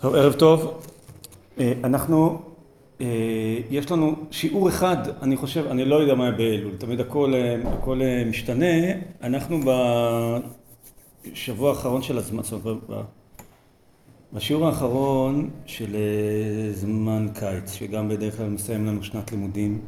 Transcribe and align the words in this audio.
טוב, 0.00 0.14
ערב 0.14 0.32
טוב. 0.32 0.82
אנחנו, 1.84 2.42
יש 3.70 3.90
לנו 3.90 4.14
שיעור 4.30 4.68
אחד, 4.68 4.96
אני 5.22 5.36
חושב, 5.36 5.66
אני 5.70 5.84
לא 5.84 5.96
יודע 5.96 6.14
מה 6.14 6.30
באלול, 6.30 6.76
תמיד 6.76 7.00
הכל, 7.00 7.32
הכל 7.64 8.00
משתנה. 8.26 8.74
אנחנו 9.22 9.60
בשבוע 11.32 11.70
האחרון 11.70 12.02
של 12.02 12.18
הזמן, 12.18 12.42
זאת 12.42 12.64
אומרת, 12.64 13.06
בשיעור 14.32 14.66
האחרון 14.66 15.50
של 15.66 15.96
זמן 16.72 17.28
קיץ, 17.34 17.72
שגם 17.72 18.08
בדרך 18.08 18.36
כלל 18.36 18.48
מסיים 18.48 18.86
לנו 18.86 19.02
שנת 19.02 19.32
לימודים, 19.32 19.80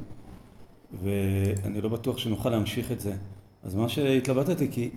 ואני 1.02 1.80
לא 1.80 1.88
בטוח 1.88 2.18
שנוכל 2.18 2.50
להמשיך 2.50 2.92
את 2.92 3.00
זה. 3.00 3.12
אז 3.62 3.74
מה 3.74 3.88
שהתלבטתי, 3.88 4.68
כי 4.70 4.90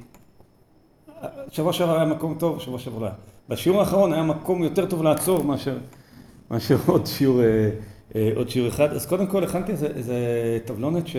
שבוע 1.52 1.74
שעבר 1.74 1.96
היה 1.96 2.06
מקום 2.06 2.36
טוב, 2.40 2.60
שבוע 2.60 2.80
שעבר 2.80 3.00
לא 3.00 3.06
היה. 3.06 3.16
בשיעור 3.50 3.80
האחרון 3.80 4.14
היה 4.14 4.24
מקום 4.24 4.64
יותר 4.64 4.86
טוב 4.86 5.04
לעצור 5.04 5.44
מאשר, 5.44 5.78
מאשר 6.52 6.78
עוד, 6.88 7.06
שיעור, 7.06 7.42
עוד 8.36 8.50
שיעור 8.50 8.70
אחד. 8.70 8.93
אז 8.93 9.06
קודם 9.06 9.28
כל 9.28 9.43
הכנתי 9.43 9.71
איזה, 9.71 9.88
איזה 9.88 10.18
טבלונת 10.65 11.07
ש, 11.07 11.15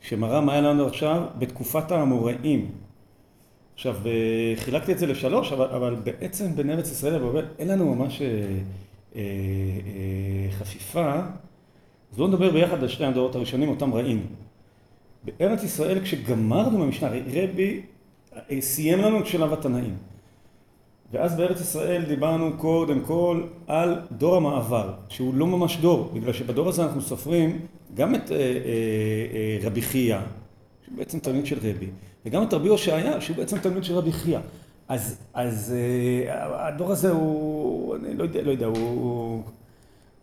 שמראה 0.00 0.40
מה 0.40 0.52
היה 0.52 0.60
לנו 0.60 0.86
עכשיו 0.86 1.22
בתקופת 1.38 1.90
האמוראים. 1.90 2.70
עכשיו, 3.74 3.96
חילקתי 4.56 4.92
את 4.92 4.98
זה 4.98 5.06
לשלוש, 5.06 5.52
אבל, 5.52 5.66
אבל 5.66 5.94
בעצם 5.94 6.54
בין 6.54 6.70
ארץ 6.70 6.90
ישראל 6.90 7.14
לבבל 7.14 7.44
אין 7.58 7.68
לנו 7.68 7.94
ממש 7.94 8.22
אה, 8.22 8.28
אה, 9.16 9.22
חפיפה. 10.50 11.14
אז 12.12 12.16
בואו 12.16 12.28
נדבר 12.28 12.50
ביחד 12.50 12.82
על 12.82 12.88
שני 12.88 13.06
הדורות 13.06 13.34
הראשונים, 13.34 13.68
אותם 13.68 13.94
ראינו. 13.94 14.22
בארץ 15.24 15.62
ישראל, 15.62 16.00
כשגמרנו 16.00 16.78
במשנה, 16.78 17.08
רבי 17.08 17.80
סיים 18.60 18.98
לנו 18.98 19.20
את 19.20 19.26
שלב 19.26 19.52
התנאים. 19.52 19.96
ואז 21.12 21.36
בארץ 21.36 21.60
ישראל 21.60 22.04
דיברנו 22.04 22.50
קודם 22.56 23.00
כל 23.00 23.42
על 23.66 24.00
דור 24.12 24.36
המעבר, 24.36 24.92
שהוא 25.08 25.34
לא 25.34 25.46
ממש 25.46 25.76
דור, 25.76 26.10
בגלל 26.14 26.32
שבדור 26.32 26.68
הזה 26.68 26.82
אנחנו 26.82 27.00
סופרים 27.00 27.58
גם 27.94 28.14
את 28.14 28.32
אה, 28.32 28.36
אה, 28.36 28.42
אה, 28.42 29.58
רבי 29.62 29.82
חייא, 29.82 30.18
שהוא 30.84 30.96
בעצם 30.96 31.18
תלמיד 31.18 31.46
של 31.46 31.58
רבי, 31.58 31.86
וגם 32.26 32.42
את 32.42 32.54
רבי 32.54 32.68
הושעיה, 32.68 33.20
שהוא 33.20 33.36
בעצם 33.36 33.58
תלמיד 33.58 33.84
של 33.84 33.94
רבי 33.94 34.12
חייא. 34.12 34.38
אז, 34.88 35.16
אז 35.34 35.74
אה, 36.28 36.68
הדור 36.68 36.92
הזה 36.92 37.10
הוא, 37.10 37.96
אני 37.96 38.16
לא 38.16 38.22
יודע, 38.22 38.42
לא 38.42 38.50
יודע, 38.50 38.66
הוא, 38.66 39.42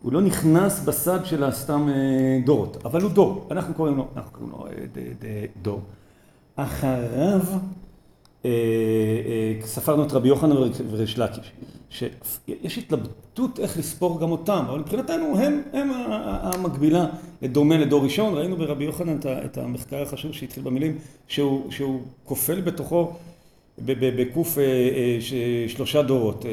הוא 0.02 0.12
לא 0.12 0.20
נכנס 0.20 0.84
בסד 0.84 1.24
של 1.24 1.44
הסתם 1.44 1.88
אה, 1.88 2.38
דורות, 2.44 2.76
אבל 2.84 3.02
הוא 3.02 3.10
דור, 3.10 3.48
אנחנו 3.50 3.74
קוראים 3.74 3.96
לו, 3.96 4.08
אנחנו 4.16 4.32
קוראים 4.32 4.52
לו 4.52 4.66
אה, 4.66 4.72
ד, 4.92 4.98
ד, 4.98 5.46
דור. 5.62 5.80
אחריו 6.56 7.40
ספרנו 9.64 10.02
את 10.06 10.12
רבי 10.12 10.28
יוחנן 10.28 10.56
וריש 10.90 11.18
לקיש, 11.18 11.52
שיש 11.90 12.78
התלבטות 12.78 13.60
איך 13.60 13.78
לספור 13.78 14.20
גם 14.20 14.30
אותם, 14.30 14.64
אבל 14.68 14.78
מבחינתנו 14.78 15.38
הם, 15.38 15.62
הם 15.72 15.90
המקבילה 16.22 17.06
דומה 17.42 17.78
לדור 17.78 18.04
ראשון, 18.04 18.34
ראינו 18.34 18.56
ברבי 18.56 18.84
יוחנן 18.84 19.18
את 19.24 19.58
המחקר 19.58 20.02
החשוב 20.02 20.32
שהתחיל 20.32 20.62
במילים 20.62 20.98
שהוא, 21.28 21.70
שהוא 21.70 22.00
כופל 22.24 22.60
בתוכו 22.60 23.12
בקוף 23.84 24.58
שלושה 25.68 26.02
דורות 26.02 26.44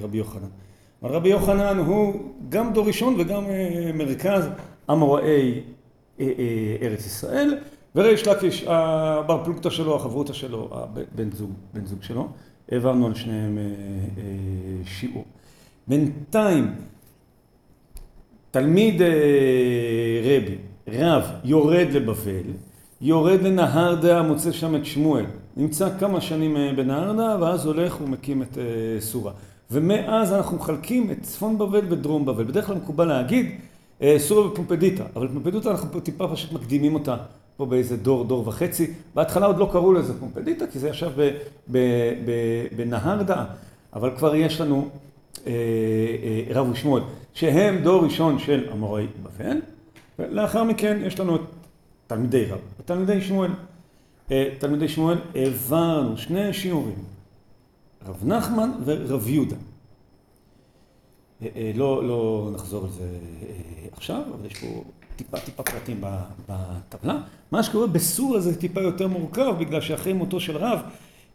רבי 0.00 0.18
יוחנן. 0.18 0.48
אבל 1.02 1.10
רבי 1.14 1.28
יוחנן 1.28 1.78
הוא 1.78 2.14
גם 2.48 2.72
דור 2.72 2.86
ראשון 2.86 3.14
וגם 3.18 3.44
מרכז 3.94 4.48
אמוראי 4.90 5.60
ארץ 6.82 7.06
ישראל 7.06 7.58
וריש 7.96 8.28
לקיש, 8.28 8.64
הבר 8.66 9.44
פלוגתא 9.44 9.70
שלו, 9.70 9.96
החברותא 9.96 10.32
שלו, 10.32 10.68
הבן 10.72 11.30
זוג, 11.30 11.50
בן 11.74 11.86
זוג 11.86 12.02
שלו, 12.02 12.28
העברנו 12.72 13.06
על 13.06 13.14
שניהם 13.14 13.58
שיעור. 14.84 15.24
בינתיים, 15.88 16.74
תלמיד 18.50 19.02
רבי, 20.22 20.56
רב, 20.88 21.24
יורד 21.44 21.86
לבבל, 21.92 22.42
יורד 23.00 23.42
לנהרדה, 23.42 24.22
מוצא 24.22 24.52
שם 24.52 24.76
את 24.76 24.86
שמואל, 24.86 25.24
נמצא 25.56 25.98
כמה 25.98 26.20
שנים 26.20 26.56
בנהרדה, 26.76 27.36
ואז 27.40 27.66
הולך 27.66 28.00
ומקים 28.00 28.42
את 28.42 28.58
סורה. 29.00 29.32
ומאז 29.70 30.32
אנחנו 30.32 30.56
מחלקים 30.56 31.10
את 31.10 31.22
צפון 31.22 31.58
בבל 31.58 31.92
ודרום 31.92 32.24
בבל. 32.24 32.44
בדרך 32.44 32.66
כלל 32.66 32.76
מקובל 32.76 33.04
להגיד 33.04 33.46
סורה 34.18 34.46
ופומפדיטה, 34.46 35.04
אבל 35.16 35.28
פומפדיטה 35.28 35.70
אנחנו 35.70 36.00
טיפה 36.00 36.28
פשוט 36.28 36.52
מקדימים 36.52 36.94
אותה. 36.94 37.16
פה 37.56 37.66
באיזה 37.66 37.96
דור, 37.96 38.24
דור 38.24 38.48
וחצי. 38.48 38.94
בהתחלה 39.14 39.46
עוד 39.46 39.58
לא 39.58 39.68
קראו 39.72 39.92
לזה 39.92 40.20
פומפדיטה, 40.20 40.66
כי 40.66 40.78
זה 40.78 40.88
ישב 40.88 41.10
בנהרדה, 42.76 43.44
אבל 43.92 44.16
כבר 44.16 44.34
יש 44.34 44.60
לנו 44.60 44.88
אה, 45.46 45.52
אה, 45.52 46.54
רב 46.54 46.68
ושמואל, 46.70 47.02
שהם 47.34 47.82
דור 47.82 48.04
ראשון 48.04 48.38
של 48.38 48.68
אמורי 48.72 49.06
בבל, 49.22 49.56
ולאחר 50.18 50.64
מכן 50.64 50.98
יש 51.04 51.20
לנו 51.20 51.36
את 51.36 51.40
תלמידי 52.06 52.44
רב, 52.44 52.58
תלמידי 52.84 53.20
שמואל. 53.20 53.50
אה, 54.30 54.48
תלמידי 54.58 54.88
שמואל 54.88 55.18
העברנו 55.34 56.16
שני 56.16 56.52
שיעורים, 56.52 57.04
רב 58.06 58.24
נחמן 58.24 58.70
ורב 58.84 59.28
יהודה. 59.28 59.56
לא, 61.74 62.08
לא 62.08 62.50
נחזור 62.54 62.84
על 62.84 62.90
זה 62.90 63.08
עכשיו, 63.92 64.22
אבל 64.34 64.46
יש 64.46 64.58
פה 64.58 64.84
טיפה 65.16 65.38
טיפה 65.38 65.62
פרטים 65.62 66.00
בטבלה. 66.48 67.18
מה 67.52 67.62
שקורה 67.62 67.86
בסורה 67.86 68.40
זה 68.40 68.60
טיפה 68.60 68.80
יותר 68.80 69.08
מורכב, 69.08 69.54
בגלל 69.58 69.80
שאחרי 69.80 70.12
מותו 70.12 70.40
של 70.40 70.56
רב, 70.56 70.80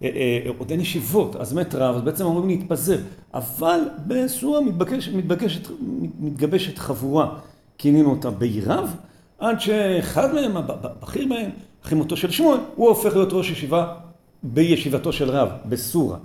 אה, 0.04 0.10
אה, 0.16 0.52
עוד 0.58 0.72
אין 0.72 0.80
ישיבות, 0.80 1.36
אז 1.36 1.54
מת 1.54 1.76
רב, 1.76 1.96
אז 1.96 2.02
בעצם 2.02 2.26
אמורים 2.26 2.48
להתפזר. 2.50 2.98
אבל 3.34 3.80
בסורה 4.08 4.62
מתבקש, 4.62 5.10
מתבקשת, 5.10 5.68
מתגבשת 6.20 6.78
חבורה, 6.78 7.40
כינינו 7.78 8.10
אותה 8.10 8.30
בי 8.30 8.62
רב, 8.66 8.96
עד 9.40 9.60
שאחד 9.60 10.34
מהם, 10.34 10.58
הבכיר 10.58 11.28
מהם, 11.28 11.50
אחרי 11.86 11.98
מותו 11.98 12.18
של 12.18 12.32
שמואל, 12.32 12.60
הוא 12.76 12.90
הופך 12.90 13.16
להיות 13.16 13.30
ראש 13.34 13.52
ישיבה 13.52 13.94
בישיבתו 14.44 15.14
של 15.14 15.30
רב, 15.30 15.50
בסורה. 15.66 16.18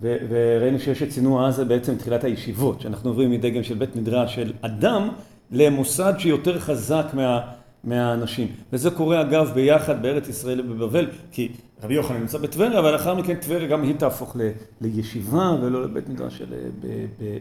וראינו 0.00 0.80
שיש 0.80 1.02
את 1.02 1.08
צינוע 1.08 1.48
עזה 1.48 1.64
בעצם 1.64 1.96
תחילת 1.96 2.24
הישיבות, 2.24 2.80
שאנחנו 2.80 3.10
עוברים 3.10 3.30
מדגם 3.30 3.62
של 3.62 3.74
בית 3.74 3.96
מדרש 3.96 4.34
של 4.34 4.52
אדם 4.60 5.08
למוסד 5.50 6.14
שיותר 6.18 6.58
חזק 6.60 7.06
מה, 7.12 7.40
מהאנשים. 7.84 8.48
וזה 8.72 8.90
קורה 8.90 9.20
אגב 9.20 9.50
ביחד 9.54 10.02
בארץ 10.02 10.28
ישראל 10.28 10.60
ובבבל, 10.60 11.06
כי 11.32 11.48
רבי 11.82 11.94
יוחנן 11.94 12.20
נמצא 12.20 12.38
בטבריה, 12.38 12.78
אבל 12.78 12.92
לאחר 12.92 13.14
מכן 13.14 13.34
טבריה 13.34 13.68
גם 13.68 13.82
היא 13.82 13.94
תהפוך 13.94 14.36
ל, 14.36 14.50
לישיבה 14.80 15.56
ולא 15.62 15.82
לבית 15.82 16.08
מדרש 16.08 16.38
של 16.38 16.46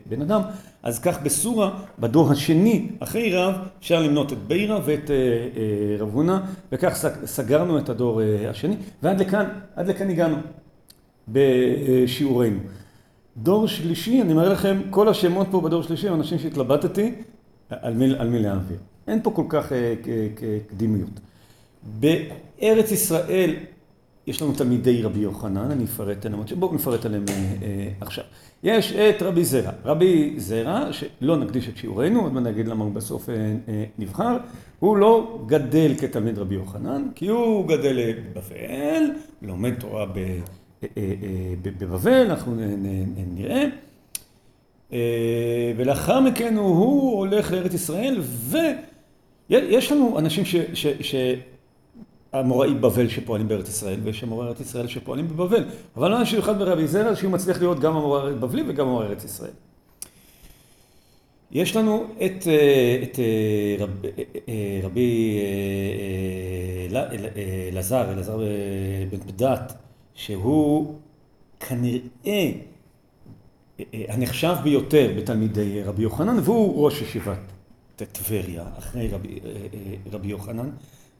בן 0.09 0.21
אדם. 0.21 0.41
אז 0.83 0.99
כך 0.99 1.21
בסורה, 1.21 1.79
בדור 1.99 2.31
השני, 2.31 2.89
אחרי 2.99 3.35
רב, 3.35 3.55
אפשר 3.79 4.01
למנות 4.01 4.33
את 4.33 4.37
בירה 4.37 4.79
ואת 4.85 5.11
אה, 5.11 5.15
אה, 5.15 5.95
רב 5.99 6.09
הונא, 6.13 6.37
וכך 6.71 7.05
סגרנו 7.25 7.77
את 7.77 7.89
הדור 7.89 8.21
אה, 8.21 8.49
השני, 8.49 8.75
ועד 9.03 9.21
לכאן, 9.21 9.45
עד 9.75 9.87
לכאן 9.87 10.09
הגענו 10.09 10.37
בשיעורנו. 11.27 12.59
דור 13.37 13.67
שלישי, 13.67 14.21
אני 14.21 14.33
מראה 14.33 14.49
לכם, 14.49 14.81
כל 14.89 15.09
השמות 15.09 15.47
פה 15.51 15.61
בדור 15.61 15.83
שלישי 15.83 16.07
הם 16.07 16.13
אנשים 16.13 16.39
שהתלבטתי, 16.39 17.15
על 17.81 17.93
מי, 17.93 18.15
על 18.17 18.29
מי 18.29 18.39
להעביר. 18.39 18.77
אין 19.07 19.19
פה 19.23 19.31
כל 19.31 19.45
כך 19.49 19.71
אה, 19.71 19.93
קדימיות. 20.67 21.19
בארץ 21.99 22.91
ישראל 22.91 23.55
יש 24.27 24.41
לנו 24.41 24.53
תלמידי 24.53 25.01
רבי 25.01 25.19
יוחנן, 25.19 25.71
אני 25.71 25.83
אפרט 25.83 26.25
עליהם, 26.25 26.43
בואו 26.59 26.75
נפרט 26.75 27.05
עליהם 27.05 27.25
אה, 27.29 27.35
אה, 27.63 27.89
עכשיו. 28.01 28.23
יש 28.63 28.91
את 28.91 29.21
רבי 29.21 29.45
זרע. 29.45 29.71
רבי 29.85 30.33
זרע, 30.37 30.93
שלא 30.93 31.37
נקדיש 31.37 31.69
את 31.69 31.77
שיעורנו, 31.77 32.21
עוד 32.21 32.33
מעט 32.33 32.43
נגיד 32.43 32.67
למה 32.67 32.83
הוא 32.83 32.93
בסוף 32.93 33.29
נבחר, 33.99 34.37
הוא 34.79 34.97
לא 34.97 35.39
גדל 35.45 35.93
כתלמיד 35.99 36.37
רבי 36.37 36.55
יוחנן, 36.55 37.07
כי 37.15 37.27
הוא 37.27 37.67
גדל 37.67 38.13
בבבל, 38.13 39.03
לומד 39.41 39.73
תורה 39.79 40.05
בבבל, 41.61 42.25
אנחנו 42.29 42.55
נראה. 43.35 43.65
ולאחר 45.77 46.19
מכן 46.19 46.57
הוא, 46.57 46.67
הוא 46.67 47.19
הולך 47.19 47.51
לארץ 47.51 47.73
ישראל, 47.73 48.21
ויש 49.49 49.91
לנו 49.91 50.19
אנשים 50.19 50.45
ש... 50.45 50.55
ש, 50.73 50.87
ש 51.01 51.15
המוראי 52.33 52.73
בבל 52.73 53.09
שפועלים 53.09 53.47
בארץ 53.47 53.69
ישראל, 53.69 53.99
ויש 54.03 54.23
המוראי 54.23 54.47
ארץ 54.47 54.59
ישראל 54.59 54.87
שפועלים 54.87 55.27
בבבל. 55.27 55.63
אבל 55.97 56.11
לא 56.11 56.19
אנשים 56.19 56.39
אחד 56.39 56.59
ברבי 56.59 56.87
זרע, 56.87 57.15
שהוא 57.15 57.31
מצליח 57.31 57.57
להיות 57.57 57.79
גם 57.79 57.95
המוראי 57.95 58.33
בבלי 58.33 58.63
וגם 58.67 58.87
המוראי 58.87 59.07
ארץ 59.07 59.23
ישראל. 59.23 59.51
יש 61.51 61.75
לנו 61.75 62.05
את, 62.25 62.47
את 63.03 63.19
רב, 63.79 64.01
רבי 64.83 65.39
אלעזר, 67.71 68.11
אלעזר 68.11 68.37
בן 69.09 69.17
פדת, 69.17 69.73
שהוא 70.15 70.95
כנראה 71.59 72.51
הנחשב 73.93 74.55
ביותר 74.63 75.11
בתלמידי 75.17 75.83
רבי 75.83 76.03
יוחנן, 76.03 76.37
והוא 76.43 76.85
ראש 76.85 77.01
ישיבת 77.01 77.37
טבריה, 77.95 78.63
אחרי 78.77 79.07
רבי, 79.07 79.39
אה, 79.45 79.49
אה, 79.49 79.95
רבי 80.11 80.27
יוחנן. 80.27 80.69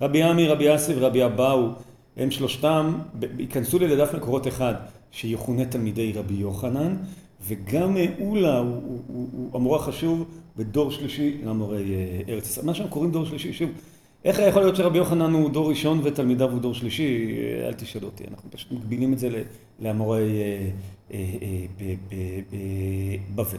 רבי 0.02 0.24
עמי, 0.24 0.48
רבי 0.48 0.76
אסי 0.76 0.94
ורבי 0.96 1.26
אבאו, 1.26 1.70
הם 2.18 2.32
שלושתם 2.32 2.98
ייכנסו 3.40 3.80
לדף 3.80 4.16
מקורות 4.16 4.48
אחד, 4.48 4.74
שיכונה 5.12 5.66
תלמידי 5.66 6.14
רבי 6.16 6.34
יוחנן, 6.34 6.96
וגם 7.48 7.98
אולה 8.22 8.58
הוא, 8.58 8.68
הוא, 8.68 9.02
הוא, 9.08 9.28
הוא 9.32 9.50
המורה 9.54 9.80
חשוב 9.80 10.26
בדור 10.58 10.92
שלישי 10.92 11.38
למורי 11.44 11.84
ארץ 12.30 12.46
ישראל. 12.46 12.66
מה 12.66 12.74
שאנחנו 12.74 12.94
קוראים 12.94 13.12
דור 13.12 13.26
שלישי, 13.26 13.54
שוב, 13.54 13.70
איך 14.26 14.40
יכול 14.40 14.62
להיות 14.62 14.76
שרבי 14.76 14.98
יוחנן 14.98 15.34
הוא 15.34 15.50
דור 15.50 15.70
ראשון 15.70 16.00
ותלמידיו 16.04 16.52
הוא 16.52 16.60
דור 16.60 16.74
שלישי? 16.74 17.36
אל 17.68 17.74
תשאלו 17.74 18.08
אותי, 18.08 18.24
אנחנו 18.32 18.52
פשוט 18.52 18.72
מגבילים 18.72 19.14
את 19.14 19.20
זה 19.20 19.44
לאמורי 19.80 20.40
בבל. 23.36 23.58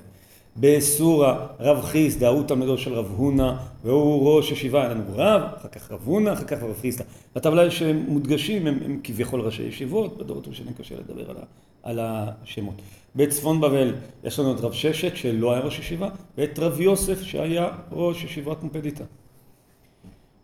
בסורה 0.57 1.47
רב 1.61 1.81
חיסדא 1.83 2.29
הוא 2.29 2.45
תלמידו 2.45 2.79
של 2.79 2.95
רב 2.95 3.13
הונא 3.17 3.53
והוא 3.85 4.37
ראש 4.37 4.51
ישיבה, 4.51 4.81
היה 4.81 4.89
לנו 4.89 5.05
רב, 5.13 5.43
אחר 5.57 5.69
כך 5.69 5.93
רב 5.93 6.01
הונא, 6.05 6.33
אחר 6.33 6.45
כך 6.45 6.63
רב 6.63 6.75
חיסדא. 6.81 7.05
בטבלה 7.35 7.71
שהם 7.71 8.05
מודגשים 8.09 8.67
הם, 8.67 8.79
הם 8.85 9.01
כביכול 9.05 9.41
ראשי 9.41 9.63
ישיבות, 9.63 10.19
בדורות 10.19 10.49
ראשונים 10.49 10.75
קשה 10.75 10.95
לדבר 10.95 11.31
על, 11.31 11.37
על 11.83 11.99
השמות. 12.03 12.75
בצפון 13.17 13.61
בבל 13.61 13.95
יש 14.25 14.39
לנו 14.39 14.55
את 14.55 14.61
רב 14.61 14.73
ששת 14.73 15.17
שלא 15.17 15.53
היה 15.53 15.61
ראש 15.61 15.79
ישיבה 15.79 16.09
ואת 16.39 16.59
רב 16.59 16.81
יוסף 16.81 17.23
שהיה 17.23 17.69
ראש 17.93 18.25
ישיבת 18.25 18.63
מופדיתא. 18.63 19.05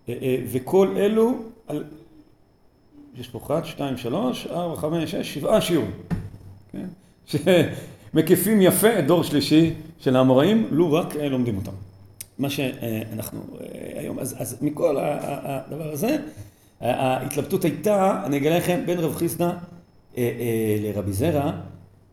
אה, 0.09 0.15
אה, 0.23 0.37
וכל 0.53 0.95
אלו. 0.97 1.35
יש 3.19 3.29
פה 3.29 3.39
אחת, 3.39 3.65
שתיים, 3.65 3.97
שלוש, 3.97 4.47
ארבע, 4.47 4.77
חמש, 4.77 5.11
שש, 5.11 5.35
שבעה 5.35 5.61
שיעורים. 5.61 5.91
כן? 6.73 6.87
שמקיפים 7.27 8.63
יפה 8.63 8.99
את 8.99 9.07
דור 9.07 9.23
שלישי 9.23 9.75
של 9.99 10.17
האמוראים, 10.17 10.69
לו 10.71 10.93
רק 10.93 11.17
אה, 11.17 11.29
לומדים 11.29 11.57
אותם. 11.57 11.73
מה 12.39 12.51
שאנחנו 12.51 13.41
היום, 13.95 14.19
אז, 14.19 14.37
אז 14.39 14.59
מכל 14.63 14.97
הדבר 15.01 15.93
הזה, 15.93 16.17
ההתלבטות 16.81 17.65
הייתה, 17.65 18.23
אני 18.27 18.37
אגלה 18.37 18.59
לכם, 18.59 18.83
בין 18.87 18.99
רב 18.99 19.15
חיסדא 19.15 19.53
לרבי 20.81 21.13
זרע, 21.13 21.53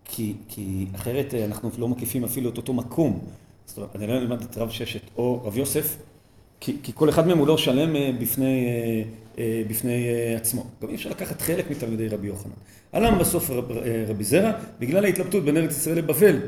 כי, 0.05 0.33
כי 0.47 0.85
אחרת 0.95 1.33
אנחנו 1.33 1.69
לא 1.77 1.87
מקיפים 1.87 2.23
אפילו 2.23 2.49
את 2.49 2.57
אותו 2.57 2.73
מקום. 2.73 3.19
זאת 3.65 3.77
אומרת, 3.77 3.95
אני 3.95 4.07
לא 4.07 4.13
אלמד 4.13 4.41
את 4.41 4.57
רב 4.57 4.69
ששת 4.69 5.01
או 5.17 5.41
רב 5.43 5.57
יוסף, 5.57 5.97
כי, 6.59 6.77
כי 6.83 6.91
כל 6.95 7.09
אחד 7.09 7.27
מהם 7.27 7.37
הוא 7.37 7.47
לא 7.47 7.57
שלם 7.57 7.95
אה, 7.95 8.11
בפני, 8.21 8.65
אה, 8.67 9.03
אה, 9.43 9.63
בפני 9.67 10.07
עצמו. 10.35 10.65
גם 10.81 10.89
אי 10.89 10.95
אפשר 10.95 11.09
לקחת 11.09 11.41
חלק 11.41 11.71
מתלמידי 11.71 12.07
רבי 12.07 12.27
יוחנן. 12.27 12.51
עלם 12.91 13.19
בסוף 13.19 13.49
רב, 13.49 13.71
רבי 14.07 14.23
זרע, 14.23 14.51
בגלל 14.79 15.05
ההתלבטות 15.05 15.43
בין 15.43 15.57
ארץ 15.57 15.77
ישראל 15.77 15.97
לבבל. 15.97 16.39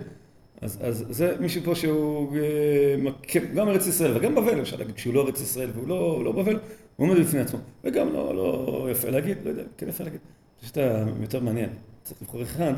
אז, 0.61 0.77
אז 0.81 1.05
זה 1.09 1.35
מישהו 1.39 1.61
פה 1.63 1.75
שהוא 1.75 2.33
גם 3.55 3.69
ארץ 3.69 3.87
ישראל 3.87 4.17
וגם 4.17 4.35
בבל, 4.35 4.61
אפשר 4.61 4.77
להגיד, 4.77 4.95
כשהוא 4.95 5.13
לא 5.13 5.25
ארץ 5.25 5.41
ישראל 5.41 5.69
והוא 5.73 5.87
לא, 5.87 6.23
לא 6.23 6.31
בבל, 6.31 6.59
הוא 6.95 7.07
עומד 7.07 7.19
בפני 7.19 7.39
עצמו. 7.39 7.59
וגם 7.83 8.13
לא, 8.13 8.35
לא 8.35 8.87
יפה 8.91 9.09
להגיד, 9.09 9.37
לא 9.43 9.49
יודע, 9.49 9.63
כן 9.77 9.89
יפה 9.89 10.03
להגיד. 10.03 10.19
חושב 10.59 10.67
שאתה 10.67 11.05
יותר 11.21 11.39
מעניין. 11.39 11.69
צריך 12.03 12.21
לבחור 12.21 12.41
אחד, 12.41 12.73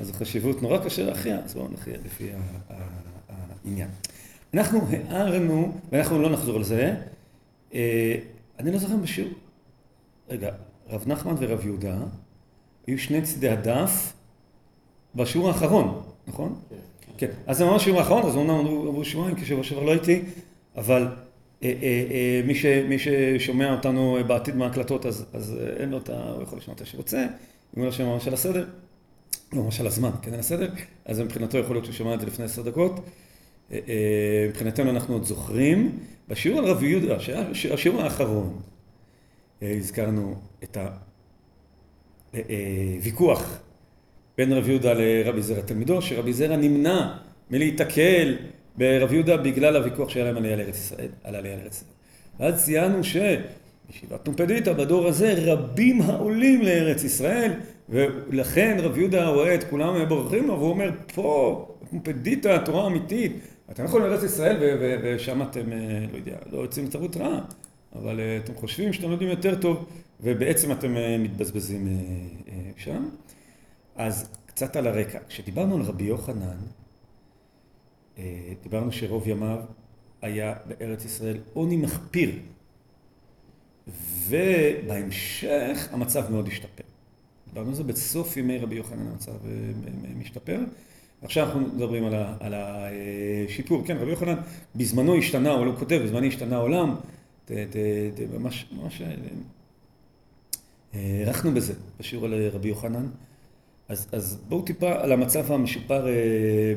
אז 0.00 0.10
החשיבות 0.10 0.62
נורא 0.62 0.78
קשה 0.78 1.04
להכריע, 1.04 1.38
אז 1.44 1.54
בואו 1.54 1.68
נכריע 1.68 1.96
לפי 2.04 2.30
העניין. 3.64 3.88
אנחנו 4.54 4.80
הערנו, 4.90 5.72
ואנחנו 5.92 6.22
לא 6.22 6.30
נחזור 6.30 6.56
על 6.56 6.64
זה, 6.64 6.94
אה, 7.74 8.14
אני 8.58 8.72
לא 8.72 8.78
זוכר 8.78 8.96
בשיעור, 8.96 9.30
רגע, 10.28 10.50
רב 10.88 11.04
נחמן 11.06 11.34
ורב 11.38 11.66
יהודה 11.66 11.96
היו 12.86 12.98
שני 12.98 13.22
צידי 13.22 13.48
הדף 13.48 14.12
בשיעור 15.14 15.48
האחרון, 15.48 16.02
נכון? 16.26 16.60
כן. 16.70 16.76
כן. 17.18 17.30
אז 17.46 17.58
זה 17.58 17.64
ממש 17.64 17.84
שיעור 17.84 17.98
האחרון, 17.98 18.26
אז 18.26 18.36
אומנם 18.36 18.66
עברו 18.66 19.04
שבועיים, 19.04 19.36
כי 19.36 19.44
שבוע 19.44 19.64
שעבר 19.64 19.82
לא 19.82 19.90
הייתי, 19.90 20.22
אבל 20.76 21.08
אה, 21.62 21.72
אה, 21.82 22.40
מי, 22.46 22.54
ש, 22.54 22.66
מי 22.66 22.96
ששומע 22.98 23.72
אותנו 23.72 24.18
בעתיד 24.26 24.56
מההקלטות, 24.56 25.06
אז, 25.06 25.24
אז 25.32 25.56
אין 25.76 25.90
לו 25.90 25.98
את 25.98 26.10
ה... 26.10 26.32
הוא 26.34 26.42
יכול 26.42 26.58
לשמוע 26.58 26.76
את 26.76 26.86
שרוצה, 26.86 27.22
אם 27.22 27.28
הוא 27.76 27.84
לא 27.84 27.92
שומע 27.92 28.08
ממש 28.08 28.28
על 28.28 28.34
הסדר, 28.34 28.66
לא 29.52 29.62
ממש 29.62 29.80
על 29.80 29.86
הזמן, 29.86 30.10
כן, 30.22 30.32
על 30.32 30.40
הסדר, 30.40 30.70
אז 31.04 31.20
מבחינתו 31.20 31.58
יכול 31.58 31.76
להיות 31.76 31.84
שהוא 31.84 31.94
שומע 31.94 32.14
את 32.14 32.20
זה 32.20 32.26
לפני 32.26 32.44
עשר 32.44 32.62
דקות. 32.62 33.00
אה, 33.72 33.78
אה, 33.88 34.46
מבחינתנו 34.48 34.90
אנחנו 34.90 35.14
עוד 35.14 35.24
זוכרים, 35.24 35.98
בשיעור 36.28 36.58
על 36.58 36.64
רב 36.64 36.82
יהודה, 36.82 37.16
השיעור 37.70 38.02
האחרון, 38.02 38.60
אה, 39.62 39.74
הזכרנו 39.76 40.34
את 40.64 40.76
הוויכוח 42.32 43.58
בין 44.38 44.52
רב 44.52 44.68
יהודה 44.68 44.92
לרבי 44.94 45.42
זרע 45.42 45.60
תלמידו, 45.60 46.02
שרבי 46.02 46.32
זרע 46.32 46.56
נמנע 46.56 47.16
מלהיתקל 47.50 48.36
ברב 48.76 49.12
יהודה 49.12 49.36
בגלל 49.36 49.76
הוויכוח 49.76 50.08
שהיה 50.08 50.24
להם 50.24 50.36
על 50.36 50.42
עלייה 50.42 50.56
לארץ 50.56 50.76
ישראל, 50.76 51.08
על 51.24 51.34
עלייה 51.34 51.56
לארץ 51.56 51.74
ישראל. 51.74 51.90
ואז 52.40 52.64
ציינו 52.64 53.00
שבישיבת 53.04 54.26
נומפדיטה 54.26 54.72
בדור 54.72 55.06
הזה 55.06 55.34
רבים 55.38 56.02
העולים 56.02 56.62
לארץ 56.62 57.04
ישראל, 57.04 57.52
ולכן 57.88 58.76
רב 58.80 58.98
יהודה 58.98 59.28
רואה 59.28 59.54
את 59.54 59.64
כולם 59.64 60.08
בורחים 60.08 60.46
לו, 60.46 60.54
והוא 60.58 60.70
אומר, 60.70 60.90
פה, 61.14 61.68
נומפדיטה, 61.92 62.58
תורה 62.58 62.86
אמיתית, 62.86 63.32
אתם 63.70 63.82
לא 63.82 63.88
יכולים 63.88 64.06
לארץ 64.06 64.22
ישראל 64.22 64.56
ושם 65.02 65.42
אתם, 65.42 65.72
אה, 65.72 66.06
לא 66.12 66.16
יודע, 66.16 66.38
לא 66.50 66.58
יוצאים 66.58 66.86
לתרבות 66.86 67.16
רעה, 67.16 67.44
אבל 67.94 68.20
אה, 68.20 68.36
אתם 68.44 68.54
חושבים 68.54 68.92
שאתם 68.92 69.10
יודעים 69.10 69.30
יותר 69.30 69.60
טוב 69.60 69.86
ובעצם 70.20 70.72
אתם 70.72 70.96
אה, 70.96 71.18
מתבזבזים 71.18 71.88
שם. 72.76 73.08
אז 73.96 74.28
קצת 74.46 74.76
על 74.76 74.86
הרקע. 74.86 75.18
כשדיברנו 75.28 75.76
על 75.76 75.82
רבי 75.82 76.04
יוחנן, 76.04 76.56
דיברנו 78.62 78.92
שרוב 78.92 79.28
ימיו 79.28 79.58
היה 80.22 80.54
בארץ 80.66 81.04
ישראל 81.04 81.36
עוני 81.54 81.76
מחפיר. 81.76 82.30
ובהמשך 84.28 85.88
המצב 85.92 86.32
מאוד 86.32 86.48
השתפר. 86.48 86.84
דיברנו 87.48 87.68
על 87.68 87.74
זה 87.74 87.84
בסוף 87.84 88.36
ימי 88.36 88.58
רבי 88.58 88.74
יוחנן 88.74 89.06
המצב 89.06 89.32
משתפר. 90.18 90.60
עכשיו 91.22 91.46
אנחנו 91.46 91.60
מדברים 91.60 92.04
על, 92.04 92.14
ה, 92.14 92.36
על 92.40 92.54
השיפור, 92.56 93.86
כן, 93.86 93.96
רבי 93.96 94.10
יוחנן 94.10 94.36
בזמנו 94.74 95.16
השתנה, 95.16 95.50
הוא 95.50 95.66
לא 95.66 95.72
כותב, 95.78 96.00
בזמנו 96.04 96.26
השתנה 96.26 96.56
העולם, 96.56 96.94
ת, 97.44 97.50
ממש, 98.38 98.66
ממש 98.72 99.02
הערכנו 100.94 101.54
בזה 101.54 101.74
בשיעור 102.00 102.24
על 102.24 102.48
רבי 102.52 102.68
יוחנן. 102.68 103.06
אז, 103.88 104.06
אז 104.12 104.38
בואו 104.48 104.62
טיפה 104.62 104.92
על 104.92 105.12
המצב 105.12 105.52
המשופר 105.52 106.08
אה, 106.08 106.12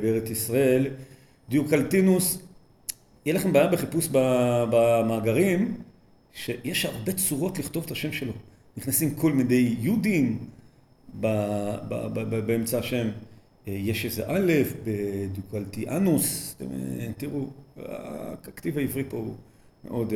בארץ 0.01 0.29
ישראל. 0.29 0.87
דיוקלטינוס, 1.49 2.41
יהיה 3.25 3.35
לכם 3.35 3.53
בעיה 3.53 3.67
בחיפוש 3.67 4.07
במאגרים, 4.71 5.77
שיש 6.33 6.85
הרבה 6.85 7.11
צורות 7.11 7.59
לכתוב 7.59 7.83
את 7.85 7.91
השם 7.91 8.11
שלו. 8.11 8.33
נכנסים 8.77 9.15
כל 9.15 9.31
מיני 9.31 9.75
יהודים 9.79 10.39
באמצע 12.45 12.79
השם. 12.79 13.07
אה, 13.69 13.73
יש 13.77 14.05
איזה 14.05 14.23
א' 14.27 14.51
בדוקלטיאנוס, 14.83 16.55
אה, 16.61 16.67
תראו, 17.17 17.47
הכתיב 17.77 18.77
העברי 18.77 19.03
פה 19.09 19.17
הוא 19.17 19.35
מאוד, 19.83 20.13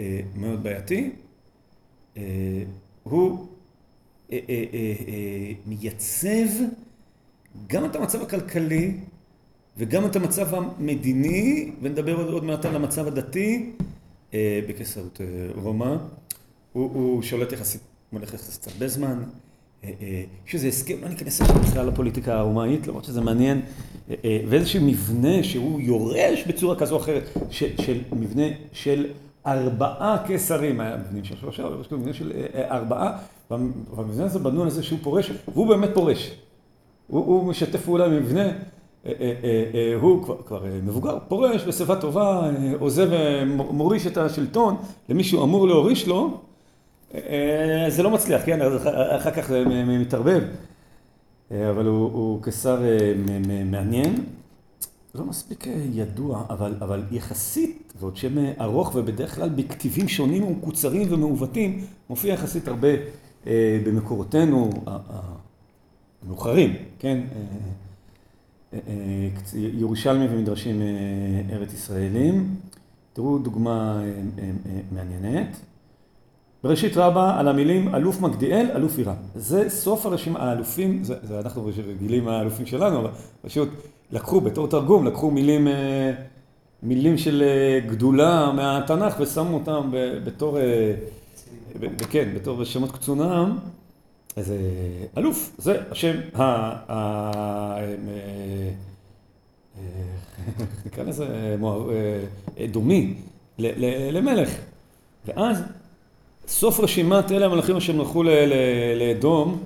אה, 0.00 0.20
מאוד 0.36 0.62
בעייתי. 0.62 1.10
הוא 3.02 3.46
מייצב 5.66 6.48
גם 7.66 7.84
את 7.84 7.96
המצב 7.96 8.22
הכלכלי 8.22 8.94
וגם 9.76 10.06
את 10.06 10.16
המצב 10.16 10.54
המדיני, 10.54 11.72
ונדבר 11.82 12.32
עוד 12.32 12.44
מעט 12.44 12.64
על 12.64 12.76
המצב 12.76 13.06
הדתי 13.06 13.72
בקיסרות 14.68 15.20
רומא. 15.54 15.96
הוא, 16.72 16.90
הוא 16.94 17.22
שולט 17.22 17.52
יחסית, 17.52 17.80
מולך 18.12 18.34
יחסית 18.34 18.66
הרבה 18.66 18.88
זמן. 18.88 19.22
אה, 19.84 19.90
אה, 20.02 20.22
איזה 20.52 20.68
הסכם, 20.68 20.94
לא 21.02 21.08
ניכנס 21.08 21.40
בכלל 21.40 21.86
לפוליטיקה 21.86 22.38
הרומאית, 22.38 22.86
למרות 22.86 23.04
שזה 23.04 23.20
מעניין, 23.20 23.60
אה, 24.10 24.40
ואיזשהו 24.48 24.82
מבנה 24.82 25.42
שהוא 25.42 25.80
יורש 25.80 26.44
בצורה 26.46 26.76
כזו 26.76 26.94
או 26.94 27.00
אחרת, 27.00 27.30
של 27.50 27.98
מבנה 28.12 28.42
של 28.72 29.06
ארבעה 29.46 30.16
קיסרים, 30.26 30.80
היה 30.80 30.96
מבנים 30.96 31.24
של 31.24 31.36
שלושה, 31.36 31.66
אבל 31.66 31.80
יש 31.80 31.92
מבנה 31.92 32.12
של 32.14 32.32
ארבעה, 32.54 33.18
והמבנה 33.50 34.24
הזה 34.24 34.38
בנו 34.38 34.62
על 34.62 34.70
זה 34.70 34.82
שהוא 34.82 34.98
פורש, 35.02 35.32
והוא 35.54 35.66
באמת 35.66 35.90
פורש. 35.94 36.30
הוא, 37.06 37.24
הוא 37.24 37.44
משתף 37.44 37.84
פעולה 37.84 38.06
עם 38.06 38.16
מבנה, 38.16 38.48
הוא 40.00 40.24
כבר, 40.24 40.36
כבר 40.46 40.64
מבוגר, 40.82 41.18
פורש 41.28 41.64
בשיבה 41.64 42.00
טובה, 42.00 42.50
עוזב, 42.78 43.08
מוריש 43.70 44.06
את 44.06 44.16
השלטון 44.16 44.76
למי 45.08 45.24
שהוא 45.24 45.44
אמור 45.44 45.68
להוריש 45.68 46.08
לו, 46.08 46.40
זה 47.88 48.02
לא 48.02 48.10
מצליח, 48.10 48.42
כן, 48.46 48.58
אחר 49.16 49.30
כך 49.30 49.48
זה 49.48 49.64
מתערבב. 49.86 50.42
אה, 51.52 51.70
אבל 51.70 51.86
הוא, 51.86 52.12
הוא 52.12 52.42
כשר 52.42 52.82
אה, 52.84 53.12
מעניין, 53.64 54.24
לא 55.14 55.24
מספיק 55.24 55.66
ידוע, 55.92 56.44
אבל, 56.50 56.74
אבל 56.80 57.02
יחסית, 57.10 57.92
ועוד 58.00 58.16
שם 58.16 58.34
ארוך 58.60 58.94
ובדרך 58.94 59.34
כלל 59.34 59.48
בכתיבים 59.48 60.08
שונים 60.08 60.44
ומקוצרים 60.44 61.12
ומעוותים, 61.12 61.84
מופיע 62.10 62.34
יחסית 62.34 62.68
הרבה 62.68 62.88
במקורותינו 63.84 64.70
המאוחרים, 66.22 66.74
כן? 66.98 67.20
ירושלמי 69.54 70.26
ומדרשים 70.30 70.82
ארץ 71.50 71.72
ישראלים. 71.72 72.54
תראו 73.12 73.38
דוגמה 73.38 74.02
מעניינת. 74.92 75.60
בראשית 76.64 76.96
רבה 76.96 77.38
על 77.38 77.48
המילים 77.48 77.94
אלוף 77.94 78.20
מגדיאל, 78.20 78.66
אלוף 78.74 78.98
עירם. 78.98 79.14
זה 79.34 79.70
סוף 79.70 80.06
הרשימה, 80.06 80.38
האלופים, 80.38 81.04
זה, 81.04 81.14
זה 81.22 81.40
אנחנו 81.40 81.70
רגילים 81.88 82.28
האלופים 82.28 82.66
שלנו, 82.66 83.00
אבל 83.00 83.10
פשוט 83.42 83.68
לקחו 84.12 84.40
בתור 84.40 84.68
תרגום, 84.68 85.06
לקחו 85.06 85.30
מילים, 85.30 85.68
אה, 85.68 86.12
מילים 86.82 87.18
של 87.18 87.42
אה, 87.42 87.80
גדולה 87.88 88.52
מהתנ"ך 88.52 89.20
ושמו 89.20 89.54
אותם 89.54 89.90
בתור, 90.24 90.58
כן, 92.10 92.28
בתור 92.34 92.64
שמות 92.64 92.90
קצונם. 92.90 93.58
אז 94.36 94.52
אלוף, 95.18 95.54
זה 95.58 95.82
השם 95.90 96.16
נקרא 100.86 101.04
לזה 101.04 101.56
דומי 102.70 103.14
למלך. 104.12 104.50
ואז 105.26 105.62
סוף 106.48 106.80
רשימת 106.80 107.32
אלה 107.32 107.46
המלכים 107.46 107.76
אשר 107.76 107.92
מלכו 107.92 108.22
לאדום, 108.98 109.58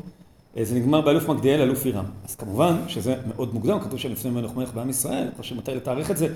אה, 0.57 0.65
זה 0.65 0.75
נגמר 0.75 1.01
באלוף 1.01 1.29
מגדיאל, 1.29 1.61
אלוף 1.61 1.85
עירם. 1.85 2.05
אז 2.25 2.35
כמובן 2.35 2.77
שזה 2.89 3.17
מאוד 3.29 3.55
מוקדם, 3.55 3.81
כתוב 3.81 3.99
שם 3.99 4.12
לפני 4.12 4.31
מלך 4.31 4.57
מלך 4.57 4.75
בעם 4.75 4.91
ישראל, 4.91 5.29
חושב 5.37 5.57
מתי 5.57 5.75
לתארך 5.75 6.11
את 6.11 6.17
זה, 6.17 6.29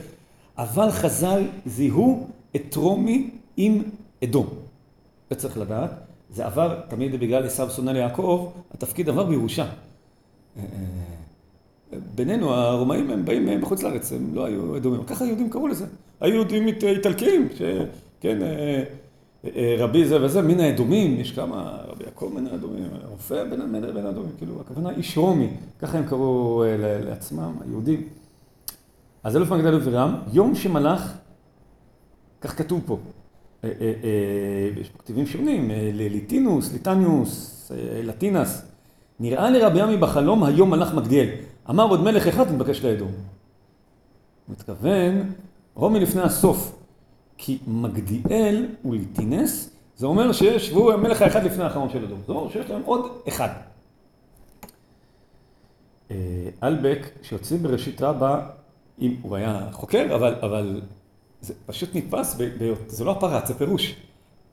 אבל 0.59 0.91
חז"ל 0.91 1.43
זיהו 1.67 2.27
את 2.57 2.77
רומי 2.77 3.31
עם 3.57 3.83
אדום. 4.25 4.47
זה 5.31 5.37
צריך 5.37 5.59
לדעת. 5.59 5.91
זה 6.31 6.47
עבר, 6.47 6.81
תמיד 6.89 7.21
בגלל 7.21 7.47
עשיו 7.47 7.71
שונא 7.71 7.91
ליעקב, 7.91 8.53
התפקיד 8.75 9.09
עבר 9.09 9.25
בירושה. 9.25 9.65
אה, 9.65 10.63
אה, 11.93 11.99
בינינו, 12.15 12.55
הרומאים 12.55 13.11
הם 13.11 13.25
באים 13.25 13.61
מחוץ 13.61 13.83
לארץ, 13.83 14.13
הם 14.13 14.35
לא 14.35 14.45
היו 14.45 14.77
אדומים. 14.77 15.05
ככה 15.05 15.25
היהודים 15.25 15.51
קראו 15.51 15.69
לזה. 15.69 15.87
היו 16.21 16.35
יהודים 16.35 16.69
איטלקיים, 16.69 17.49
שכן... 17.59 18.39
אה, 19.57 19.77
רבי 19.79 20.05
זה 20.05 20.25
וזה, 20.25 20.43
מן 20.43 20.61
האדומים, 20.61 21.21
יש 21.21 21.33
כמה, 21.33 21.79
רבי 21.89 22.05
יעקב 22.05 22.31
מן 22.35 22.47
האדומים, 22.47 22.89
רופא 23.11 23.45
בין, 23.45 23.61
האדומים, 24.07 24.33
כאילו, 24.39 24.61
הכוונה 24.61 24.91
איש 24.91 25.19
רומי, 25.19 25.51
ככה 25.79 25.99
הם 25.99 26.07
קראו 26.07 26.65
אה, 26.65 26.77
לעצמם, 27.05 27.53
היהודים. 27.65 28.09
אז 29.23 29.37
אלוף 29.37 29.51
מגדיאל 29.51 29.81
עירם, 29.85 30.17
יום 30.33 30.55
שמלך, 30.55 31.13
כך 32.41 32.59
כתוב 32.59 32.81
פה, 32.87 32.99
אה, 33.65 33.71
יש 34.81 34.89
פה 34.89 34.99
כתיבים 34.99 35.27
שונים, 35.27 35.71
ליטינוס, 35.93 36.73
ליטניוס, 36.73 37.71
לטינס, 38.05 38.63
נראה 39.21 39.51
לרבי 39.51 39.81
עמי 39.81 39.97
בחלום 39.97 40.45
היום 40.45 40.71
מלך 40.71 40.95
מגדיאל, 40.95 41.29
אמר 41.71 41.85
עוד 41.85 42.03
מלך 42.03 42.27
אחד 42.27 42.53
נתבקש 42.53 42.85
לאדום. 42.85 43.11
הוא 44.47 44.53
מתכוון, 44.53 45.33
רומי 45.75 46.01
לפני 46.01 46.23
הסוף. 46.23 46.76
כי 47.39 47.59
מגדיאל 47.67 48.67
וליטינס, 48.85 49.71
זה 49.97 50.07
אומר 50.07 50.33
שיש, 50.33 50.73
והוא 50.73 50.93
המלך 50.93 51.23
האחד 51.23 51.45
לפני 51.45 51.65
האחרון 51.65 51.91
של 51.91 52.05
הדור. 52.05 52.19
זה 52.27 52.33
אומר 52.33 52.51
שיש 52.51 52.71
להם 52.71 52.83
עוד 52.85 53.11
אחד. 53.29 53.49
אה, 56.11 56.17
אלבק, 56.63 57.09
שיוצאים 57.23 57.63
בראשית 57.63 58.03
רבה, 58.03 58.49
אם 59.01 59.17
הוא 59.23 59.37
היה 59.37 59.69
חוקר, 59.73 60.15
אבל, 60.15 60.35
אבל 60.43 60.81
זה 61.41 61.55
פשוט 61.67 61.91
נתפס, 61.95 62.35
ב, 62.39 62.43
ב, 62.43 62.75
זה 62.87 63.05
לא 63.05 63.11
הפרט, 63.11 63.47
זה 63.47 63.55
פירוש. 63.55 63.97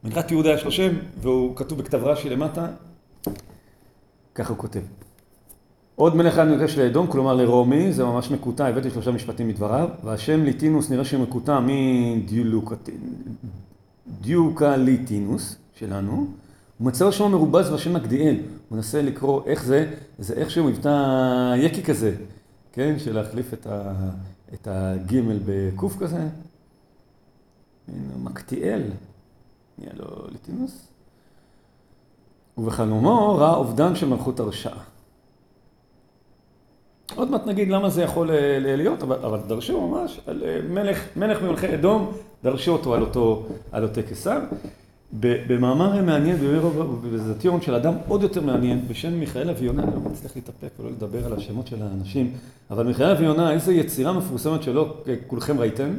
מנהרת 0.03 0.31
יהודה 0.31 0.53
יש 0.53 0.63
לו 0.63 0.71
שם, 0.71 0.95
והוא 1.21 1.55
כתוב 1.55 1.79
בכתב 1.79 2.03
רש"י 2.03 2.29
למטה, 2.29 2.67
ככה 4.35 4.49
הוא 4.49 4.57
כותב. 4.57 4.81
עוד 5.95 6.15
מלך 6.15 6.33
אחד 6.33 6.47
מבקש 6.47 6.77
לאדום, 6.77 7.07
כלומר 7.07 7.33
לרומי, 7.33 7.93
זה 7.93 8.05
ממש 8.05 8.31
מקוטע, 8.31 8.67
הבאתי 8.67 8.89
שלושה 8.89 9.11
משפטים 9.11 9.47
מדבריו, 9.47 9.89
והשם 10.03 10.43
ליטינוס 10.43 10.89
נראה 10.89 11.05
שהוא 11.05 11.23
מקוטע 11.23 11.59
מדיוקה 14.07 14.77
ליטינוס 14.77 15.55
שלנו, 15.73 16.27
הוא 16.77 16.87
מצא 16.87 17.11
שמו 17.11 17.29
מרובז 17.29 17.69
בשם 17.69 17.93
מגדיאל, 17.93 18.35
הוא 18.69 18.75
מנסה 18.75 19.01
לקרוא 19.01 19.41
איך 19.45 19.63
זה, 19.63 19.93
זה 20.19 20.33
איכשהו 20.33 20.65
מבטא 20.65 21.55
יקי 21.57 21.83
כזה, 21.83 22.15
כן, 22.71 22.95
של 22.99 23.15
להחליף 23.15 23.53
את, 23.53 23.67
ה, 23.67 23.93
את 24.53 24.67
הגימל 24.71 25.39
בקוף 25.45 25.97
כזה, 25.99 26.27
מקטיאל, 28.23 28.81
נהיה 29.77 29.91
לו 29.93 30.27
ליטינוס, 30.31 30.87
ובחלומו 32.57 33.35
ראה 33.35 33.55
אובדן 33.55 33.95
של 33.95 34.07
מלכות 34.07 34.39
הרשעה. 34.39 34.92
עוד 37.15 37.31
מעט 37.31 37.47
נגיד 37.47 37.69
למה 37.69 37.89
זה 37.89 38.03
יכול 38.03 38.31
אה, 38.31 38.57
להיות, 38.59 39.03
אבל, 39.03 39.15
אבל 39.15 39.39
דרשו 39.47 39.87
ממש 39.87 40.19
על 40.27 40.43
אה, 40.45 40.59
מלך, 40.69 41.03
מלך 41.15 41.41
ממלכי 41.41 41.73
אדום, 41.73 42.11
דרשו 42.43 42.71
אותו 42.71 42.93
על 42.93 43.01
אותו, 43.01 43.45
על 43.71 43.83
אותו 43.83 44.01
קיסר. 44.07 44.39
במאמר 45.19 46.01
מעניין 46.01 46.37
בזטיון 47.13 47.61
של 47.61 47.75
אדם 47.75 47.93
עוד 48.07 48.23
יותר 48.23 48.41
מעניין, 48.41 48.87
בשם 48.87 49.13
מיכאל 49.13 49.49
אביונה, 49.49 49.83
אני 49.83 49.91
לא 49.93 50.11
מצליח 50.11 50.35
להתאפק 50.35 50.69
ולא 50.79 50.89
לדבר 50.91 51.25
על 51.25 51.33
השמות 51.33 51.67
של 51.67 51.81
האנשים, 51.81 52.33
אבל 52.71 52.85
מיכאל 52.85 53.09
אביונה, 53.09 53.51
איזו 53.51 53.71
יצירה 53.71 54.13
מפורסמת 54.13 54.63
שלו, 54.63 54.93
אה, 55.07 55.15
כולכם 55.27 55.59
ראיתם? 55.59 55.93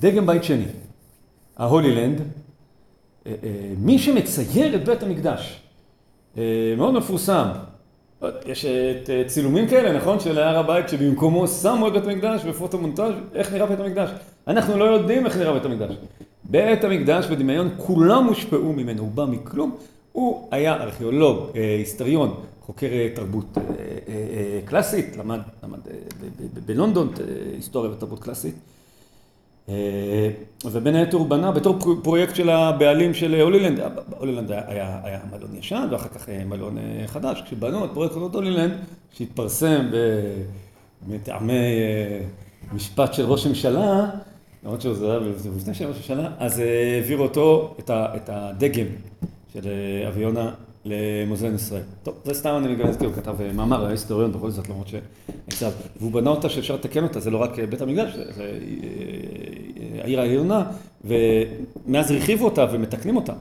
דגם 0.00 0.26
בית 0.26 0.44
שני, 0.44 0.64
ההולילנד, 1.56 2.20
מי 3.78 3.98
שמצייר 3.98 4.74
את 4.74 4.84
בית 4.84 5.02
המקדש, 5.02 5.62
מאוד 6.76 6.94
מפורסם, 6.94 7.48
יש 8.46 8.64
את 8.64 9.10
אה, 9.10 9.22
צילומים 9.26 9.68
כאלה, 9.68 9.92
נכון? 9.92 10.20
של 10.20 10.38
הר 10.38 10.58
הבית 10.58 10.88
שבמקומו 10.88 11.48
שמו 11.48 11.88
את 11.88 11.92
בית 11.92 12.04
המקדש 12.04 12.44
בפוטו-מונטאז', 12.44 13.12
איך 13.34 13.52
נראה 13.52 13.66
בית 13.66 13.80
המקדש? 13.80 14.10
אנחנו 14.48 14.78
לא 14.78 14.84
יודעים 14.84 15.26
איך 15.26 15.36
נראה 15.36 15.52
בית 15.52 15.64
המקדש. 15.64 15.94
בית 16.44 16.84
המקדש 16.84 17.26
בדמיון 17.26 17.70
כולם 17.76 18.24
הושפעו 18.24 18.72
ממנו, 18.72 19.02
הוא 19.02 19.10
בא 19.10 19.24
מכלום. 19.24 19.76
הוא 20.12 20.48
היה 20.50 20.74
ארכיאולוג, 20.74 21.38
אה, 21.56 21.76
היסטריון, 21.78 22.34
חוקר 22.66 22.86
אה, 22.92 23.08
תרבות 23.14 23.58
קלאסית, 24.64 25.16
למד, 25.16 25.40
למד 25.62 25.78
בלונדון 26.66 27.12
היסטוריה 27.54 27.90
ותרבות 27.90 28.18
קלאסית. 28.18 28.54
אה, 29.68 30.30
ובין 30.64 30.94
היתר 30.94 31.16
הוא 31.16 31.26
בנה 31.26 31.52
בתור 31.52 31.78
פרויקט 32.02 32.34
של 32.34 32.50
הבעלים 32.50 33.14
של 33.14 33.40
הולילנד, 33.40 33.80
הולילנד 34.18 34.50
היה, 34.50 34.62
היה, 34.66 35.00
היה 35.04 35.18
מלון 35.30 35.56
ישן 35.58 35.88
ואחר 35.90 36.08
כך 36.08 36.28
אה, 36.28 36.44
מלון 36.44 36.78
אה, 36.78 37.06
חדש, 37.06 37.42
כשבנו 37.42 37.84
את 37.84 37.90
פרויקט 37.94 38.14
הולילנד 38.14 38.72
שהתפרסם 39.12 39.86
מטעמי 41.08 41.54
משפט 42.72 43.14
של 43.14 43.24
ראש 43.24 43.46
ממשלה, 43.46 44.10
למרות 44.64 44.80
שזה 44.80 45.10
היה 45.10 45.20
לפני 45.56 45.74
של 45.74 45.86
ראש 45.86 45.96
ממשלה, 45.96 46.30
אז 46.38 46.62
העבירו 46.94 47.24
אותו, 47.24 47.74
את 47.90 48.30
הדגם 48.32 48.86
של 49.52 49.68
אביונה 50.08 50.50
למוזיאון 50.84 51.54
ישראל. 51.54 51.82
טוב, 52.02 52.14
זה 52.24 52.34
סתם 52.34 52.62
אני 52.64 52.84
אזכיר, 52.84 53.08
הוא 53.08 53.16
כתב 53.16 53.36
מאמר, 53.54 53.80
היה 53.80 53.90
היסטוריון 53.90 54.32
בכל 54.32 54.50
זאת, 54.50 54.68
למרות 54.68 54.88
שנצב. 54.88 55.70
והוא 55.96 56.12
בנה 56.12 56.30
אותה 56.30 56.48
שאפשר 56.48 56.74
לתקן 56.74 57.02
אותה, 57.02 57.20
זה 57.20 57.30
לא 57.30 57.38
רק 57.38 57.58
בית 57.58 57.82
המקדש, 57.82 58.14
זה 58.14 58.58
העיר 60.08 60.20
העליונה, 60.20 60.62
ומאז 61.04 62.10
הרחיבו 62.10 62.44
אותה 62.44 62.66
ומתקנים 62.72 63.16
אותה, 63.16 63.32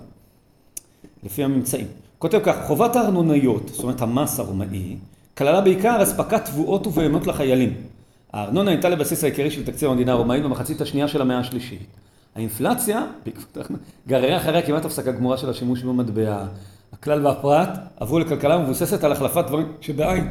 לפי 1.24 1.44
הממצאים. 1.44 1.88
כותב 2.20 2.40
כך, 2.44 2.56
חובת 2.68 2.96
הארנונאיות, 2.96 3.70
זאת 3.74 3.84
אומרת 3.84 4.02
המס 4.02 4.40
הרומאי, 4.40 4.96
כללה 5.38 5.62
בעיקר 5.62 6.04
אספקת 6.04 6.46
תבואות 6.46 6.88
ובהמות 6.88 7.28
לחיילים. 7.28 7.74
הארנונה 8.34 8.72
הייתה 8.72 8.90
לבסיס 8.90 9.24
העיקרי 9.24 9.52
של 9.52 9.66
תקציב 9.66 9.90
המדינה 9.90 10.12
הרומאית 10.12 10.44
במחצית 10.44 10.82
השנייה 10.82 11.08
של 11.08 11.22
המאה 11.22 11.40
השלישית. 11.40 11.88
האינפלציה, 12.36 13.06
גררה 14.08 14.38
אחריה 14.38 14.62
כמעט 14.62 14.86
הפסקה 14.86 15.12
גמורה 15.12 15.38
של 15.38 15.50
השימוש 15.50 15.84
במטבע. 15.84 16.46
הכלל 16.94 17.26
והפרט 17.26 17.70
עברו 18.00 18.20
לכלכלה 18.20 18.58
מבוססת 18.58 19.04
על 19.04 19.12
החלפת 19.12 19.46
דברים 19.48 19.72
שבעין. 19.82 20.28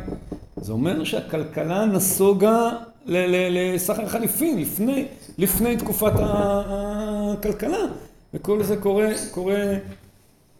זה 0.57 0.73
אומר 0.73 1.05
שהכלכלה 1.05 1.87
נסוגה 1.87 2.71
לסחר 3.07 4.09
חליפין 4.09 4.61
לפני, 4.61 5.07
לפני 5.39 5.77
תקופת 5.77 6.13
הכלכלה. 6.17 7.87
וכל 8.35 8.63
זה 8.63 8.77
קורה, 8.77 9.09
קורה 9.31 9.55
אה, 9.55 9.79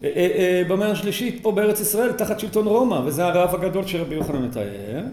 אה, 0.03 0.09
אה, 0.37 0.63
במאה 0.69 0.91
השלישית 0.91 1.43
פה 1.43 1.51
בארץ 1.51 1.79
ישראל 1.79 2.11
תחת 2.11 2.39
שלטון 2.39 2.67
רומא, 2.67 2.95
וזה 3.05 3.25
הרעב 3.25 3.55
הגדול 3.55 3.87
שרבי 3.87 4.15
יוחנן 4.15 4.45
מתאר. 4.45 5.03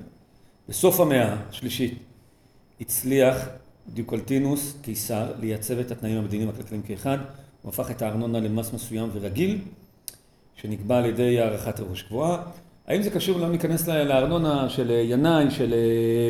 בסוף 0.68 1.00
המאה 1.00 1.36
השלישית 1.48 1.98
הצליח 2.80 3.48
דיוקלטינוס, 3.88 4.74
קיסר, 4.82 5.32
לייצב 5.40 5.78
את 5.78 5.90
התנאים 5.90 6.18
המדיניים 6.18 6.48
הכלכליים 6.48 6.82
כאחד. 6.82 7.18
הוא 7.62 7.68
הפך 7.70 7.90
את 7.90 8.02
הארנונה 8.02 8.40
למס 8.40 8.72
מסוים 8.72 9.10
ורגיל. 9.12 9.58
שנקבע 10.56 10.98
על 10.98 11.04
ידי 11.04 11.40
הערכת 11.40 11.80
ראש 11.80 12.02
קבועה. 12.02 12.42
האם 12.86 13.02
זה 13.02 13.10
קשור, 13.10 13.38
לא 13.38 13.48
ניכנס 13.48 13.88
לארנונה 13.88 14.68
של 14.68 14.90
ינאי, 14.90 15.50
של 15.50 15.74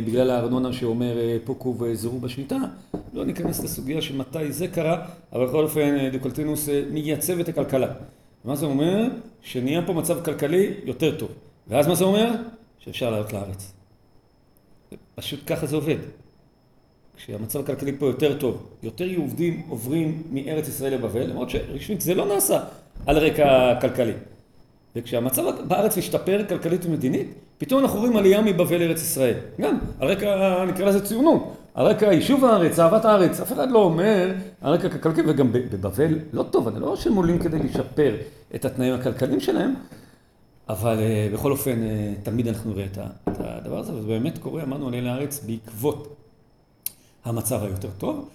בגלל 0.06 0.30
הארנונה 0.30 0.72
שאומר 0.72 1.16
פוקו 1.44 1.76
וזרו 1.78 2.20
בשמיטה, 2.20 2.58
לא 3.14 3.24
ניכנס 3.24 3.64
לסוגיה 3.64 4.02
של 4.02 4.16
מתי 4.16 4.52
זה 4.52 4.68
קרה, 4.68 5.06
אבל 5.32 5.46
בכל 5.46 5.64
אופן 5.64 6.08
דוקלטינוס 6.12 6.68
מייצב 6.90 7.38
את 7.38 7.48
הכלכלה. 7.48 7.88
מה 8.44 8.56
זה 8.56 8.66
אומר? 8.66 9.06
שנהיה 9.42 9.82
פה 9.86 9.92
מצב 9.92 10.24
כלכלי 10.24 10.74
יותר 10.84 11.18
טוב. 11.18 11.28
ואז 11.68 11.86
מה 11.86 11.94
זה 11.94 12.04
אומר? 12.04 12.30
שאפשר 12.78 13.10
לעלות 13.10 13.32
לארץ. 13.32 13.72
פשוט 15.14 15.40
ככה 15.46 15.66
זה 15.66 15.76
עובד. 15.76 15.96
כשהמצב 17.16 17.60
הכלכלי 17.60 17.92
פה 17.98 18.06
יותר 18.06 18.38
טוב, 18.38 18.66
יותר 18.82 19.04
יהודים 19.04 19.62
עוברים 19.68 20.22
מארץ 20.30 20.68
ישראל 20.68 20.94
לבבל, 20.94 21.26
למרות 21.26 21.50
שרשמית 21.50 22.00
זה 22.00 22.14
לא 22.14 22.26
נעשה 22.26 22.60
על 23.06 23.18
רקע 23.18 23.74
כלכלי. 23.80 24.12
וכשהמצב 24.96 25.42
בארץ 25.68 25.98
משתפר 25.98 26.44
כלכלית 26.48 26.86
ומדינית, 26.86 27.34
פתאום 27.58 27.82
אנחנו 27.82 27.98
רואים 27.98 28.16
עלייה 28.16 28.42
מבבל 28.42 28.78
לארץ 28.78 29.02
ישראל. 29.02 29.34
גם, 29.60 29.78
על 30.00 30.08
רקע, 30.08 30.64
נקרא 30.64 30.86
לזה 30.86 31.06
ציונות, 31.06 31.56
על 31.74 31.86
רקע 31.86 32.12
יישוב 32.12 32.44
הארץ, 32.44 32.78
אהבת 32.78 33.04
הארץ, 33.04 33.40
אף 33.40 33.52
אחד 33.52 33.70
לא 33.70 33.78
אומר 33.78 34.32
על 34.60 34.72
רקע 34.74 34.88
כלכלי, 34.88 35.22
וגם 35.26 35.52
בבבל 35.52 36.18
לא 36.32 36.42
טוב, 36.42 36.68
אני 36.68 36.80
לא 36.80 36.86
רואה 36.86 36.96
שהם 36.96 37.14
עולים 37.14 37.38
כדי 37.38 37.58
לשפר 37.58 38.14
את 38.54 38.64
התנאים 38.64 38.94
הכלכליים 38.94 39.40
שלהם, 39.40 39.74
אבל 40.68 40.98
אה, 40.98 41.28
בכל 41.32 41.52
אופן, 41.52 41.82
אה, 41.82 42.12
תמיד 42.22 42.48
אנחנו 42.48 42.70
נראה 42.70 42.84
את 42.84 42.98
הדבר 43.26 43.78
הזה, 43.78 43.92
וזה 43.94 44.08
באמת 44.08 44.38
קורה, 44.38 44.62
אמרנו 44.62 44.88
עלייה 44.88 45.02
לארץ 45.02 45.44
בעקבות 45.46 46.16
המצב 47.24 47.64
היותר 47.64 47.88
טוב. 47.98 48.28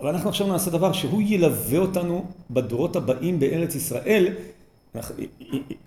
אבל 0.00 0.08
אנחנו 0.08 0.30
עכשיו 0.30 0.46
נעשה 0.46 0.70
דבר 0.70 0.92
שהוא 0.92 1.22
ילווה 1.22 1.78
אותנו 1.78 2.24
בדורות 2.50 2.96
הבאים 2.96 3.40
בארץ 3.40 3.74
ישראל. 3.74 4.34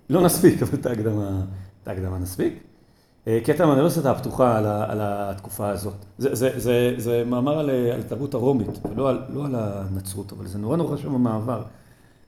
לא 0.09 0.21
נספיק, 0.21 0.61
אבל 0.61 0.73
את 0.73 0.85
ההקדמה, 0.85 1.41
את 1.83 1.87
ההקדמה 1.87 2.17
נספיק. 2.17 2.63
אה, 3.27 3.39
קטע 3.43 3.65
מהאוניברסיטה 3.65 4.11
הפתוחה 4.11 4.57
על, 4.57 4.65
על 4.65 4.99
התקופה 5.01 5.69
הזאת. 5.69 5.93
זה, 6.17 6.35
זה, 6.35 6.59
זה, 6.59 6.93
זה 6.97 7.23
מאמר 7.25 7.59
על, 7.59 7.69
על 7.69 7.99
התרבות 7.99 8.33
הרומית, 8.33 8.79
ולא 8.91 9.09
על, 9.09 9.21
לא 9.29 9.45
על 9.45 9.55
הנצרות, 9.55 10.31
אבל 10.31 10.47
זה 10.47 10.57
נורא 10.57 10.77
נורא 10.77 10.97
חשוב 10.97 11.13
במעבר. 11.13 11.63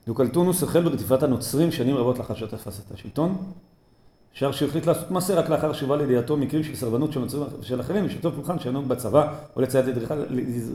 דוקלטונוס 0.06 0.62
החל 0.62 0.82
ברדיפת 0.82 1.22
הנוצרים 1.22 1.72
שנים 1.72 1.96
רבות 1.96 2.18
לאחר 2.18 2.34
שתפס 2.34 2.80
את 2.80 2.94
השלטון. 2.94 3.36
שער 4.32 4.52
שהחליט 4.52 4.86
לעשות 4.86 5.10
מעשה 5.10 5.34
רק 5.34 5.48
לאחר 5.48 5.72
שהובא 5.72 5.96
לידיעתו 5.96 6.36
מקרים 6.36 6.64
של 6.64 6.74
סרבנות 6.74 7.12
של 7.12 7.20
נוצרים 7.20 7.42
ושל 7.60 7.80
אחרים, 7.80 8.06
ושלטון 8.06 8.32
פולחן 8.32 8.58
שאינו 8.58 8.82
בצבא 8.82 9.34
או 9.56 9.60
לציית 9.60 9.84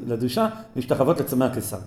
לדרישה 0.07 0.47
להשתחוות 0.75 1.19
לצמא 1.19 1.43
הקיסר. 1.43 1.77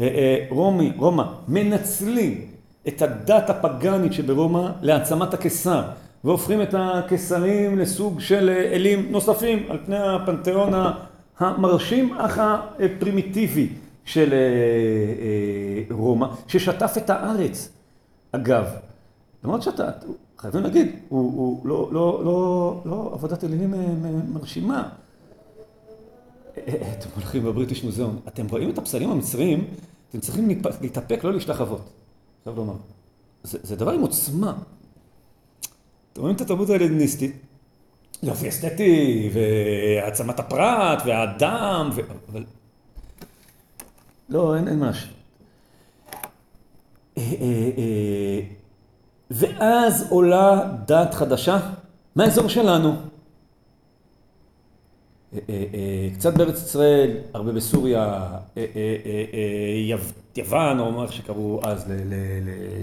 אה, 0.00 0.06
אה, 0.06 0.46
רומי, 0.50 0.92
רומא, 0.96 1.24
מנצלים 1.48 2.50
את 2.88 3.02
הדת 3.02 3.50
הפגאנית 3.50 4.12
שברומא 4.12 4.68
להעצמת 4.82 5.34
הקיסר, 5.34 5.82
והופכים 6.24 6.62
את 6.62 6.74
הקיסרים 6.78 7.78
לסוג 7.78 8.20
של 8.20 8.50
אלים 8.72 9.12
נוספים 9.12 9.66
על 9.68 9.78
פני 9.86 9.98
הפנתיאון 9.98 10.72
המרשים 11.38 12.14
אך 12.14 12.38
הפרימיטיבי 12.38 13.68
של 14.04 14.32
אה, 14.32 15.94
רומא, 15.94 16.26
ששטף 16.48 16.94
את 16.96 17.10
הארץ. 17.10 17.68
אגב, 18.32 18.66
למרות 19.44 19.62
שאתה, 19.62 19.90
חייבים 20.38 20.62
להגיד, 20.62 20.96
הוא, 21.08 21.20
הוא 21.20 21.66
לא, 21.66 21.88
לא, 21.92 22.22
לא, 22.24 22.82
לא 22.84 23.10
עבודת 23.12 23.44
אלילים 23.44 23.74
מרשימה. 24.32 24.88
אתם 26.54 27.08
הולכים 27.14 27.44
בבריטיש 27.44 27.84
מוזיאון, 27.84 28.18
אתם 28.28 28.46
רואים 28.50 28.70
את 28.70 28.78
הפסלים 28.78 29.10
המצריים, 29.10 29.64
אתם 30.10 30.20
צריכים 30.20 30.48
להתאפק, 30.80 31.24
לא 31.24 31.32
להשתחוות. 31.32 31.80
חייב 32.46 32.56
לומר. 32.56 32.74
זה, 33.42 33.58
זה 33.62 33.76
דבר 33.76 33.90
עם 33.90 34.00
עוצמה. 34.00 34.54
אתם 36.12 36.20
רואים 36.20 36.36
את 36.36 36.40
התרבות 36.40 36.70
ההלניסטית, 36.70 37.36
יופי 38.22 38.48
אסתטי, 38.48 39.30
והעצמת 39.32 40.38
הפרט, 40.38 41.02
והאדם, 41.06 41.90
ו... 41.94 42.00
אבל... 42.28 42.44
לא, 44.28 44.56
אין, 44.56 44.68
אין 44.68 44.78
משהו. 44.80 45.08
אה, 47.18 47.22
אה, 47.40 47.70
אה, 47.78 48.40
ואז 49.30 50.06
עולה 50.10 50.72
דת 50.86 51.14
חדשה 51.14 51.58
מהאזור 52.16 52.48
שלנו. 52.48 52.96
אה, 55.34 55.38
אה, 55.48 55.64
אה, 55.74 56.08
קצת 56.14 56.34
בארץ 56.36 56.62
ישראל, 56.62 57.16
הרבה 57.34 57.52
בסוריה, 57.52 58.28
יוון, 60.36 60.80
או 60.80 61.02
איך 61.02 61.12
שקראו 61.12 61.60
אז 61.62 61.92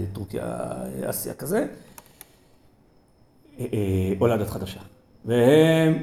לטורקיה, 0.02 0.72
אסיה 1.04 1.34
כזה, 1.34 1.66
עולה 4.18 4.36
דת 4.36 4.48
חדשה. 4.48 4.80
והם 5.24 6.02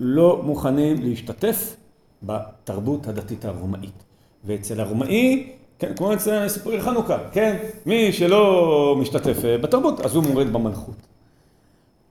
לא 0.00 0.42
מוכנים 0.42 1.02
להשתתף 1.02 1.76
בתרבות 2.22 3.06
הדתית 3.06 3.44
הרומאית. 3.44 4.02
ואצל 4.44 4.80
הרומאי 4.80 5.52
כן, 5.78 5.92
כמו 5.96 6.14
אצל 6.14 6.48
סיפורי 6.48 6.80
חנוכה, 6.80 7.18
כן? 7.32 7.56
מי 7.86 8.12
שלא 8.12 8.96
משתתף 9.00 9.36
בתרבות, 9.62 10.00
אז 10.00 10.14
הוא 10.14 10.24
מורד 10.24 10.52
במלכות. 10.52 11.06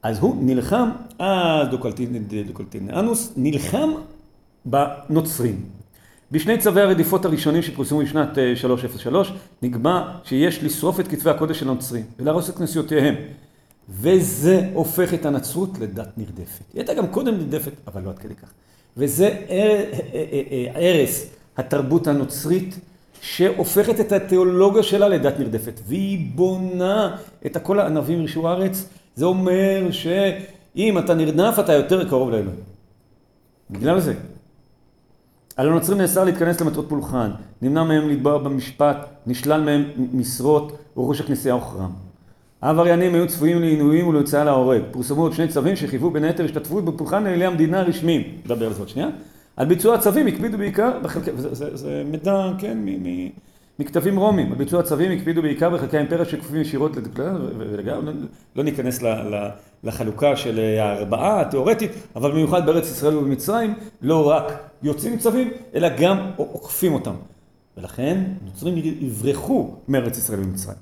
אז 0.06 0.20
הוא 0.20 0.36
נלחם, 0.40 0.90
אז 1.20 1.68
דוקלטינאנוס 1.68 3.34
נלחם 3.38 3.90
בנוצרים. 4.66 5.62
בשני 6.32 6.58
צווי 6.58 6.82
הרדיפות 6.82 7.26
הראשונים 7.26 7.62
שפורסמו 7.62 8.00
בשנת 8.00 8.30
303 8.56 9.30
אה, 9.30 9.36
נקבע 9.62 10.12
שיש 10.24 10.64
לשרוף 10.64 11.00
את 11.00 11.08
כתבי 11.08 11.30
הקודש 11.30 11.60
של 11.60 11.70
הנוצרים 11.70 12.04
ולהרוס 12.20 12.50
את 12.50 12.58
כנסיותיהם. 12.58 13.16
וזה 13.90 14.70
הופך 14.74 15.14
את 15.14 15.26
הנצרות 15.26 15.80
לדת 15.80 16.18
נרדפת. 16.18 16.74
היא 16.74 16.80
הייתה 16.82 16.94
גם 16.94 17.08
קודם 17.08 17.38
נרדפת, 17.38 17.72
אבל 17.88 18.02
לא 18.02 18.10
עד 18.10 18.20
כדי 18.20 18.36
כך. 18.36 18.50
וזה 18.98 19.36
הרס 20.74 21.26
התרבות 21.58 22.08
הנוצרית 22.08 22.80
שהופכת 23.22 24.00
את 24.00 24.12
התיאולוגיה 24.12 24.84
שלה 24.84 25.10
לדת 25.10 25.40
נרדפת, 25.40 25.80
והיא 25.88 26.32
בונה 26.36 27.18
את 27.46 27.56
הכל 27.56 27.80
הענבים 27.80 28.20
מרשו 28.20 28.50
הארץ, 28.50 28.88
זה 29.16 29.26
אומר 29.26 29.92
שאם 29.92 31.00
אתה 31.00 31.14
נרדף 31.14 31.56
אתה 31.60 31.74
יותר 31.74 32.10
קרוב 32.10 32.30
לאלוהים. 32.30 32.60
בגלל 33.70 34.00
זה. 34.00 34.14
על 35.58 35.68
הנוצרים 35.68 35.98
נאסר 35.98 36.24
להתכנס 36.24 36.62
למטרות 36.62 36.90
פולחן, 36.90 37.32
נמנע 37.62 37.84
מהם 37.84 38.10
לתבוע 38.10 38.38
במשפט, 38.38 38.98
נשלל 39.28 39.62
מהם 39.62 39.84
משרות 40.14 40.78
וראש 40.98 41.22
הכנסייה 41.22 41.56
וכרם. 41.56 41.92
העבריינים 42.62 43.14
היו 43.14 43.28
צפויים 43.28 43.62
לעינויים 43.62 44.08
ולהוצאה 44.08 44.44
להורג. 44.44 44.82
פורסמו 44.92 45.22
עוד 45.22 45.34
שני 45.34 45.48
צווים 45.48 45.76
שחייבו 45.76 46.12
בין 46.12 46.24
היתר 46.24 46.46
השתתפות 46.46 46.86
בפולחן 46.86 47.24
לאלי 47.24 47.46
המדינה 47.46 47.80
הרשמיים. 47.80 48.22
נדבר 48.46 48.68
על 48.68 48.74
זה 48.74 48.80
עוד 48.80 48.90
שנייה. 48.90 49.10
על 49.58 49.66
ביצוע 49.66 49.96
הצווים 49.96 50.28
הקפידו 50.28 50.58
בעיקר, 50.58 51.00
בחלקי, 51.04 51.32
זה, 51.38 51.56
זה, 51.56 51.76
זה 51.76 52.04
מידע, 52.12 52.52
כן, 52.58 52.78
מ, 52.78 53.04
מ, 53.04 53.30
מכתבים 53.80 54.18
רומים, 54.18 54.58
ביצוע 54.58 54.80
הצווים 54.80 55.12
הקפידו 55.12 55.42
בעיקר 55.42 55.70
בחלקי 55.70 55.98
האימפריה 55.98 56.26
שכפופים 56.26 56.62
ישירות 56.62 56.98
לדקלר, 56.98 57.52
ולגמרי, 57.58 58.14
לא 58.56 58.64
ניכנס 58.64 59.02
ל, 59.02 59.08
ל, 59.08 59.50
לחלוקה 59.84 60.36
של 60.36 60.60
הארבעה 60.80 61.42
התיאורטית, 61.42 61.92
אבל 62.16 62.32
במיוחד 62.32 62.66
בארץ 62.66 62.92
ישראל 62.92 63.18
ובמצרים, 63.18 63.74
לא 64.02 64.30
רק 64.30 64.54
יוצאים 64.84 65.18
צווים, 65.18 65.52
אלא 65.76 65.90
גם 66.00 66.32
עוקפים 66.36 66.94
אותם. 66.94 67.16
ולכן 67.78 68.24
נוצרים 68.46 68.78
יברחו 68.78 69.76
מארץ 69.88 70.18
ישראל 70.18 70.40
ומצרים. 70.40 70.78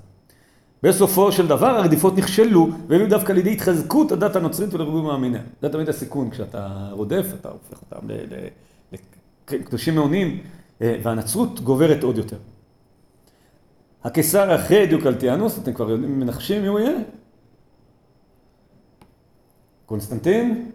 בסופו 0.82 1.32
של 1.32 1.46
דבר 1.46 1.66
הרדיפות 1.66 2.18
נכשלו, 2.18 2.68
והיו 2.88 3.08
דווקא 3.08 3.32
לידי 3.32 3.52
התחזקות 3.52 4.12
הדת 4.12 4.36
הנוצרית 4.36 4.74
ולריבוי 4.74 5.02
מאמיניה. 5.02 5.40
זה 5.62 5.68
תמיד 5.68 5.88
הסיכון, 5.88 6.30
כשאתה 6.30 6.88
רודף, 6.90 7.26
אתה 7.40 7.48
הופך 7.48 7.82
אותם 7.82 8.06
לקדושים 9.50 9.94
מעונים, 9.94 10.38
אה, 10.82 10.96
והנצרות 11.02 11.60
גוברת 11.60 12.02
עוד 12.02 12.18
יותר. 12.18 12.36
הקיסר 14.04 14.54
אחרי 14.54 14.86
דיוקלטיאנוס, 14.86 15.58
אתם 15.58 15.72
כבר 15.72 15.96
מנחשים 15.96 16.62
מי 16.62 16.68
הוא 16.68 16.80
יהיה? 16.80 16.96
קונסטנטין? 19.86 20.70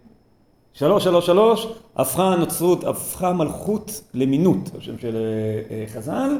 שלוש, 0.72 1.04
שלוש, 1.04 1.26
שלוש, 1.26 1.66
הפכה 1.96 2.32
הנוצרות, 2.32 2.84
הפכה 2.84 3.28
המלכות 3.28 4.00
למינות, 4.14 4.70
השם 4.78 4.98
של 4.98 5.16
אה, 5.16 5.76
אה, 5.76 5.84
חז"ל. 5.86 6.38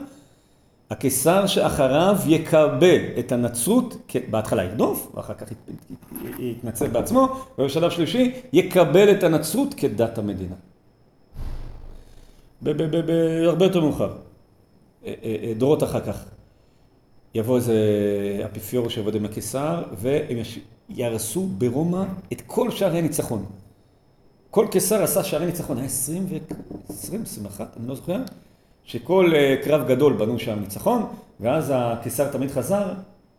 הקיסר 0.91 1.47
שאחריו 1.47 2.17
יקבל 2.27 3.01
את 3.19 3.33
הנצרות, 3.33 4.15
בהתחלה 4.31 4.65
ירדוף, 4.65 5.13
ואחר 5.15 5.35
כך 5.35 5.49
יתנצל 6.39 6.89
בעצמו, 6.89 7.29
ובשלב 7.59 7.91
שלישי 7.91 8.33
יקבל 8.53 9.11
את 9.11 9.23
הנצרות 9.23 9.75
כדת 9.75 10.19
המדינה. 10.19 10.55
הרבה 13.47 13.65
יותר 13.65 13.81
מאוחר, 13.81 14.13
אה, 15.07 15.53
דורות 15.59 15.83
אחר 15.83 16.01
כך, 16.01 16.25
יבוא 17.35 17.57
איזה 17.57 17.75
אפיפיור 18.45 18.89
שיעבוד 18.89 19.15
עם 19.15 19.25
הקיסר, 19.25 19.83
והם 19.97 20.39
יהרסו 20.89 21.47
ברומא 21.47 22.05
את 22.33 22.43
כל 22.47 22.71
שערי 22.71 22.99
הניצחון. 22.99 23.45
כל 24.51 24.67
קיסר 24.71 25.03
עשה 25.03 25.25
שערי 25.25 25.47
ניצחון, 25.47 25.77
היה 25.77 25.87
עשרים 25.87 26.27
ו... 26.29 26.37
עשרים, 26.89 27.23
עשרים 27.23 27.47
ואחת, 27.47 27.77
אני 27.77 27.89
לא 27.89 27.95
זוכר. 27.95 28.23
שכל 28.85 29.33
אה, 29.35 29.57
קרב 29.65 29.89
גדול 29.89 30.13
בנו 30.13 30.39
שם 30.39 30.59
ניצחון, 30.61 31.07
ואז 31.41 31.73
הקיסר 31.75 32.33
תמיד 32.33 32.51
חזר 32.51 32.93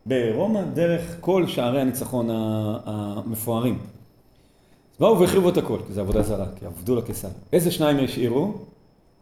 ברומא 0.06 0.62
דרך 0.74 1.16
כל 1.20 1.48
שערי 1.48 1.82
הניצחון 1.82 2.28
המפוארים. 2.86 3.80
אז 4.94 5.00
באו 5.00 5.20
והחריבו 5.20 5.50
את 5.50 5.58
הכל, 5.58 5.80
כי 5.88 5.94
זה 5.94 6.02
עבודה 6.02 6.22
זרה, 6.22 6.46
כי 6.56 6.66
עבדו 6.66 6.96
לקיסר. 6.96 7.28
איזה 7.54 7.72
שניים 7.72 8.06
השאירו? 8.06 8.54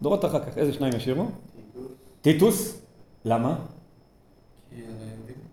דורות 0.02 0.26
אחר 0.26 0.40
כך, 0.40 0.58
איזה 0.58 0.74
שניים 0.74 0.94
השאירו? 0.96 1.26
טיטוס. 2.22 2.82
למה? 3.26 3.56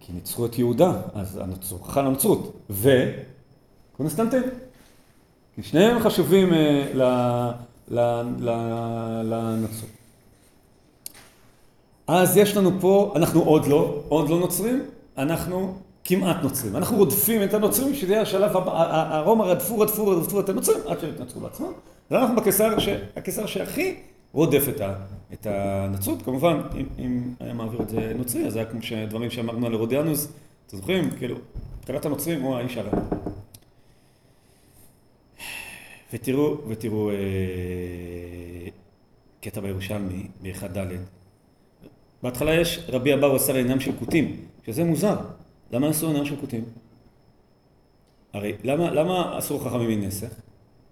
כי 0.00 0.12
ניצחו 0.12 0.46
את 0.46 0.59
יהודה, 0.59 0.92
אז 1.14 1.40
הוכחה 1.70 2.02
לנצרות. 2.02 2.57
וקונסטנטין. 3.94 4.42
כי 5.55 5.62
שניהם 5.62 6.00
חשובים 6.00 6.52
uh, 6.52 6.55
לנצרות. 9.22 9.90
אז 12.07 12.37
יש 12.37 12.57
לנו 12.57 12.70
פה, 12.81 13.12
אנחנו 13.16 13.42
עוד 13.42 13.66
לא, 13.66 14.02
עוד 14.09 14.29
לא 14.29 14.38
נוצרים, 14.38 14.85
אנחנו 15.18 15.74
כמעט 16.05 16.37
נוצרים. 16.42 16.76
אנחנו 16.76 16.96
רודפים 16.96 17.42
את 17.42 17.55
הנוצרים, 17.55 17.94
שזה 17.94 18.12
יהיה 18.12 18.22
השלב 18.22 18.57
הבא, 18.57 18.72
הרומא 19.16 19.44
רדפו, 19.44 19.79
רדפו, 19.79 20.07
רדפו 20.07 20.40
את 20.40 20.48
הנוצרים, 20.48 20.79
עד 20.87 21.00
שהם 21.00 21.11
יתנצרו 21.11 21.40
בעצמם. 21.40 21.72
ואנחנו 22.11 22.37
בקיסר, 22.37 22.76
הקיסר 23.16 23.46
שהכי 23.46 23.96
רודף 24.37 24.64
את, 24.68 24.81
ה, 24.81 24.94
את 25.33 25.46
הנצרות. 25.46 26.22
כמובן, 26.22 26.61
אם, 26.75 26.87
אם 26.99 27.35
היה 27.40 27.55
מעביר 27.55 27.83
את 27.83 27.88
זה 27.88 28.12
נוצרי, 28.16 28.46
אז 28.46 28.57
היה 28.57 28.64
כמו 28.64 28.81
דברים 29.09 29.31
שאמרנו 29.31 29.66
על 29.66 29.75
הרודיאנוס, 29.75 30.29
אתם 30.66 30.77
זוכרים? 30.77 31.11
כאילו, 31.11 31.37
מבחינת 31.79 32.05
הנוצרים 32.05 32.42
הוא 32.42 32.57
האיש 32.57 32.77
הרע. 32.77 32.90
ותראו, 36.12 36.68
ותראו 36.68 37.11
אה, 37.11 37.16
קטע 39.40 39.61
בירושלמי, 39.61 40.27
באחד 40.42 40.79
ד' 40.79 40.96
בהתחלה 42.22 42.55
יש 42.55 42.87
רבי 42.88 43.14
אבאו 43.14 43.37
אסר 43.37 43.55
עינם 43.55 43.81
של 43.81 43.92
כותים, 43.99 44.37
שזה 44.66 44.85
מוזר. 44.85 45.16
למה 45.72 45.90
אסור 45.90 46.12
עינם 46.12 46.25
של 46.25 46.37
כותים? 46.37 46.64
הרי 48.33 48.53
למה, 48.64 48.90
למה 48.90 49.38
אסור 49.38 49.64
חכמים 49.64 50.01
מנסח? 50.01 50.31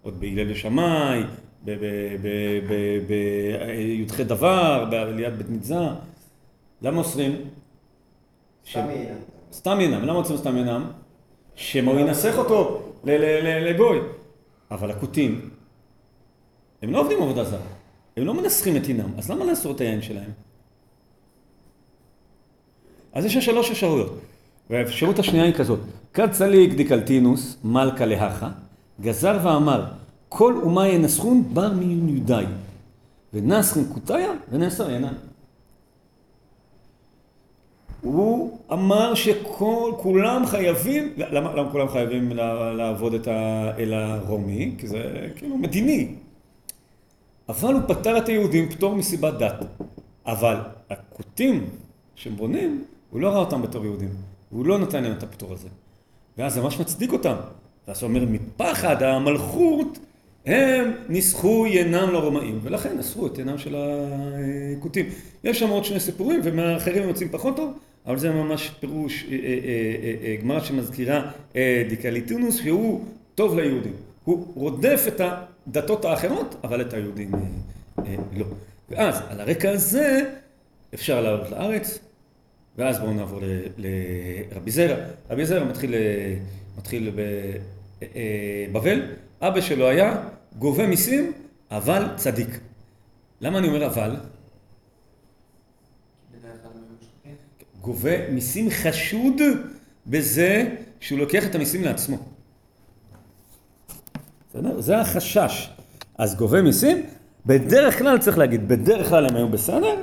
עוד 0.02 0.20
בהלל 0.20 0.52
ושמאי, 0.52 1.22
בי"ח 1.64 1.80
דבר, 4.20 4.84
בעליית 4.90 5.34
בית 5.34 5.48
מצזה. 5.48 5.74
למה 6.82 6.98
אוסרים? 6.98 7.36
סתם 8.70 8.88
עינם. 8.88 9.16
סתם 9.52 9.78
עינם. 9.78 10.02
למה 10.02 10.18
אוסרים 10.18 10.38
סתם 10.38 10.56
עינם? 10.56 10.90
שמא 11.54 11.90
הוא 11.90 12.00
ינסח 12.00 12.38
אותו 12.38 12.82
לגוי. 13.04 13.98
אבל 14.70 14.90
הכותים, 14.90 15.50
הם 16.82 16.92
לא 16.92 17.00
עובדים 17.00 17.22
עבודה 17.22 17.44
זרה. 17.44 17.60
הם 18.16 18.24
לא 18.24 18.34
מנסחים 18.34 18.76
את 18.76 18.86
עינם. 18.86 19.10
אז 19.18 19.30
למה 19.30 19.44
לאסור 19.44 19.72
את 19.72 19.80
היין 19.80 20.02
שלהם? 20.02 20.30
אז 23.12 23.24
יש 23.24 23.38
שלוש 23.38 23.70
אפשרויות. 23.70 24.20
והאפשרות 24.70 25.18
השנייה 25.18 25.44
היא 25.44 25.54
כזאת, 25.54 25.80
כד 26.12 26.30
צליק 26.30 26.74
דקלטינוס 26.74 27.56
מלכה 27.64 28.06
להכה, 28.06 28.48
גזר 29.00 29.38
ואמר, 29.44 29.84
כל 30.28 30.60
אומה 30.62 30.88
ינסחון 30.88 31.44
בר 31.54 31.72
מיהודי, 31.72 32.44
ונסחון 33.34 33.84
קוטיה 33.92 34.32
ונסר 34.50 34.90
הנה. 34.90 35.12
הוא 38.00 38.58
אמר 38.72 39.14
שכל, 39.14 39.92
כולם 39.96 40.46
חייבים, 40.46 41.12
למה, 41.16 41.54
למה 41.54 41.72
כולם 41.72 41.88
חייבים 41.88 42.32
לעבוד 42.76 43.14
את 43.14 43.26
האל 43.26 43.94
הרומי? 43.94 44.74
כי 44.78 44.86
זה 44.86 45.28
כאילו 45.36 45.56
מדיני. 45.56 46.14
אבל 47.48 47.74
הוא 47.74 47.82
פטר 47.88 48.18
את 48.18 48.28
היהודים 48.28 48.70
פטור 48.70 48.94
מסיבת 48.94 49.34
דת. 49.34 49.64
אבל 50.26 50.56
הכותים 50.90 51.70
שבונים, 52.14 52.84
הוא 53.10 53.20
לא 53.20 53.28
ראה 53.28 53.38
אותם 53.38 53.62
בתור 53.62 53.84
יהודים. 53.84 54.10
הוא 54.50 54.66
לא 54.66 54.78
נתן 54.78 55.02
להם 55.02 55.12
את 55.12 55.22
הפטור 55.22 55.52
הזה. 55.52 55.68
ואז 56.38 56.54
זה 56.54 56.62
ממש 56.62 56.80
מצדיק 56.80 57.12
אותם. 57.12 57.36
ואז 57.88 58.02
הוא 58.02 58.08
אומר, 58.08 58.24
מפחד 58.24 59.02
המלכות, 59.02 59.98
הם 60.46 60.92
ניסכו 61.08 61.66
יינם 61.66 62.12
לרומאים, 62.12 62.58
ולכן 62.62 62.98
אסרו 62.98 63.26
את 63.26 63.38
יינם 63.38 63.58
של 63.58 63.76
הכותים. 64.78 65.06
יש 65.44 65.58
שם 65.58 65.68
עוד 65.68 65.84
שני 65.84 66.00
סיפורים, 66.00 66.40
ומהאחרים 66.44 67.02
הם 67.02 67.08
יוצאים 67.08 67.28
פחות 67.28 67.56
טוב, 67.56 67.78
אבל 68.06 68.18
זה 68.18 68.30
ממש 68.30 68.70
פירוש, 68.80 69.24
אה, 69.24 69.36
אה, 69.36 69.38
אה, 70.24 70.36
גמרא 70.42 70.60
שמזכירה 70.60 71.30
דיוקלטיאנוס, 71.88 72.56
שהוא 72.56 73.04
טוב 73.34 73.58
ליהודים. 73.58 73.92
הוא 74.24 74.46
רודף 74.54 75.04
את 75.08 75.20
הדתות 75.20 76.04
האחרות, 76.04 76.54
אבל 76.64 76.80
את 76.80 76.92
היהודים 76.92 77.30
לא. 78.36 78.46
ואז, 78.90 79.20
על 79.28 79.40
הרקע 79.40 79.70
הזה, 79.70 80.20
אפשר 80.94 81.20
לעלות 81.20 81.50
לארץ, 81.50 81.98
ואז 82.78 82.98
בואו 82.98 83.12
נעבור 83.12 83.40
לרבי 83.78 84.70
זרע. 84.70 84.96
רבי 85.30 85.46
זרע 85.46 85.64
מתחיל, 85.64 85.94
מתחיל 86.78 87.10
בבבל, 88.70 89.02
אבא 89.48 89.60
שלו 89.60 89.88
היה 89.88 90.16
גובה 90.58 90.86
מיסים, 90.86 91.32
אבל 91.70 92.06
צדיק. 92.16 92.60
למה 93.40 93.58
אני 93.58 93.68
אומר 93.68 93.86
אבל? 93.86 94.16
גובה 97.80 98.30
מיסים 98.30 98.70
חשוד 98.70 99.40
בזה 100.06 100.74
שהוא 101.00 101.18
לוקח 101.18 101.46
את 101.46 101.54
המיסים 101.54 101.84
לעצמו. 101.84 102.18
בסדר? 104.50 104.80
זה 104.80 105.00
החשש. 105.00 105.70
אז 106.18 106.34
גובה 106.34 106.62
מיסים, 106.62 107.02
בדרך 107.46 107.98
כלל 107.98 108.18
צריך 108.18 108.38
להגיד, 108.38 108.68
בדרך 108.68 109.08
כלל 109.08 109.26
הם 109.26 109.36
היו 109.36 109.48
בסדר, 109.48 110.02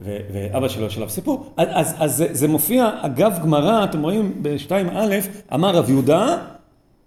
ואבא 0.00 0.68
שלו 0.68 0.86
עליו 0.96 1.10
סיפור. 1.10 1.52
אז, 1.56 1.68
אז, 1.70 1.94
אז 1.98 2.16
זה, 2.16 2.26
זה 2.32 2.48
מופיע, 2.48 2.90
אגב 3.00 3.38
גמרא, 3.42 3.84
אתם 3.84 4.02
רואים 4.02 4.42
ב-2א, 4.42 5.52
אמר 5.54 5.76
רב 5.76 5.90
יהודה, 5.90 6.38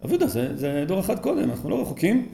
רב 0.06 0.12
יהודה 0.12 0.28
זה, 0.28 0.58
זה 0.58 0.84
דור 0.88 1.00
אחד 1.00 1.20
קודם, 1.20 1.50
אנחנו 1.50 1.70
לא 1.70 1.82
רחוקים, 1.82 2.28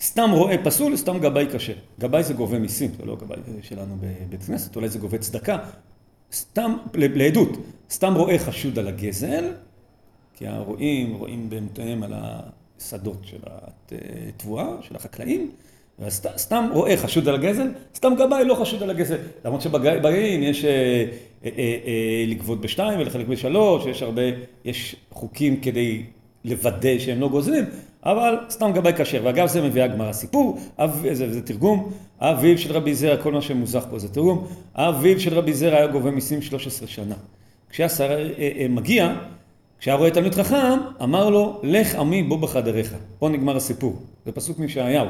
סתם 0.00 0.30
רואה 0.32 0.56
פסול, 0.64 0.96
סתם 0.96 1.18
גבאי 1.18 1.46
קשה. 1.46 1.72
גבאי 2.00 2.22
זה 2.22 2.34
גובה 2.34 2.58
מיסים, 2.58 2.90
זה 2.98 3.04
לא 3.04 3.16
גבאי 3.16 3.38
שלנו 3.62 3.96
בבית 4.00 4.42
כנסת, 4.42 4.76
אולי 4.76 4.88
זה 4.88 4.98
גובה 4.98 5.18
צדקה. 5.18 5.58
סתם, 6.32 6.76
לעדות, 6.94 7.48
סתם 7.90 8.14
רואה 8.14 8.38
חשוד 8.38 8.78
על 8.78 8.88
הגזל, 8.88 9.44
כי 10.34 10.46
הרועים 10.46 11.14
רואים 11.14 11.50
באמתיהם 11.50 12.02
על 12.02 12.12
השדות 12.16 13.18
של 13.22 13.38
התבואה, 14.28 14.66
של 14.80 14.96
החקלאים, 14.96 15.50
סתם 16.36 16.68
רואה 16.72 16.96
חשוד 16.96 17.28
על 17.28 17.34
הגזל, 17.34 17.68
סתם 17.94 18.12
גבאי 18.18 18.44
לא 18.44 18.54
חשוד 18.54 18.82
על 18.82 18.90
הגזל. 18.90 19.18
למרות 19.44 19.60
שבגאים 19.60 20.42
יש 20.42 20.64
אה, 20.64 20.70
אה, 21.44 21.50
אה, 21.56 22.24
לגבות 22.26 22.60
בשתיים 22.60 23.00
ולחלק 23.00 23.26
בשלוש, 23.26 23.86
יש 23.86 24.02
הרבה, 24.02 24.22
יש 24.64 24.96
חוקים 25.10 25.60
כדי 25.60 26.02
לוודא 26.44 26.98
שהם 26.98 27.20
לא 27.20 27.28
גוזלים, 27.28 27.64
אבל 28.04 28.36
סתם 28.50 28.70
גבאי 28.74 28.92
כשר. 28.96 29.20
ואגב 29.24 29.46
זה 29.46 29.62
מביא 29.62 29.82
הגמרא 29.82 30.12
סיפור, 30.12 30.58
זה, 31.12 31.32
זה 31.32 31.42
תרגום, 31.42 31.92
אביו 32.20 32.58
של 32.58 32.72
רבי 32.72 32.94
זרע, 32.94 33.16
כל 33.16 33.32
מה 33.32 33.42
שמוזך 33.42 33.86
פה 33.90 33.98
זה 33.98 34.08
תרגום, 34.08 34.46
אביו 34.74 35.20
של 35.20 35.34
רבי 35.34 35.52
זרע 35.52 35.76
היה 35.76 35.86
גובה 35.86 36.10
מיסים 36.10 36.42
13 36.42 36.88
שנה. 36.88 37.14
כשהשר 37.70 38.18
מגיע, 38.68 39.14
כשהיה 39.78 39.96
רואה 39.96 40.10
תלמיד 40.10 40.34
חכם, 40.34 40.78
אמר 41.02 41.30
לו, 41.30 41.60
לך 41.62 41.94
עמי 41.94 42.22
בוא 42.22 42.38
בחדריך. 42.38 42.94
פה 43.18 43.28
נגמר 43.28 43.56
הסיפור. 43.56 43.96
זה 44.26 44.32
פסוק 44.32 44.58
מישעיהו. 44.58 45.06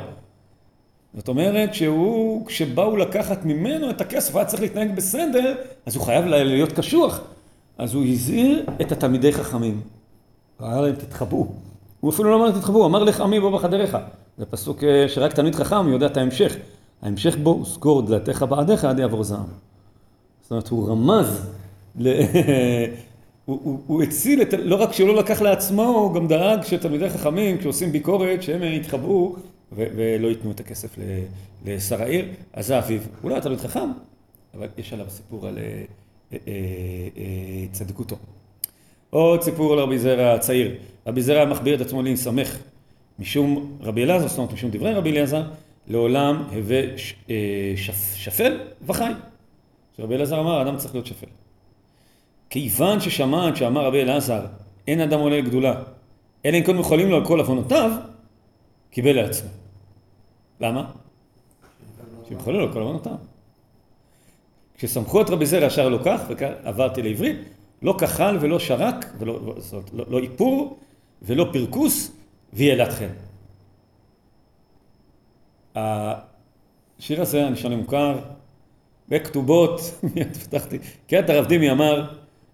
זאת 1.15 1.29
אומרת 1.29 1.75
שהוא, 1.75 2.47
כשבאו 2.47 2.97
לקחת 2.97 3.45
ממנו 3.45 3.91
את 3.91 4.01
הכסף, 4.01 4.37
היה 4.37 4.45
צריך 4.45 4.63
להתנהג 4.63 4.97
בסדר, 4.97 5.55
אז 5.87 5.97
הוא 5.97 6.05
חייב 6.05 6.25
להיות 6.25 6.73
קשוח. 6.73 7.21
אז 7.79 7.95
הוא 7.95 8.05
הזהיר 8.05 8.67
את 8.81 8.93
התלמידי 8.93 9.33
חכמים. 9.33 9.81
הוא 10.59 10.69
אמר 10.69 10.81
להם, 10.81 10.95
תתחבאו. 10.95 11.47
הוא 12.01 12.11
אפילו 12.11 12.31
לא 12.31 12.37
אמר 12.37 12.59
תתחבאו, 12.59 12.79
הוא 12.79 12.87
אמר 12.87 13.05
לך 13.05 13.21
עמי 13.21 13.41
בוא 13.41 13.59
בחדריך. 13.59 13.99
זה 14.39 14.47
פסוק 14.47 14.85
אה, 14.85 15.09
שרק 15.09 15.33
תלמיד 15.33 15.55
חכם 15.55 15.89
יודע 15.89 16.07
את 16.07 16.17
ההמשך. 16.17 16.57
ההמשך 17.03 17.37
בו, 17.37 17.65
סגור 17.65 18.03
דלתיך 18.03 18.43
בעדיך 18.43 18.85
עד 18.85 18.99
יעבור 18.99 19.25
זעם. 19.25 19.47
זאת 20.43 20.51
אומרת, 20.51 20.69
הוא 20.69 20.89
רמז, 20.89 21.47
ל... 21.99 22.09
הוא, 23.45 23.61
הוא, 23.63 23.79
הוא 23.87 24.03
הציל, 24.03 24.43
את, 24.43 24.55
לא 24.59 24.77
רק 24.77 24.93
שהוא 24.93 25.09
לא 25.09 25.17
לקח 25.17 25.41
לעצמו, 25.41 25.83
הוא 25.83 26.15
גם 26.15 26.29
דאג 26.29 26.63
שתלמידי 26.63 27.11
חכמים, 27.11 27.59
כשעושים 27.59 27.93
ביקורת, 27.93 28.43
שהם 28.43 28.63
יתחבאו 28.63 29.37
ולא 29.73 30.29
ייתנו 30.29 30.51
את 30.51 30.61
הכסף 30.61 30.97
לשר 31.65 32.03
העיר, 32.03 32.25
אז 32.53 32.67
זה 32.67 32.79
אביו. 32.79 33.01
הוא 33.23 33.31
לא 33.31 33.35
היה 33.35 33.43
תלמיד 33.43 33.61
חכם, 33.61 33.91
אבל 34.55 34.69
יש 34.79 34.93
עליו 34.93 35.07
סיפור 35.09 35.47
על 35.47 35.59
אה, 35.59 35.85
אה, 36.33 37.67
צדיקותו. 37.73 38.17
עוד 39.15 39.43
סיפור 39.43 39.73
על 39.73 39.79
רבי 39.79 39.99
זרע 39.99 40.35
הצעיר. 40.35 40.75
רבי 41.07 41.23
זרע 41.23 41.45
מחביר 41.45 41.75
את 41.75 41.81
עצמו 41.81 42.03
להיסמך 42.03 42.59
משום 43.19 43.79
רבי 43.81 44.05
אלעזר, 44.05 44.29
זאת 44.29 44.39
אומרת 44.39 44.53
משום 44.53 44.71
דברי 44.71 44.95
רבי 44.95 45.11
אליעזר, 45.11 45.43
לעולם 45.87 46.45
הווה 46.53 46.81
שפל 48.17 48.59
וחי. 48.87 49.13
רבי 49.99 50.15
אלעזר 50.15 50.41
אמר, 50.41 50.63
אדם 50.63 50.77
צריך 50.77 50.95
להיות 50.95 51.07
שפל. 51.07 51.27
כיוון 52.51 53.01
ששמעת 53.01 53.57
שאמר 53.57 53.85
רבי 53.87 54.03
אלעזר, 54.03 54.47
אין 54.89 55.01
אדם 55.01 55.21
עולה 55.21 55.39
לגדולה, 55.39 55.83
אלא 56.45 56.57
אם 56.57 56.63
כן 56.63 56.79
יכולים 56.79 57.11
לו 57.11 57.17
על 57.17 57.27
כל 57.27 57.41
עוונותיו, 57.41 57.91
קיבל 58.91 59.17
לעצמו. 59.17 59.49
למה? 60.61 60.91
שימחלו 62.29 62.67
לו 62.67 62.73
כל 62.73 62.81
עוונותיו. 62.81 63.17
כשסמכו 64.79 65.21
את 65.21 65.31
רבי 65.31 65.47
זרע 65.47 65.67
ישר 65.67 65.89
לא 65.89 65.99
כך, 66.05 66.21
ועברתי 66.39 67.03
לעברית, 67.03 67.37
לא 67.83 67.95
כחל 67.99 68.39
ולא 68.41 68.59
שרק, 68.59 69.07
ולא, 69.19 69.55
זאת, 69.59 69.95
לא, 69.95 70.05
לא 70.09 70.19
איפור 70.19 70.79
ולא 71.23 71.47
פרכוס, 71.53 72.13
חן. 72.91 73.09
השיר 75.75 77.23
הזה, 77.23 77.47
אני 77.47 77.57
שונה 77.57 77.77
מוכר, 77.77 78.19
בכתובות, 79.09 79.81
מיד 80.15 80.37
פתחתי, 80.37 80.79
קריאת 81.07 81.31
הרב 81.31 81.47
דימי 81.47 81.71
אמר, 81.71 82.13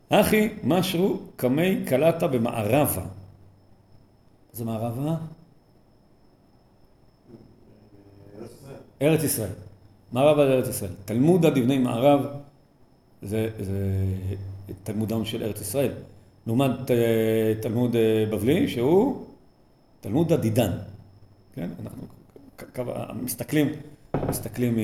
אחי, 0.09 0.48
משרו 0.64 1.18
קמי 1.37 1.85
קלטה 1.87 2.26
במערבה. 2.28 3.02
זה 4.52 4.64
מערבה? 4.64 5.16
ארץ 9.02 9.22
ישראל. 9.22 9.52
מערב 10.12 10.38
על 10.38 10.52
ארץ 10.52 10.68
ישראל. 10.68 10.90
תלמודה 11.04 11.50
דבני 11.50 11.78
מערב 11.78 12.26
זה, 13.22 13.50
זה 13.59 14.04
תלמודם 14.83 15.24
של 15.24 15.42
ארץ 15.42 15.61
ישראל. 15.61 15.92
לעומת 16.46 16.90
אה, 16.90 17.52
תלמוד 17.61 17.96
אה, 17.96 18.24
בבלי, 18.30 18.68
שהוא 18.68 19.24
תלמוד 20.00 20.33
הדידן. 20.33 20.70
כן? 21.54 21.68
אנחנו 21.83 22.02
מסתכלים, 23.22 23.72
מסתכלים 24.28 24.78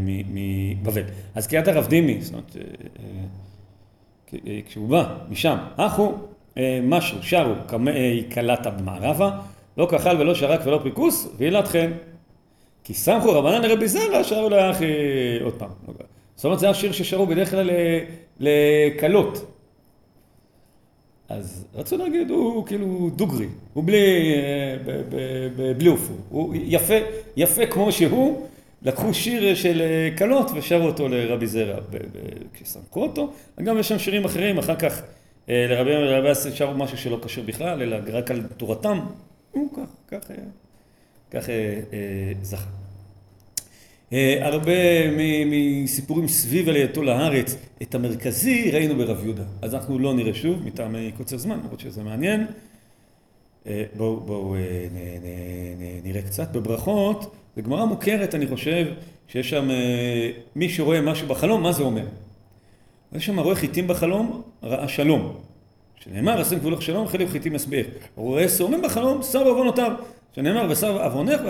מבבל. 0.00 1.02
אז 1.34 1.46
קריאת 1.46 1.68
הרב 1.68 1.86
דימי, 1.86 2.20
זאת 2.20 2.32
אומרת, 2.32 2.56
כשהוא 4.66 4.88
בא 4.88 5.18
משם, 5.30 5.56
אחו, 5.76 6.14
משהו, 6.82 7.18
שרו, 7.22 7.54
קלטה 8.28 8.70
במערבה, 8.70 9.40
לא 9.76 9.88
כחל 9.90 10.16
ולא 10.20 10.34
שרק 10.34 10.60
ולא 10.64 10.78
פריקוס, 10.82 11.28
וילת 11.36 11.68
חן. 11.68 11.90
כי 12.84 12.94
סמכו 12.94 13.32
רבנן 13.32 13.62
לרבי 13.62 13.88
זרע, 13.88 14.24
שרו 14.24 14.48
לאחי 14.48 14.84
עוד 15.42 15.54
פעם. 15.54 15.70
זאת 16.36 16.44
אומרת, 16.44 16.58
זה 16.58 16.70
השיר 16.70 16.92
ששרו 16.92 17.26
בדרך 17.26 17.50
כלל 17.50 17.70
לכלות. 18.40 19.54
אז 21.28 21.64
רצו 21.74 21.96
להגיד, 21.96 22.30
הוא 22.30 22.66
כאילו 22.66 23.10
דוגרי, 23.16 23.46
הוא 23.74 23.84
בלי, 23.84 24.34
בלי 25.76 25.88
אופו, 25.88 26.12
הוא 26.28 26.54
יפה, 26.56 26.94
יפה 27.36 27.66
כמו 27.66 27.92
שהוא, 27.92 28.46
לקחו 28.82 29.14
שיר 29.14 29.54
של 29.54 29.82
כלות 30.18 30.50
ושרו 30.54 30.86
אותו 30.86 31.08
לרבי 31.08 31.46
זרע 31.46 31.80
כשסמכו 32.52 33.02
אותו, 33.02 33.32
וגם 33.58 33.78
יש 33.78 33.88
שם 33.88 33.98
שירים 33.98 34.24
אחרים, 34.24 34.58
אחר 34.58 34.76
כך 34.76 35.02
לרבי 35.48 35.94
רבי 35.94 36.32
אסי 36.32 36.52
שרו 36.52 36.74
משהו 36.74 36.98
שלא 36.98 37.18
קשור 37.22 37.44
בכלל, 37.44 37.82
אלא 37.82 37.96
רק 38.12 38.30
על 38.30 38.42
תורתם, 38.56 39.00
הוא 39.52 39.68
כך, 39.76 40.18
כך, 40.20 40.30
כך 41.30 41.48
זכה. 42.42 42.87
הרבה 44.40 44.72
מסיפורים 45.46 46.28
סביב 46.28 46.68
עלייתו 46.68 47.02
לארץ, 47.02 47.56
את 47.82 47.94
המרכזי 47.94 48.70
ראינו 48.70 48.96
ברב 48.96 49.24
יהודה. 49.24 49.42
אז 49.62 49.74
אנחנו 49.74 49.98
לא 49.98 50.14
נראה 50.14 50.34
שוב, 50.34 50.66
מטעמי 50.66 51.12
קוצר 51.16 51.36
זמן, 51.36 51.58
למרות 51.64 51.80
שזה 51.80 52.02
מעניין. 52.02 52.46
בואו 53.96 54.20
בוא, 54.20 54.56
נראה 56.04 56.22
קצת. 56.22 56.56
בברכות, 56.56 57.34
זו 57.56 57.62
גמרא 57.62 57.84
מוכרת, 57.84 58.34
אני 58.34 58.46
חושב, 58.46 58.86
שיש 59.28 59.50
שם 59.50 59.68
מי 60.56 60.68
שרואה 60.68 61.00
משהו 61.00 61.28
בחלום, 61.28 61.62
מה 61.62 61.72
זה 61.72 61.82
אומר? 61.82 62.04
יש 63.12 63.26
שם 63.26 63.40
רואה 63.40 63.54
חיטים 63.54 63.88
בחלום, 63.88 64.42
ראה 64.62 64.88
שלום. 64.88 65.34
שנאמר, 66.04 66.42
אשים 66.42 66.58
גבולך 66.58 66.82
שלום, 66.82 67.08
חלק 67.08 67.28
חיטים 67.28 67.54
יסביך. 67.54 67.86
רואה 68.16 68.48
סורמים 68.48 68.82
בחלום, 68.82 69.22
שר 69.22 69.44
בעוונותיו. 69.44 69.92
שנאמר, 70.34 70.66
ושר 70.70 71.02
עוונך 71.04 71.40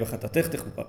וחטאתך 0.00 0.48
תכופר. 0.48 0.82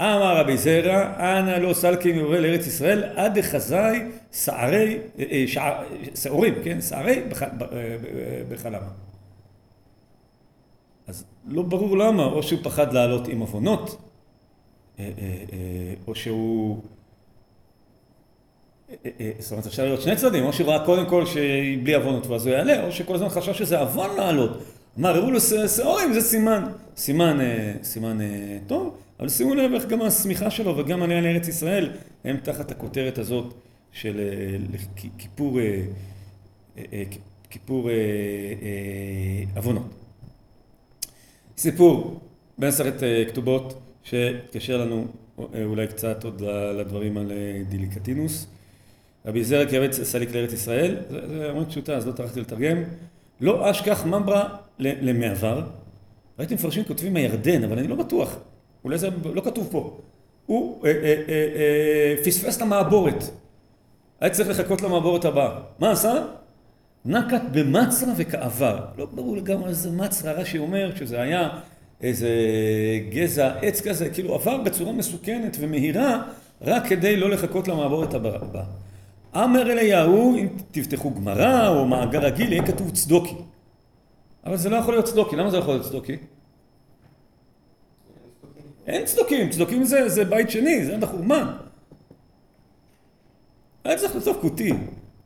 אמר 0.00 0.36
רבי 0.36 0.56
זרע, 0.56 1.12
אנא 1.18 1.50
לא 1.50 1.74
סלקי 1.74 2.12
מעורי 2.12 2.40
לארץ 2.40 2.66
ישראל, 2.66 3.04
עד 3.16 3.38
דחזי 3.38 3.98
שערי, 4.32 4.98
שעורים, 6.14 6.54
כן, 6.64 6.80
שערי 6.80 7.22
בחלמה. 8.48 8.88
אז 11.06 11.24
לא 11.46 11.62
ברור 11.62 11.98
למה, 11.98 12.24
או 12.24 12.42
שהוא 12.42 12.60
פחד 12.62 12.92
לעלות 12.92 13.28
עם 13.28 13.40
עוונות, 13.40 14.02
או 16.06 16.14
שהוא... 16.14 16.82
זאת 19.38 19.52
אומרת, 19.52 19.66
אפשר 19.66 19.84
להיות 19.84 20.00
שני 20.00 20.16
צדדים, 20.16 20.44
או 20.44 20.52
שהוא 20.52 20.68
ראה 20.68 20.86
קודם 20.86 21.06
כל 21.06 21.26
שבלי 21.26 21.94
עוונות 21.94 22.26
ואז 22.26 22.46
הוא 22.46 22.54
יעלה, 22.54 22.86
או 22.86 22.92
שכל 22.92 23.14
הזמן 23.14 23.28
חשב 23.28 23.52
שזה 23.52 23.78
עוון 23.78 24.16
לעלות. 24.16 24.50
אמר, 24.98 25.16
הראו 25.16 25.30
לו 25.30 25.40
שעורים, 25.40 26.12
זה 26.12 26.20
סימן, 26.20 26.64
סימן, 26.96 27.38
סימן 27.82 28.18
טוב. 28.66 28.98
אבל 29.20 29.28
שימו 29.28 29.54
לב 29.54 29.72
איך 29.74 29.86
גם 29.86 30.02
השמיכה 30.02 30.50
שלו 30.50 30.76
וגם 30.76 31.02
עליה 31.02 31.20
לארץ 31.20 31.48
ישראל 31.48 31.90
הם 32.24 32.36
תחת 32.36 32.70
הכותרת 32.70 33.18
הזאת 33.18 33.54
של 33.92 34.20
כיפור, 35.18 35.58
כיפור 37.50 37.88
עוונות. 39.56 39.94
סיפור 41.58 42.20
בעשרת 42.58 43.02
כתובות 43.28 43.80
שקשר 44.02 44.76
לנו 44.76 45.06
אולי 45.64 45.86
קצת 45.86 46.24
עוד 46.24 46.42
לדברים 46.78 47.16
על 47.16 47.32
דיליקטינוס. 47.68 48.46
רבי 49.26 49.44
זרע 49.44 49.66
קרץ 49.66 50.00
סליק 50.00 50.34
לארץ 50.34 50.52
ישראל, 50.52 50.96
זה 51.10 51.50
אמרת 51.50 51.68
פשוטה 51.68 51.96
אז 51.96 52.06
לא 52.06 52.12
טרחתי 52.12 52.40
לתרגם. 52.40 52.82
לא 53.40 53.70
אשכח 53.70 54.06
ממברא 54.06 54.44
למעבר. 54.78 55.66
ראיתי 56.38 56.54
מפרשים 56.54 56.84
כותבים 56.84 57.16
הירדן, 57.16 57.64
אבל 57.64 57.78
אני 57.78 57.88
לא 57.88 57.96
בטוח. 57.96 58.38
אולי 58.84 58.98
זה 58.98 59.08
לא 59.34 59.40
כתוב 59.40 59.68
פה. 59.70 59.98
הוא 60.46 60.86
אה, 60.86 60.90
אה, 60.90 61.14
אה, 61.28 62.24
פספס 62.24 62.56
את 62.56 62.62
המעבורת. 62.62 63.24
היה 64.20 64.30
צריך 64.30 64.48
לחכות 64.48 64.82
למעבורת 64.82 65.24
הבאה. 65.24 65.60
מה 65.78 65.90
עשה? 65.90 66.24
נקט 67.04 67.42
במצרה 67.52 68.12
וכעבר. 68.16 68.78
לא 68.98 69.06
ברור 69.12 69.36
לגמרי 69.36 69.68
איזה 69.68 69.90
מצרה, 69.90 70.32
רש"י 70.32 70.58
אומר 70.58 70.96
שזה 70.96 71.20
היה 71.20 71.48
איזה 72.00 72.30
גזע 73.10 73.52
עץ 73.62 73.80
כזה, 73.80 74.10
כאילו 74.10 74.34
עבר 74.34 74.62
בצורה 74.62 74.92
מסוכנת 74.92 75.56
ומהירה, 75.60 76.22
רק 76.62 76.86
כדי 76.86 77.16
לא 77.16 77.30
לחכות 77.30 77.68
למעבורת 77.68 78.14
הבאה. 78.14 78.64
אמר 79.36 79.72
אליהו, 79.72 80.36
אם 80.38 80.48
תפתחו 80.70 81.10
גמרא 81.10 81.68
או 81.68 81.86
מאגר 81.86 82.18
רגיל, 82.18 82.52
יהיה 82.52 82.66
כתוב 82.66 82.90
צדוקי. 82.90 83.34
אבל 84.46 84.56
זה 84.56 84.70
לא 84.70 84.76
יכול 84.76 84.94
להיות 84.94 85.04
צדוקי. 85.04 85.36
למה 85.36 85.50
זה 85.50 85.56
לא 85.56 85.62
יכול 85.62 85.74
להיות 85.74 85.86
צדוקי? 85.86 86.16
אין 88.88 89.04
צדוקים, 89.04 89.50
צדוקים 89.50 89.84
זה, 89.84 90.08
זה 90.08 90.24
בית 90.24 90.50
שני, 90.50 90.84
זה 90.84 90.96
בחורמן. 90.96 91.52
היה 93.84 93.98
צריך 93.98 94.16
לכתוב 94.16 94.38
כותי. 94.40 94.72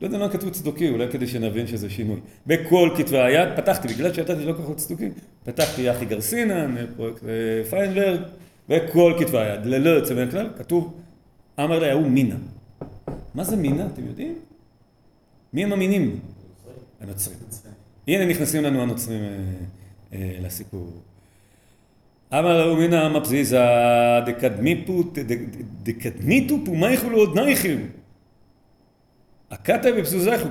לא 0.01 0.07
יודע 0.07 0.19
מה 0.19 0.29
כתוב 0.29 0.51
צדוקי, 0.51 0.89
אולי 0.89 1.09
כדי 1.11 1.27
שנבין 1.27 1.67
שזה 1.67 1.91
שינוי. 1.91 2.21
בכל 2.47 2.91
כתבי 2.99 3.19
היד, 3.19 3.49
פתחתי, 3.57 3.89
בגלל 3.89 4.15
שידעתי 4.15 4.45
לא 4.45 4.53
כל 4.53 4.63
כך 4.63 4.77
צדוקים, 4.77 5.13
פתחתי 5.45 5.83
יחי 5.83 6.05
גרסינן, 6.05 6.75
פרויקט 6.97 7.23
פיינברג, 7.71 8.21
בכל 8.69 9.15
כתבי 9.21 9.39
היד, 9.39 9.67
ללא 9.67 9.91
יוצא 9.91 10.15
מן 10.15 10.29
הכלל, 10.29 10.51
כתוב, 10.59 10.95
אמר 11.61 11.79
לה, 11.79 11.91
ההוא 11.91 12.07
מינה. 12.07 12.37
מה 13.35 13.45
זה 13.45 13.57
מינה, 13.57 13.87
אתם 13.87 14.07
יודעים? 14.07 14.39
מי 15.53 15.65
הם 15.65 15.73
המינים? 15.73 16.21
הנוצרים. 17.01 17.39
הנה 18.09 18.27
נכנסים 18.27 18.63
לנו 18.63 18.83
הנוצרים 18.83 19.23
לסיפור. 20.13 20.91
אמר 22.35 22.67
לו 22.67 22.77
מינא 22.77 23.09
מפזיזה 23.09 23.61
דקדמיתו 25.83 26.57
פומייכו 26.65 27.11
לעוד 27.11 27.39
נייכו. 27.39 27.69
הקטע 29.51 29.93
בפזוזייכו 29.93 30.49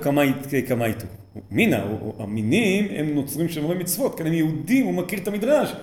כמה 0.67 0.85
איתו. 0.85 1.05
מינא, 1.51 1.79
המינים 2.19 2.87
הם 2.95 3.15
נוצרים 3.15 3.49
שומרי 3.49 3.77
מצוות, 3.77 4.17
כאן 4.17 4.27
הם 4.27 4.33
יהודים, 4.33 4.85
הוא 4.85 4.93
מכיר 4.93 5.19
את 5.19 5.27
המדרש. 5.27 5.73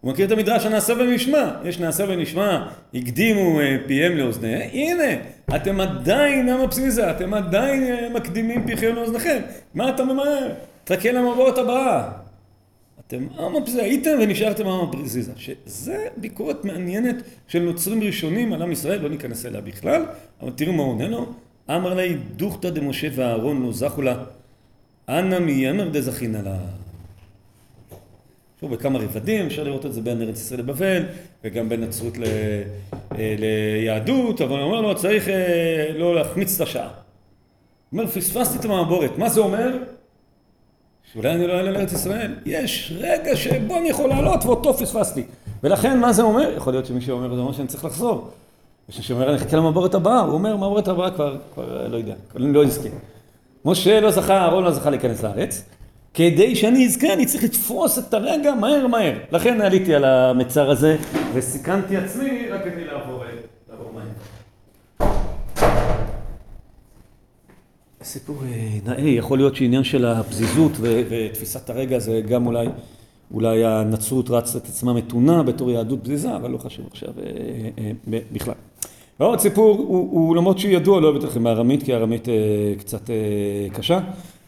הוא 0.00 0.12
מכיר 0.12 0.26
את 0.26 0.30
המדרש 0.32 0.66
הנעשה 0.66 0.92
ונשמע. 0.92 1.50
יש 1.64 1.80
נעשה 1.80 2.04
ונשמע, 2.08 2.66
הקדימו 2.94 3.58
פיהם 3.86 4.16
לאוזניהם. 4.16 4.70
הנה, 4.72 5.12
אתם 5.56 5.80
עדיין 5.80 6.48
המפסיזה, 6.48 7.10
אתם 7.10 7.34
עדיין 7.34 8.12
מקדימים 8.12 8.66
פיכם 8.66 8.94
לאוזניכם. 8.94 9.40
מה 9.74 9.90
אתה 9.90 10.04
ממהר? 10.04 10.52
תחכה 10.84 11.12
למבואות 11.12 11.58
הבאה. 11.58 12.23
אתם 13.06 13.26
עם 13.38 13.56
הפזיזה, 13.56 14.16
ונשארתם 14.20 14.66
עם 14.66 14.88
הפזיזה. 14.88 15.32
שזה 15.66 16.06
ביקורת 16.16 16.64
מעניינת 16.64 17.16
של 17.48 17.58
נוצרים 17.58 18.02
ראשונים 18.02 18.52
על 18.52 18.62
עם 18.62 18.72
ישראל, 18.72 19.00
לא 19.00 19.08
ניכנס 19.08 19.46
אליה 19.46 19.60
בכלל, 19.60 20.02
אבל 20.42 20.50
תראו 20.50 20.72
מה 20.72 20.82
עונה 20.82 21.08
לו. 21.08 21.26
אמר 21.70 21.94
לי 21.94 22.16
דוכתא 22.36 22.70
דמשה 22.70 23.08
ואהרון 23.14 23.62
לא 23.62 23.72
זכו 23.72 24.02
לה, 24.02 24.24
אנא 25.08 25.38
מיאמר 25.38 25.88
דזכינא 25.88 26.38
לה. 26.38 26.56
שוב, 28.60 28.74
בכמה 28.74 28.98
רבדים, 28.98 29.46
אפשר 29.46 29.64
לראות 29.64 29.86
את 29.86 29.92
זה 29.92 30.00
בין 30.00 30.22
ארץ 30.22 30.40
ישראל 30.40 30.60
לבבל, 30.60 31.02
וגם 31.44 31.68
בין 31.68 31.80
נצרות 31.80 32.18
ל... 32.18 32.24
ליהדות, 33.18 34.40
אבל 34.40 34.58
הוא 34.58 34.62
אומר 34.62 34.80
לו, 34.80 34.94
צריך 34.94 35.28
לא 35.96 36.14
להחמיץ 36.14 36.54
את 36.54 36.60
השעה. 36.60 36.88
הוא 36.88 38.00
אומר, 38.00 38.10
פספסתי 38.10 38.58
את 38.58 38.64
המעבורת, 38.64 39.18
מה 39.18 39.28
זה 39.28 39.40
אומר? 39.40 39.78
שאולי 41.14 41.30
אני 41.30 41.46
לא 41.46 41.52
אעלה 41.52 41.70
לארץ 41.70 41.92
ישראל. 41.92 42.34
יש 42.46 42.92
רגע 42.98 43.36
שבו 43.36 43.78
אני 43.78 43.88
יכול 43.88 44.08
לעלות 44.08 44.44
ואותו 44.44 44.74
פספסתי. 44.74 45.22
ולכן 45.62 46.00
מה 46.00 46.12
זה 46.12 46.22
אומר? 46.22 46.52
יכול 46.56 46.72
להיות 46.72 46.86
שמי 46.86 47.00
שאומר 47.00 47.34
זה 47.34 47.40
אומר 47.40 47.52
שאני 47.52 47.68
צריך 47.68 47.84
לחזור. 47.84 48.30
יש 48.88 48.96
מי 48.96 49.02
שאומר 49.02 49.28
אני 49.28 49.36
אחכה 49.36 49.56
למעבורת 49.56 49.94
הבאה, 49.94 50.20
הוא 50.20 50.34
אומר 50.34 50.56
מעבורת 50.56 50.88
הבאה 50.88 51.10
כבר, 51.10 51.36
כבר 51.54 51.88
לא 51.88 51.96
יודע, 51.96 52.14
אני 52.36 52.52
לא 52.52 52.64
אזכה. 52.64 52.88
משה 53.64 54.00
לא 54.00 54.10
זכה, 54.10 54.36
אהרון 54.36 54.64
לא 54.64 54.70
זכה 54.70 54.90
להיכנס 54.90 55.22
לארץ. 55.22 55.64
כדי 56.14 56.56
שאני 56.56 56.86
אזכה 56.86 57.12
אני 57.12 57.26
צריך 57.26 57.44
לתפוס 57.44 57.98
את 57.98 58.14
הרגע 58.14 58.54
מהר 58.54 58.86
מהר. 58.86 59.14
לכן 59.32 59.60
עליתי 59.60 59.94
על 59.94 60.04
המצר 60.04 60.70
הזה 60.70 60.96
וסיכנתי 61.34 61.96
עצמי 61.96 62.48
רק 62.50 62.64
כדי 62.64 62.84
לעבור 62.84 63.03
סיפור 68.14 68.36
נאה, 68.84 69.08
יכול 69.08 69.38
להיות 69.38 69.56
שעניין 69.56 69.84
של 69.84 70.04
הפזיזות 70.04 70.72
ותפיסת 70.80 71.70
הרגע 71.70 71.98
זה 71.98 72.20
גם 72.20 72.46
אולי 72.46 72.66
אולי 73.34 73.64
הנצרות 73.64 74.30
רצת 74.30 74.62
את 74.62 74.68
עצמה 74.68 74.92
מתונה 74.92 75.42
בתור 75.42 75.70
יהדות 75.70 76.02
בזיזה, 76.02 76.36
אבל 76.36 76.50
לא 76.50 76.58
חשוב 76.58 76.86
עכשיו 76.90 77.08
אה, 77.18 77.24
אה, 77.78 77.90
אה, 78.12 78.18
בכלל. 78.32 78.54
ועוד 79.20 79.38
סיפור, 79.38 79.76
הוא, 79.76 80.10
הוא 80.10 80.36
למרות 80.36 80.58
שהוא 80.58 80.72
ידוע, 80.72 81.00
לא 81.00 81.08
אוהב 81.08 81.24
לכם 81.24 81.44
בארמית, 81.44 81.82
כי 81.82 81.92
הארמית 81.94 82.28
אה, 82.28 82.34
קצת 82.78 83.10
אה, 83.10 83.16
קשה. 83.72 84.00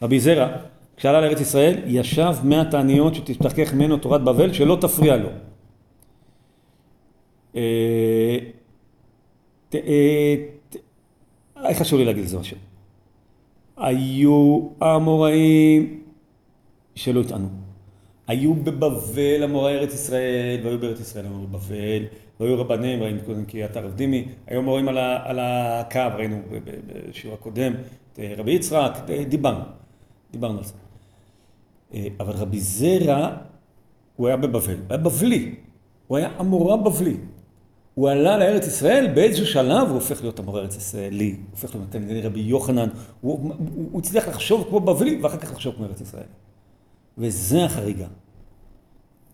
רבי 0.02 0.20
זרע, 0.20 0.48
כשעלה 0.96 1.20
לארץ 1.20 1.40
ישראל, 1.40 1.74
ישב 1.87 2.35
מאה 2.44 2.64
תעניות 2.64 3.14
שתשתכח 3.14 3.72
ממנו 3.74 3.96
תורת 3.96 4.24
בבל, 4.24 4.52
שלא 4.52 4.79
תפריע 4.81 5.16
לו. 5.16 5.29
אה, 7.57 8.38
אה, 9.74 10.35
איך 11.64 11.79
חשוב 11.79 11.98
לי 11.98 12.05
להגיד 12.05 12.22
את 12.22 12.29
זה 12.29 12.38
משהו? 12.38 12.57
היו 13.76 14.68
האמוראים 14.80 16.00
שלא 16.94 17.20
התענו. 17.20 17.48
היו 18.26 18.54
בבבל 18.54 19.44
אמוראי 19.44 19.74
ארץ 19.74 19.94
ישראל, 19.94 20.60
והיו 20.64 20.78
בארץ 20.78 21.00
ישראל 21.00 21.26
אמוראי 21.26 21.46
בבל, 21.46 22.04
והיו 22.40 22.60
רבנים, 22.60 23.02
ראינו 23.02 23.20
קודם 23.26 23.44
קריית 23.44 23.76
הרב 23.76 23.94
דימי, 23.94 24.28
היו 24.46 24.60
אמורים 24.60 24.88
על, 24.88 24.98
על 24.98 25.38
הקו, 25.40 26.00
ראינו 26.16 26.42
בשיעור 27.08 27.34
הקודם, 27.34 27.72
את 28.12 28.18
רבי 28.36 28.50
יצחק, 28.50 28.98
דיברנו, 29.28 29.64
דיברנו 30.32 30.58
על 30.58 30.64
זה. 30.64 30.74
אבל 32.20 32.32
רבי 32.32 32.60
זרע, 32.60 33.36
הוא 34.16 34.26
היה 34.26 34.36
בבבל, 34.36 34.74
הוא 34.74 34.86
היה 34.90 34.98
בבלי, 34.98 35.54
הוא 36.06 36.16
היה 36.16 36.30
אמורא 36.40 36.76
בבלי. 36.76 37.16
הוא 37.96 38.11
עלה 38.11 38.38
לארץ 38.38 38.66
ישראל, 38.66 39.06
באיזשהו 39.14 39.46
שלב 39.46 39.88
הוא 39.88 39.94
הופך 39.94 40.20
להיות 40.20 40.38
המורה 40.38 40.61
ארץ 40.61 40.76
ישראלי, 40.76 41.30
הוא 41.30 41.38
הופך 41.50 41.74
להיות 41.74 41.90
תלמידי 41.90 42.22
רבי 42.22 42.40
יוחנן, 42.40 42.88
הוא, 43.20 43.52
הצליח 43.98 44.28
לחשוב 44.28 44.66
כמו 44.68 44.80
בבלי 44.80 45.18
ואחר 45.22 45.37
כך 45.37 45.52
לחשוב 45.52 45.74
כמו 45.76 45.85
ארץ 45.85 46.00
ישראל. 46.00 46.26
וזה 47.18 47.64
החריגה. 47.64 48.06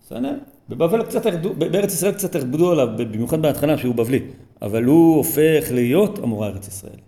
בסדר? 0.01 0.37
בבבל 0.69 1.03
קצת 1.03 1.25
ירדו, 1.25 1.53
בארץ 1.53 1.93
ישראל 1.93 2.11
קצת 2.11 2.35
ירדו 2.35 2.71
עליו, 2.71 2.87
במיוחד 2.97 3.41
בהתחלה 3.41 3.77
שהוא 3.77 3.95
בבלי, 3.95 4.19
אבל 4.61 4.83
הוא 4.83 5.15
הופך 5.15 5.71
להיות 5.71 6.19
המורה 6.19 6.47
ארץ 6.47 6.67
ישראל. 6.67 6.99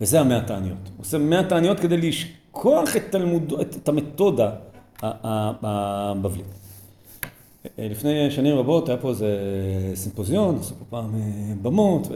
וזה 0.00 0.20
המאה 0.20 0.40
תעניות. 0.40 0.88
הוא 0.96 1.00
עושה 1.00 1.18
מאה 1.18 1.44
תעניות 1.44 1.80
כדי 1.80 1.96
לשכוח 1.96 2.96
את, 2.96 3.02
תלמוד, 3.10 3.52
את, 3.60 3.76
את 3.76 3.88
המתודה 3.88 4.50
הבבלית. 5.02 6.61
לפני 7.78 8.30
שנים 8.30 8.56
רבות 8.56 8.88
היה 8.88 8.98
פה 8.98 9.08
איזה 9.08 9.38
סימפוזיון, 9.94 10.56
עשו 10.60 10.74
פה 10.74 10.84
פעם 10.90 11.14
אה, 11.14 11.54
במות, 11.62 12.08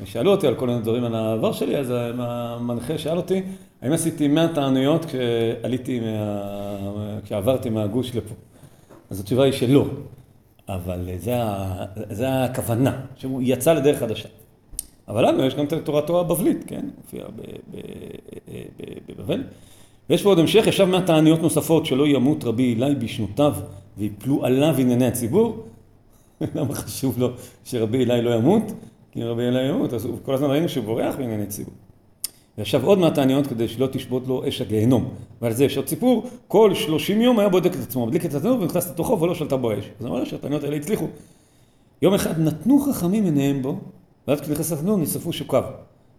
ושאלו 0.00 0.30
אותי 0.30 0.46
על 0.46 0.54
כל 0.54 0.66
מיני 0.66 0.80
דברים 0.80 1.04
על 1.04 1.14
העבר 1.14 1.52
שלי, 1.52 1.76
אז 1.76 1.92
המנחה 2.18 2.98
שאל 2.98 3.16
אותי, 3.16 3.42
האם 3.82 3.92
עשיתי 3.92 4.28
100 4.28 4.48
תענויות 4.54 5.04
כשעליתי, 5.04 6.00
מה... 6.00 7.16
כשעברתי 7.24 7.70
מהגוש 7.70 8.16
לפה? 8.16 8.34
אז 9.10 9.20
התשובה 9.20 9.44
היא 9.44 9.52
שלא, 9.52 9.84
אבל 10.68 11.08
זה, 11.18 11.34
זה 12.10 12.44
הכוונה, 12.44 13.00
שהוא 13.16 13.42
יצא 13.44 13.72
לדרך 13.72 13.98
חדשה. 13.98 14.28
אבל 15.08 15.28
לנו 15.28 15.44
יש 15.44 15.54
גם 15.54 15.64
את 15.64 15.72
תורתו 15.84 16.20
הבבלית, 16.20 16.64
כן? 16.66 16.88
מופיע 16.98 17.24
בבבל. 19.08 19.42
ויש 20.10 20.22
פה 20.22 20.28
עוד 20.28 20.38
המשך, 20.38 20.64
ישב 20.66 20.84
מהתעניות 20.84 21.42
נוספות 21.42 21.86
שלא 21.86 22.06
ימות 22.06 22.44
רבי 22.44 22.74
אלי 22.74 22.94
בשנותיו 22.94 23.54
ויפלו 23.98 24.44
עליו 24.44 24.74
ענייני 24.78 25.06
הציבור. 25.06 25.64
למה 26.54 26.74
חשוב 26.74 27.18
לו 27.18 27.28
שרבי 27.64 28.04
אלי 28.04 28.22
לא 28.22 28.34
ימות? 28.34 28.72
כי 29.12 29.24
רבי 29.24 29.42
אלי 29.42 29.68
ימות, 29.68 29.92
אז 29.92 30.08
כל 30.22 30.34
הזמן 30.34 30.50
ראינו 30.50 30.68
שהוא 30.68 30.84
בורח 30.84 31.14
בענייני 31.16 31.46
ציבור. 31.46 31.74
וישב 32.58 32.84
עוד 32.84 32.98
מהתעניות 32.98 33.46
כדי 33.46 33.68
שלא 33.68 33.86
תשבות 33.92 34.26
לו 34.26 34.48
אש 34.48 34.60
הגיהנום. 34.60 35.08
ועל 35.42 35.52
זה 35.52 35.64
יש 35.64 35.76
עוד 35.76 35.88
סיפור, 35.88 36.26
כל 36.48 36.74
שלושים 36.74 37.20
יום 37.20 37.38
היה 37.38 37.48
בודק 37.48 37.74
את 37.74 37.80
עצמו, 37.80 38.06
מדליק 38.06 38.24
את 38.24 38.34
התנור 38.34 38.60
ונכנס 38.60 38.90
לתוכו 38.90 39.20
ולא 39.20 39.34
שלטה 39.34 39.56
בו 39.56 39.72
אש. 39.72 39.90
אז 40.00 40.06
אמר 40.06 40.24
שהתעניות 40.24 40.64
האלה 40.64 40.76
הצליחו. 40.76 41.06
יום 42.02 42.14
אחד 42.14 42.40
נתנו 42.40 42.80
חכמים 42.80 43.24
עיניהם 43.24 43.62
בו, 43.62 43.78
ואז 44.28 44.40
כשנכנס 44.40 44.72
לתנור 44.72 44.98
נשרפו 44.98 45.32
שוקיו. 45.32 45.64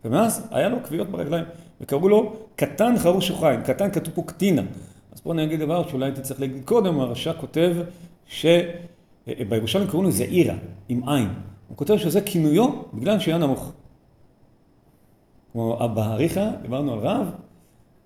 ומאז 0.06 0.48
היה 0.52 0.70
לו 0.70 0.78
כוויות 0.84 1.10
ברגליים, 1.10 1.46
וקראו 1.82 2.10
לו 2.10 2.34
קטן 2.56 2.96
חרוש 2.98 3.28
שוחיים, 3.28 3.62
קטן 3.62 3.92
כתוב 3.92 4.14
פה 4.14 4.24
קטינה. 4.26 4.62
אז 5.12 5.22
פה 5.22 5.32
אני 5.32 5.44
אגיד 5.44 5.60
דבר 5.60 5.88
שאולי 5.88 6.06
הייתי 6.06 6.22
צריך 6.22 6.40
להגיד 6.40 6.66
קודם, 6.66 7.00
הרש"א 7.00 7.34
כותב 7.40 7.76
שבירושלים 8.28 9.88
קראו 9.88 10.04
לו 10.04 10.12
זעירה, 10.12 10.56
עם 10.90 11.10
עין. 11.10 11.28
הוא 11.68 11.78
כותב 11.78 11.98
שזה 11.98 12.22
כינויו 12.22 12.70
בגלל 12.94 13.20
שהיה 13.20 13.38
נמוך. 13.38 13.72
כמו 15.52 15.86
אבא 15.86 16.14
אריכא, 16.14 16.50
דיברנו 16.62 16.94
על 16.94 17.00
רב, 17.00 17.28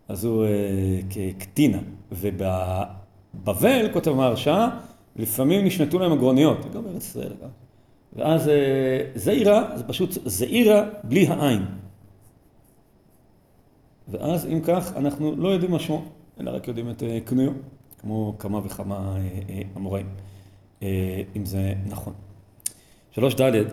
אז 0.07 0.25
הוא 0.25 0.45
אה, 0.45 0.49
כקטינה. 1.09 1.77
ובבבל, 2.11 3.89
כותב 3.93 4.11
מהרש"א, 4.11 4.67
לפעמים 5.15 5.65
נשמטו 5.65 5.99
להם 5.99 6.11
הגרוניות, 6.11 6.73
גם 6.73 6.83
בארץ 6.83 7.03
ישראל 7.03 7.33
גם. 7.41 7.49
ואז 8.13 8.49
אה, 8.49 9.01
זעירה, 9.15 9.77
זה 9.77 9.83
פשוט 9.83 10.09
זעירה 10.25 10.83
בלי 11.03 11.27
העין. 11.27 11.65
ואז 14.07 14.45
אם 14.45 14.61
כך, 14.61 14.93
אנחנו 14.97 15.35
לא 15.35 15.49
יודעים 15.49 15.71
מה 15.71 15.79
שמו, 15.79 16.05
אלא 16.39 16.51
רק 16.51 16.67
יודעים 16.67 16.89
את 16.89 17.03
אה, 17.03 17.19
כנויו, 17.25 17.51
כמו 18.01 18.35
כמה 18.39 18.59
וכמה 18.65 19.17
אמוראים, 19.77 20.07
אם 21.35 21.45
זה 21.45 21.73
נכון. 21.85 22.13
שלוש 23.11 23.35
ד' 23.35 23.63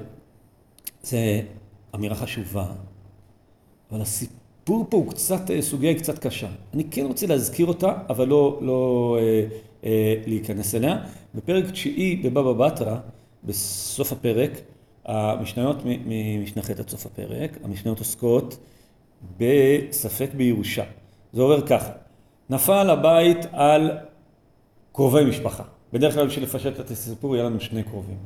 זה 1.02 1.42
אמירה 1.94 2.14
חשובה 2.14 2.72
אבל 3.92 4.00
הסיפור 4.00 4.86
פה 4.88 4.96
הוא 4.96 5.10
קצת, 5.10 5.50
אה, 5.50 5.62
סוגיה 5.62 5.90
היא 5.90 5.98
קצת 5.98 6.18
קשה. 6.18 6.48
אני 6.74 6.84
כן 6.90 7.04
רוצה 7.06 7.26
להזכיר 7.26 7.66
אותה, 7.66 7.94
אבל 8.08 8.28
לא, 8.28 8.58
לא 8.62 9.16
אה, 9.20 9.46
אה, 9.84 10.14
להיכנס 10.26 10.74
אליה. 10.74 11.04
בפרק 11.34 11.70
תשיעי 11.70 12.16
בבבא 12.16 12.66
בתרא, 12.66 12.96
בסוף 13.44 14.12
הפרק, 14.12 14.50
המשניות 15.04 15.76
ממשנה 15.84 16.62
ח' 16.62 16.70
עד 16.70 16.88
סוף 16.88 17.06
הפרק, 17.06 17.58
המשניות 17.64 17.98
עוסקות 17.98 18.56
בספק 19.38 20.30
בירושה. 20.36 20.84
זה 21.32 21.42
עובר 21.42 21.66
ככה, 21.66 21.90
נפל 22.52 22.90
הבית 22.90 23.46
על 23.52 23.90
קרובי 24.92 25.24
משפחה. 25.24 25.62
בדרך 25.92 26.14
כלל 26.14 26.26
בשביל 26.26 26.44
לפשט 26.44 26.80
את 26.80 26.90
הסיפור 26.90 27.36
יהיה 27.36 27.46
לנו 27.46 27.60
שני 27.60 27.82
קרובים. 27.82 28.16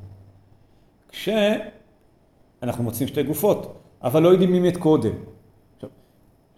כשאנחנו 1.08 2.84
מוצאים 2.84 3.08
שתי 3.08 3.22
גופות, 3.22 3.78
אבל 4.02 4.22
לא 4.22 4.28
יודעים 4.28 4.52
מי 4.52 4.60
מת 4.60 4.76
קודם. 4.76 5.12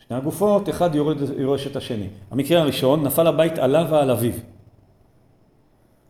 שני 0.06 0.16
הגופות, 0.16 0.68
אחד 0.68 0.94
יורד, 0.94 1.16
יורש 1.38 1.66
את 1.66 1.76
השני. 1.76 2.08
המקרה 2.30 2.60
הראשון, 2.60 3.04
נפל 3.04 3.26
הבית 3.26 3.58
עליו 3.58 3.86
ועל 3.90 4.10
אביו. 4.10 4.32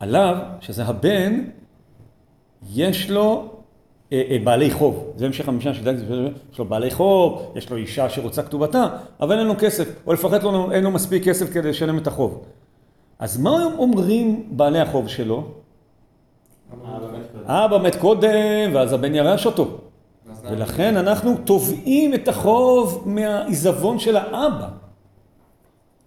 עליו, 0.00 0.36
שזה 0.60 0.84
הבן, 0.84 1.44
יש 2.70 3.10
לו 3.10 3.57
בעלי 4.44 4.70
חוב. 4.70 5.12
זה 5.16 5.26
המשך 5.26 5.48
המשנה 5.48 5.74
שדלתי, 5.74 6.02
יש 6.52 6.58
לו 6.58 6.64
בעלי 6.64 6.90
חוב, 6.90 7.52
יש 7.56 7.70
לו 7.70 7.76
אישה 7.76 8.08
שרוצה 8.08 8.42
כתובתה, 8.42 8.86
אבל 9.20 9.38
אין 9.38 9.46
לו 9.46 9.54
כסף, 9.58 9.88
או 10.06 10.12
לפחות 10.12 10.42
לא, 10.42 10.68
אין 10.72 10.84
לו 10.84 10.90
מספיק 10.90 11.24
כסף 11.24 11.52
כדי 11.52 11.68
לשלם 11.68 11.98
את 11.98 12.06
החוב. 12.06 12.44
אז 13.18 13.40
מה 13.40 13.64
אומרים 13.78 14.48
בעלי 14.50 14.80
החוב 14.80 15.08
שלו? 15.08 15.44
אבא 17.44 17.78
מת 17.78 17.96
קודם, 17.96 18.70
ואז 18.74 18.92
הבן 18.92 19.14
ירש 19.14 19.46
אותו. 19.46 19.78
ולכן 20.42 20.96
אנחנו 20.96 21.36
תובעים 21.44 22.14
את 22.14 22.28
החוב 22.28 23.02
מהעיזבון 23.06 23.98
של 23.98 24.16
האבא. 24.16 24.68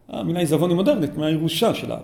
המילה 0.10 0.40
עיזבון 0.40 0.70
היא 0.70 0.76
מודרנית, 0.76 1.18
מהירושה 1.18 1.74
של 1.74 1.92
האבא. 1.92 2.04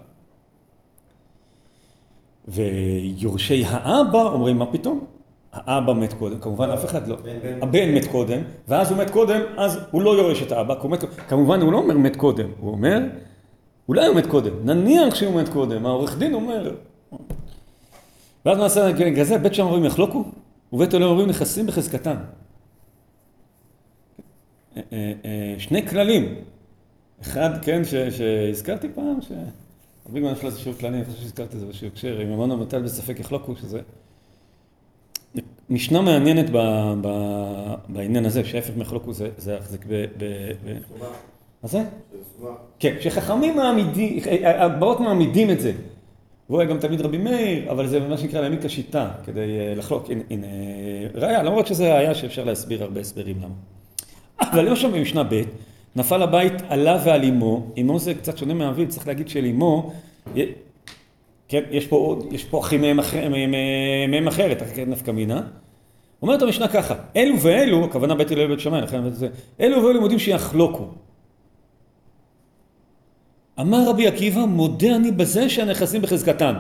ויורשי 2.48 3.64
האבא 3.68 4.22
אומרים, 4.22 4.58
מה 4.58 4.66
פתאום? 4.66 5.06
האבא 5.66 5.94
מת 5.94 6.14
קודם, 6.14 6.40
כמובן 6.40 6.70
אף 6.70 6.86
אחד 6.86 7.08
לא. 7.08 7.18
הבן 7.62 7.96
מת 7.96 8.06
קודם, 8.12 8.42
ואז 8.68 8.92
הוא 8.92 8.98
מת 8.98 9.10
קודם, 9.10 9.42
אז 9.58 9.80
הוא 9.92 10.02
לא 10.02 10.10
יורש 10.10 10.44
את 10.44 10.52
האבא, 10.52 10.76
כמובן 11.28 11.62
הוא 11.62 11.72
לא 11.72 11.78
אומר 11.78 11.98
מת 11.98 12.16
קודם, 12.16 12.50
הוא 12.60 12.72
אומר, 12.72 13.00
אולי 13.88 14.08
הוא 14.08 14.16
מת 14.16 14.28
קודם, 14.28 14.52
נניח 14.64 15.16
שהוא 15.16 15.42
מת 15.42 15.50
קודם, 15.50 15.86
העורך 15.86 16.18
דין 16.18 16.34
אומר. 16.34 16.76
ואז 18.46 18.58
נעשה, 18.58 18.94
בגלל 18.94 19.24
זה 19.24 19.38
בית 19.38 19.54
שם 19.54 19.64
אומרים 19.64 19.86
יחלוקו, 19.86 20.24
ובית 20.74 20.94
אלוהים 20.94 21.12
אומרים 21.12 21.30
נכסים 21.30 21.68
בחזקתם. 21.68 22.16
אה, 24.78 24.82
אה, 24.94 25.14
אה, 25.26 25.56
שני 25.60 25.88
כללים. 25.88 26.36
אחד, 27.22 27.50
כן, 27.62 27.82
שהזכרתי 28.12 28.88
פעם, 28.96 29.20
שרבי 29.22 30.20
גמרא 30.20 30.32
נפלא 30.32 30.50
זה 30.50 30.60
שיעור 30.60 30.78
כללי, 30.78 30.98
אני 30.98 31.06
חושב 31.06 31.18
שהזכרתי 31.22 31.56
את 31.56 31.60
זה 31.60 31.66
בשיעור 31.66 31.94
קשר, 31.94 32.22
אם 32.24 32.32
אמרנו 32.32 32.58
מטל 32.58 32.82
בספק 32.82 33.20
יחלוקו, 33.20 33.56
שזה... 33.56 33.80
משנה 35.70 36.02
מעניינת 36.02 36.50
ב, 36.52 36.58
ב, 37.02 37.08
בעניין 37.90 38.26
הזה, 38.26 38.46
שההפך 38.46 38.74
מחלוקו 38.78 39.14
זה, 39.14 39.30
זה 39.38 39.54
להחזיק 39.54 39.86
ב... 39.88 40.06
ב, 40.18 40.24
ב... 40.66 40.78
מה 41.64 41.70
זה? 41.70 41.84
כן, 42.80 42.96
שחכמים 43.00 43.56
מעמידים, 43.56 44.20
הבאות 44.44 45.00
מעמידים 45.00 45.50
את 45.50 45.60
זה. 45.60 45.72
והוא 46.50 46.62
היה 46.62 46.70
גם 46.70 46.80
תלמיד 46.80 47.02
רבי 47.02 47.18
מאיר, 47.18 47.72
אבל 47.72 47.88
זה 47.88 48.00
מה 48.00 48.18
שנקרא 48.18 48.42
להעמיד 48.42 48.60
את 48.60 48.66
השיטה, 48.66 49.10
כדי 49.26 49.60
אה, 49.60 49.74
לחלוק, 49.76 50.10
הנה, 50.10 50.22
הנה 50.30 50.48
ראיה, 51.16 51.44
למרות 51.44 51.68
שזה 51.68 51.94
ראיה 51.94 52.16
שאפשר 52.16 52.44
להסביר 52.44 52.84
הרבה 52.84 53.00
הסברים 53.00 53.38
למה. 53.38 53.54
אבל 54.52 54.70
למשל 54.70 54.92
במשנה 54.92 55.24
ב', 55.24 55.42
נפל 55.96 56.22
הבית 56.22 56.54
עליו 56.70 57.00
ועל 57.06 57.24
אמו, 57.24 57.66
אמו 57.82 58.00
זה 58.00 58.14
קצת 58.14 58.38
שונה 58.38 58.54
מאביו, 58.54 58.88
צריך 58.90 59.08
להגיד 59.08 59.30
של 59.30 59.46
אמו, 59.46 59.94
כן, 61.48 61.64
יש 61.72 61.88
פה, 61.88 62.20
יש 62.32 62.44
פה 62.44 62.60
הכי 62.60 62.78
מהם, 62.78 62.98
מהם, 63.32 63.52
מהם 64.12 64.28
אחרת, 64.28 64.62
אחרי 64.62 64.86
נפקא 64.86 65.12
מינה. 65.12 65.42
אומרת 66.22 66.42
המשנה 66.42 66.68
ככה, 66.68 66.96
אלו 67.16 67.42
ואלו, 67.42 67.86
הכוונה 67.86 68.16
בית 68.16 68.32
הלל 68.32 68.46
ובית 68.46 68.60
שמאי, 68.60 68.82
לכן 68.82 69.10
זה, 69.10 69.28
אלו 69.60 69.84
ואלו 69.84 70.02
יודעים 70.02 70.20
שיחלוקו. 70.20 70.88
אמר 73.60 73.90
רבי 73.90 74.08
עקיבא, 74.08 74.46
מודה 74.46 74.96
אני 74.96 75.12
בזה 75.12 75.50
שהנכסים 75.50 76.02
בחזקתן. 76.02 76.54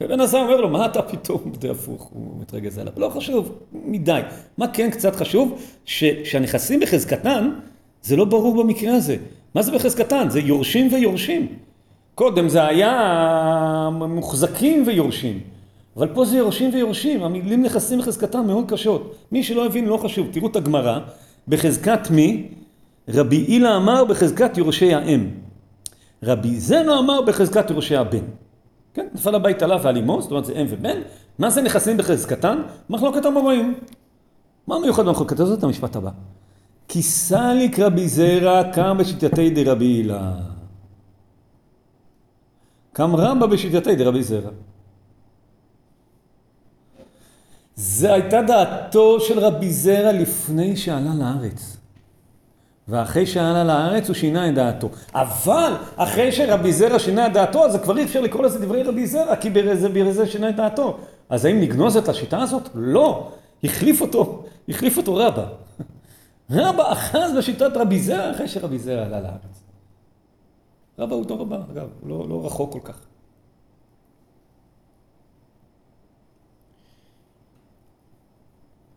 ובן 0.00 0.20
עזר 0.20 0.38
אומר 0.38 0.60
לו, 0.60 0.68
מה 0.68 0.86
אתה 0.86 1.02
פתאום 1.02 1.40
מודה 1.44 1.70
הפוך, 1.70 2.02
הוא 2.02 2.40
מתרגז 2.40 2.78
עליו. 2.78 2.92
לא 2.96 3.08
חשוב, 3.08 3.58
מדי. 3.72 4.20
מה 4.58 4.68
כן 4.68 4.90
קצת 4.90 5.16
חשוב? 5.16 5.62
ש, 5.84 6.04
שהנכסים 6.24 6.80
בחזקתן, 6.80 7.50
זה 8.02 8.16
לא 8.16 8.24
ברור 8.24 8.62
במקרה 8.62 8.94
הזה. 8.94 9.16
מה 9.54 9.62
זה 9.62 9.72
בחזקתן? 9.72 10.30
זה 10.30 10.40
יורשים 10.40 10.92
ויורשים. 10.92 11.56
קודם 12.20 12.48
זה 12.48 12.64
היה 12.66 13.88
מוחזקים 13.92 14.84
ויורשים. 14.86 15.40
אבל 15.96 16.08
פה 16.14 16.24
זה 16.24 16.36
יורשים 16.36 16.70
ויורשים, 16.74 17.22
המילים 17.22 17.62
נכסים 17.62 17.98
בחזקתם 17.98 18.46
מאוד 18.46 18.64
קשות. 18.70 19.14
מי 19.32 19.42
שלא 19.42 19.66
הבין 19.66 19.86
לא 19.86 19.96
חשוב, 19.96 20.26
תראו 20.32 20.46
את 20.46 20.56
הגמרא, 20.56 20.98
בחזקת 21.48 22.10
מי? 22.10 22.48
רבי 23.08 23.36
הילה 23.36 23.76
אמר 23.76 24.04
בחזקת 24.04 24.58
יורשי 24.58 24.94
האם. 24.94 25.28
רבי 26.22 26.60
זנו 26.60 26.98
אמר 26.98 27.22
בחזקת 27.22 27.70
יורשי 27.70 27.96
הבן. 27.96 28.24
כן, 28.94 29.06
נפל 29.14 29.34
הבית 29.34 29.62
עליו 29.62 29.80
ועל 29.82 29.98
אמו, 29.98 30.22
זאת 30.22 30.30
אומרת 30.30 30.44
זה 30.44 30.52
אם 30.52 30.66
ובן. 30.68 30.98
מה 31.38 31.50
זה 31.50 31.62
נכסים 31.62 31.96
בחזקתן? 31.96 32.62
מחלוקת 32.90 33.24
המוראים. 33.24 33.74
מה 34.66 34.78
מיוחד 34.78 35.06
במחלוקת 35.06 35.40
הזאת? 35.40 35.64
המשפט 35.64 35.96
הבא. 35.96 36.10
כי 36.88 37.02
סליק 37.02 37.78
רבי 37.78 38.08
זרע 38.08 38.62
קם 38.72 38.96
בשיטתי 38.98 39.50
דרבי 39.50 39.84
הילה. 39.84 40.49
קם 42.92 43.16
רמב"א 43.16 43.46
בשיטתי 43.46 43.96
דרבי 43.96 44.22
זרע. 44.22 44.50
זה 47.76 48.12
הייתה 48.12 48.42
דעתו 48.42 49.20
של 49.20 49.38
רבי 49.38 49.70
זרע 49.70 50.12
לפני 50.12 50.76
שעלה 50.76 51.14
לארץ. 51.14 51.76
ואחרי 52.88 53.26
שעלה 53.26 53.64
לארץ 53.64 54.08
הוא 54.08 54.14
שינה 54.14 54.48
את 54.48 54.54
דעתו. 54.54 54.90
אבל 55.14 55.72
אחרי 55.96 56.32
שרבי 56.32 56.72
זרע 56.72 56.98
שינה 56.98 57.26
את 57.26 57.32
דעתו, 57.32 57.64
אז 57.64 57.76
כבר 57.82 57.98
אי 57.98 58.04
אפשר 58.04 58.20
לקרוא 58.20 58.44
לזה 58.44 58.58
דברי 58.58 58.82
רבי 58.82 59.06
זרע, 59.06 59.36
כי 59.36 59.50
ברזה 59.50 59.88
זה 60.10 60.26
שינה 60.26 60.48
את 60.48 60.56
דעתו. 60.56 60.98
אז 61.28 61.44
האם 61.44 61.60
נגנוז 61.60 61.96
את 61.96 62.08
השיטה 62.08 62.42
הזאת? 62.42 62.68
לא. 62.74 63.30
החליף 63.64 64.00
אותו, 64.00 64.44
החליף 64.68 64.96
אותו 64.96 65.16
רבא. 65.16 65.46
רבא 66.50 66.92
אחז 66.92 67.32
בשיטת 67.38 67.76
רבי 67.76 68.00
זרע 68.00 68.30
אחרי 68.30 68.48
שרבי 68.48 68.78
זרע 68.78 69.02
עלה 69.02 69.20
לארץ. 69.20 69.59
רבא 71.00 71.14
הוא 71.14 71.22
אותו 71.22 71.40
רבא, 71.40 71.62
אגב, 71.72 71.88
לא, 72.06 72.28
לא 72.28 72.46
רחוק 72.46 72.72
כל 72.72 72.80
כך. 72.84 73.06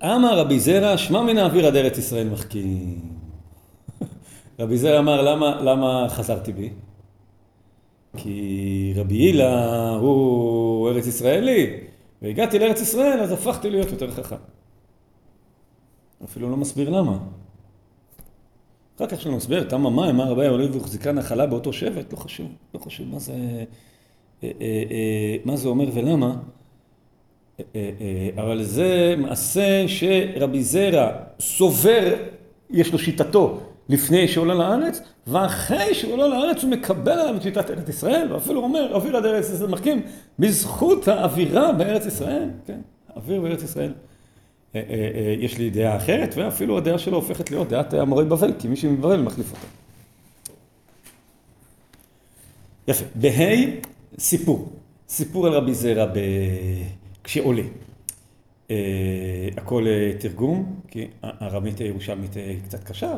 אמר 0.04 0.40
רבי 0.40 0.60
זרע, 0.60 0.98
שמע 0.98 1.22
מן 1.22 1.38
האוויר 1.38 1.68
עד 1.68 1.76
ארץ 1.76 1.98
ישראל 1.98 2.30
מחכים. 2.30 3.02
רבי 4.60 4.78
זרע 4.78 5.00
אמר, 5.00 5.22
למה, 5.22 5.62
למה 5.62 6.06
חזרתי 6.10 6.54
בי? 6.54 6.70
כי 8.18 8.94
רבי 8.96 9.16
הילה 9.16 9.90
הוא 9.90 10.90
ארץ 10.90 11.08
ישראלי, 11.08 11.80
והגעתי 12.22 12.60
לארץ 12.60 12.82
ישראל, 12.82 13.20
אז 13.20 13.32
הפכתי 13.32 13.70
להיות 13.70 13.92
יותר 13.92 14.12
חכם. 14.12 14.36
אפילו 16.24 16.50
לא 16.50 16.58
מסביר 16.58 16.90
למה. 16.90 17.18
אחר 18.98 19.08
כך 19.08 19.22
שלנו 19.22 19.38
מסביר, 19.38 19.64
תמה 19.64 19.90
מים, 19.90 20.16
מה 20.16 20.24
רבי 20.24 20.48
עולה 20.48 20.72
והוחזיקה 20.72 21.12
נחלה 21.12 21.46
באותו 21.46 21.74
שבט, 21.74 22.14
לא 22.14 22.18
חשוב, 22.18 22.48
לא 22.74 22.80
חשוב 22.80 23.08
מה 23.08 23.20
זה, 23.20 23.34
אה, 23.34 23.38
אה, 24.44 24.50
אה, 24.62 25.38
מה 25.46 25.56
זה 25.56 25.68
אומר 25.68 25.86
ולמה. 25.94 26.36
אבל 28.38 28.64
זה 28.64 29.16
מעשה 29.18 29.86
שרבי 29.88 30.64
זרע 30.64 31.12
סובר, 31.40 32.14
יש 32.72 32.94
לו 32.94 33.00
שיטתו 33.00 33.60
לפני 33.90 34.28
שהוא 34.28 34.42
עולה 34.42 34.54
לארץ, 34.54 35.02
ואחרי 35.28 35.94
שהוא 35.94 36.14
עולה 36.14 36.28
לארץ 36.28 36.64
הוא 36.64 36.72
מקבל 36.72 37.12
עליו 37.12 37.36
את 37.36 37.42
שיטת 37.42 37.70
ארץ 37.70 37.90
ישראל, 37.90 38.34
ואפילו 38.34 38.64
אומר, 38.64 38.96
אוויר 38.96 39.18
עד 39.18 39.26
ארץ 39.26 39.50
ישראל 39.50 39.70
מחכים, 39.70 40.02
בזכות 40.40 41.08
האווירה 41.08 41.72
בארץ 41.72 42.06
ישראל, 42.06 42.50
כן, 42.66 42.80
האוויר 43.16 43.42
בארץ 43.42 43.64
ישראל. 43.64 43.94
יש 45.40 45.58
לי 45.58 45.70
דעה 45.70 45.98
אחרת, 45.98 46.36
ואפילו 46.38 46.78
הדעה 46.78 46.98
שלו 46.98 47.16
הופכת 47.16 47.52
להיות 47.52 47.70
דעת 47.70 47.94
המורה 47.94 48.24
בבל, 48.24 48.54
כי 48.60 48.68
מי 48.68 48.76
מבבל 48.84 49.22
מחליף 49.22 49.52
אותו. 49.52 49.68
יפה. 52.88 53.06
בה' 53.16 53.56
סיפור. 54.20 54.70
סיפור 55.10 55.48
על 55.48 55.54
רבי 55.54 55.74
זרע 55.74 56.06
ב... 56.06 56.20
כשעולה. 57.24 57.62
Uh, 58.68 58.72
הכל 59.58 59.86
uh, 59.86 60.22
תרגום, 60.22 60.80
כי 60.88 61.08
הארמית 61.24 61.78
הירושלמית 61.78 62.32
קצת 62.66 62.84
קשה, 62.84 63.18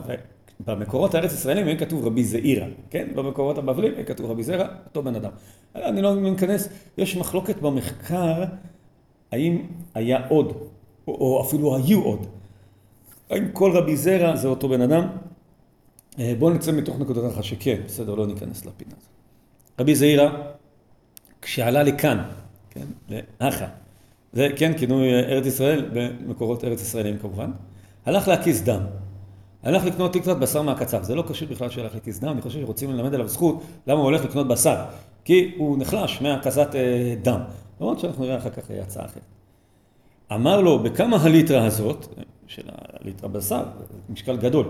ובמקורות 0.59 1.15
הארץ 1.15 1.33
ישראלים 1.33 1.67
אין 1.67 1.77
כתוב 1.77 2.05
רבי 2.05 2.23
זעירה, 2.23 2.67
כן? 2.89 3.07
במקורות 3.15 3.57
הבבלים 3.57 3.93
אין 3.93 4.05
כתוב 4.05 4.31
רבי 4.31 4.43
זרע, 4.43 4.67
אותו 4.85 5.03
בן 5.03 5.15
אדם. 5.15 5.31
אני 5.75 6.01
לא 6.01 6.15
מכנס, 6.15 6.69
יש 6.97 7.17
מחלוקת 7.17 7.61
במחקר, 7.61 8.43
האם 9.31 9.61
היה 9.93 10.27
עוד, 10.27 10.57
או, 11.07 11.41
אפילו 11.41 11.75
היו 11.75 12.03
עוד. 12.03 12.25
האם 13.29 13.51
כל 13.53 13.71
רבי 13.77 13.97
זרע 13.97 14.35
זה 14.35 14.47
אותו 14.47 14.69
בן 14.69 14.81
אדם? 14.81 15.07
Uh, 16.11 16.17
בואו 16.39 16.53
נצא 16.53 16.71
מתוך 16.71 16.99
נקודת 16.99 17.33
אחת 17.33 17.43
שכן, 17.43 17.81
בסדר, 17.85 18.15
לא 18.15 18.27
ניכנס 18.27 18.65
לפינה 18.65 18.91
הזאת. 18.97 19.09
רבי 19.79 19.95
זעירה, 19.95 20.41
כשעלה 21.41 21.83
לכאן, 21.83 22.23
כן, 22.69 22.85
לאחה, 23.41 23.65
זה 24.33 24.47
כן 24.55 24.77
כינוי 24.77 25.13
ארץ 25.13 25.45
ישראל, 25.45 25.89
במקורות 25.93 26.63
ארץ 26.63 26.81
ישראלים 26.81 27.17
כמובן. 27.17 27.51
הלך 28.05 28.27
להקיס 28.27 28.61
דם. 28.61 28.81
הלך 29.63 29.85
לקנות 29.85 30.15
לקנות 30.15 30.39
בשר 30.39 30.61
מהקצב. 30.61 31.03
זה 31.03 31.15
לא 31.15 31.23
קשור 31.27 31.47
בכלל 31.47 31.69
שהוא 31.69 31.83
הלך 31.83 31.93
להקיס 31.93 32.19
דם, 32.19 32.29
אני 32.29 32.41
חושב 32.41 32.59
שרוצים 32.61 32.91
ללמד 32.91 33.13
עליו 33.13 33.27
זכות 33.27 33.63
למה 33.87 33.99
הוא 33.99 34.05
הולך 34.05 34.25
לקנות 34.25 34.47
בשר. 34.47 34.75
כי 35.23 35.53
הוא 35.57 35.77
נחלש 35.77 36.21
מהקזת 36.21 36.75
אה, 36.75 37.15
דם. 37.21 37.39
למרות 37.81 37.99
שאנחנו 37.99 38.23
נראה 38.23 38.37
אחר 38.37 38.49
כך 38.49 38.63
הצעה 38.83 39.05
אחרת. 39.05 39.23
אמר 40.33 40.61
לו, 40.61 40.79
בכמה 40.79 41.17
הליטרה 41.21 41.65
הזאת, 41.65 42.07
של 42.47 42.63
הליטרה 42.67 43.29
בשר, 43.29 43.63
משקל 44.09 44.37
גדול, 44.37 44.65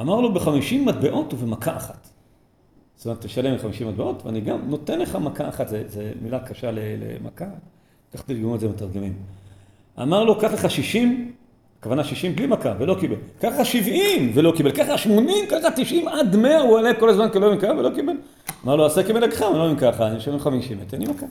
אמר 0.00 0.20
לו 0.20 0.34
בחמישים 0.34 0.86
מטבעות 0.86 1.34
ובמכה 1.34 1.76
אחת. 1.76 2.08
זאת 2.96 3.06
אומרת, 3.06 3.20
תשלם 3.20 3.58
חמישים 3.58 3.88
מטבעות, 3.88 4.22
ואני 4.26 4.40
גם 4.40 4.58
נותן 4.66 4.98
לך 4.98 5.16
מכה 5.16 5.48
אחת, 5.48 5.68
זו 5.68 6.00
מילה 6.22 6.38
קשה 6.38 6.70
למכה. 6.72 7.44
איך 8.14 8.22
תרגמו 8.22 8.54
את 8.54 8.60
זה 8.60 8.68
מתרגמים. 8.68 9.12
אמר 10.02 10.24
לו, 10.24 10.38
קח 10.38 10.52
לך 10.52 10.70
שישים, 10.70 11.32
הכוונה 11.80 12.04
שישים 12.04 12.36
בלי 12.36 12.46
מכה, 12.46 12.74
ולא 12.78 12.96
קיבל. 13.00 13.16
קח 13.40 13.52
לך 13.60 13.66
שבעים, 13.66 14.30
ולא 14.34 14.52
קיבל. 14.56 14.70
קח 14.70 14.88
לך 14.88 14.98
שמונים, 14.98 15.46
קח 15.48 15.56
לך 15.56 15.72
תשעים, 15.76 16.08
עד 16.08 16.36
מאה, 16.36 16.60
הוא 16.60 16.78
עולה 16.78 16.94
כל 16.94 17.08
הזמן 17.08 17.28
כלא 17.32 17.52
ימכר, 17.52 17.72
ולא 17.78 17.90
קיבל. 17.94 18.12
אמר 18.64 18.76
לו, 18.76 18.86
עשה 18.86 19.02
כמנהגך, 19.02 19.40
ולא 19.54 19.70
ימכר 19.70 19.88
לך, 19.88 20.00
אני 20.00 20.18
אשלם 20.18 20.38
חמישים, 20.38 20.78
תן 20.86 20.98
לי 20.98 21.06
מכה. 21.06 21.26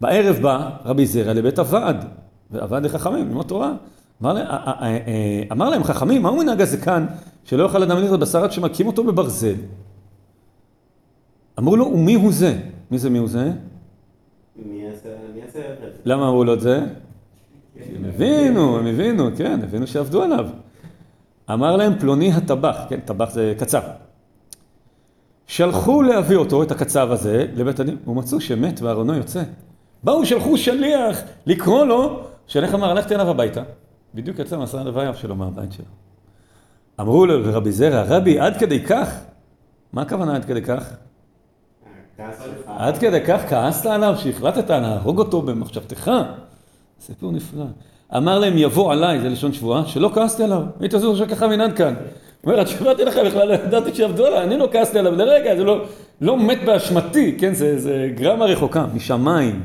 בערב 0.00 0.36
בא 0.36 0.70
רבי 0.84 1.06
זרע 1.06 1.32
לבית 1.32 1.58
הוועד, 1.58 2.04
ועבד 2.50 2.84
לחכמים, 2.84 3.28
ללמוד 3.28 3.46
תורה. 3.46 3.72
אמר, 5.52 5.70
להם, 5.70 5.84
חכמים, 5.84 6.22
מהו 6.22 6.36
מנהג 6.36 6.60
הזה 6.60 6.76
כאן, 6.76 7.06
שלא 7.44 7.62
יאכל 7.62 7.82
אדם 7.82 7.98
לראות 7.98 8.20
בשר 8.20 8.44
עד 8.44 8.52
שמכים 8.52 8.86
אותו 8.86 9.04
בברזל? 9.04 9.54
אמרו 11.58 11.76
לו, 11.76 11.86
ומי 11.86 12.14
הוא 12.14 12.32
זה? 12.32 12.58
מי 12.90 12.98
זה 12.98 13.10
מי 13.10 13.18
הוא 13.18 13.28
זה? 13.28 13.52
למה 16.04 16.28
אמרו 16.28 16.44
לו 16.44 16.54
את 16.54 16.60
זה? 16.60 16.80
הם 17.96 18.04
הבינו, 18.04 18.78
הם 18.78 18.86
הבינו, 18.86 19.30
כן, 19.36 19.60
הבינו 19.62 19.86
שעבדו 19.86 20.22
עליו. 20.22 20.46
אמר 21.52 21.76
להם 21.76 21.98
פלוני 21.98 22.32
הטבח, 22.32 22.76
כן, 22.88 23.00
טבח 23.00 23.30
זה 23.30 23.54
קצב. 23.58 23.80
שלחו 25.46 26.02
להביא 26.02 26.36
אותו, 26.36 26.62
את 26.62 26.70
הקצב 26.70 27.08
הזה, 27.10 27.46
לבית 27.54 27.80
הדין, 27.80 27.96
ומצאו 28.06 28.40
שמת 28.40 28.80
וארונו 28.82 29.14
יוצא. 29.14 29.42
באו, 30.04 30.26
שלחו 30.26 30.56
שליח 30.56 31.22
לקרוא 31.46 31.84
לו, 31.84 32.26
שליח 32.46 32.74
אמר, 32.74 32.90
הלכתי 32.90 33.14
אליו 33.14 33.30
הביתה. 33.30 33.62
בדיוק 34.14 34.38
יצא 34.38 34.58
מסע 34.58 34.80
הלוויה 34.80 35.14
שלו 35.14 35.36
מהבית 35.36 35.72
שלו. 35.72 35.84
אמרו 37.00 37.26
לו 37.26 37.38
לרבי 37.38 37.72
זרע, 37.72 38.02
רבי, 38.02 38.40
עד 38.40 38.56
כדי 38.56 38.84
כך? 38.84 39.20
מה 39.92 40.02
הכוונה 40.02 40.36
עד 40.36 40.44
כדי 40.44 40.62
כך? 40.62 40.90
עד 42.66 42.98
כדי 42.98 43.20
כך 43.26 43.40
כעסת 43.48 43.86
עליו 43.86 44.14
שהחלטת 44.18 44.70
להרוג 44.70 45.18
אותו 45.18 45.42
במחשבתך? 45.42 46.10
סיפור 47.00 47.32
נפלא. 47.32 47.64
אמר 48.16 48.38
להם 48.38 48.58
יבוא 48.58 48.92
עליי, 48.92 49.20
זה 49.20 49.28
לשון 49.28 49.52
שבועה, 49.52 49.86
שלא 49.86 50.10
כעסתי 50.14 50.44
עליו. 50.44 50.62
היית 50.80 50.92
זוכר 50.92 51.24
שככה 51.24 51.48
מנהד 51.48 51.76
כאן. 51.76 51.94
אומר, 52.44 52.60
התשובה 52.60 52.92
לך 52.92 53.18
בכלל, 53.26 53.48
לא 53.48 53.54
ידעתי 53.54 53.94
שעבדו 53.94 54.26
עליי, 54.26 54.42
אני 54.42 54.58
לא 54.58 54.68
כעסתי 54.72 54.98
עליו 54.98 55.12
לרגע, 55.16 55.56
זה 55.56 55.64
לא, 55.64 55.84
לא 56.20 56.36
מת 56.36 56.58
באשמתי, 56.64 57.36
כן, 57.38 57.54
זה, 57.54 57.78
זה 57.78 58.10
גרמה 58.14 58.44
רחוקה, 58.44 58.86
משמיים. 58.94 59.62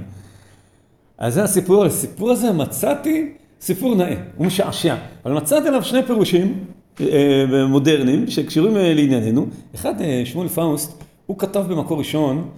אז 1.19 1.33
זה 1.33 1.43
הסיפור, 1.43 1.85
הסיפור 1.85 2.31
הזה 2.31 2.51
מצאתי 2.51 3.33
סיפור 3.61 3.95
נאה, 3.95 4.15
הוא 4.37 4.47
משעשע, 4.47 4.95
אבל 5.25 5.33
מצאתי 5.33 5.67
עליו 5.67 5.83
שני 5.83 6.03
פירושים 6.03 6.63
אה, 7.01 7.65
מודרניים 7.69 8.27
שקשורים 8.27 8.77
אה, 8.77 8.93
לענייננו. 8.93 9.45
אחד, 9.75 10.01
אה, 10.01 10.21
שמואל 10.25 10.47
פאוסט, 10.47 11.03
הוא 11.25 11.37
כתב 11.39 11.65
במקור 11.69 11.99
ראשון, 11.99 12.49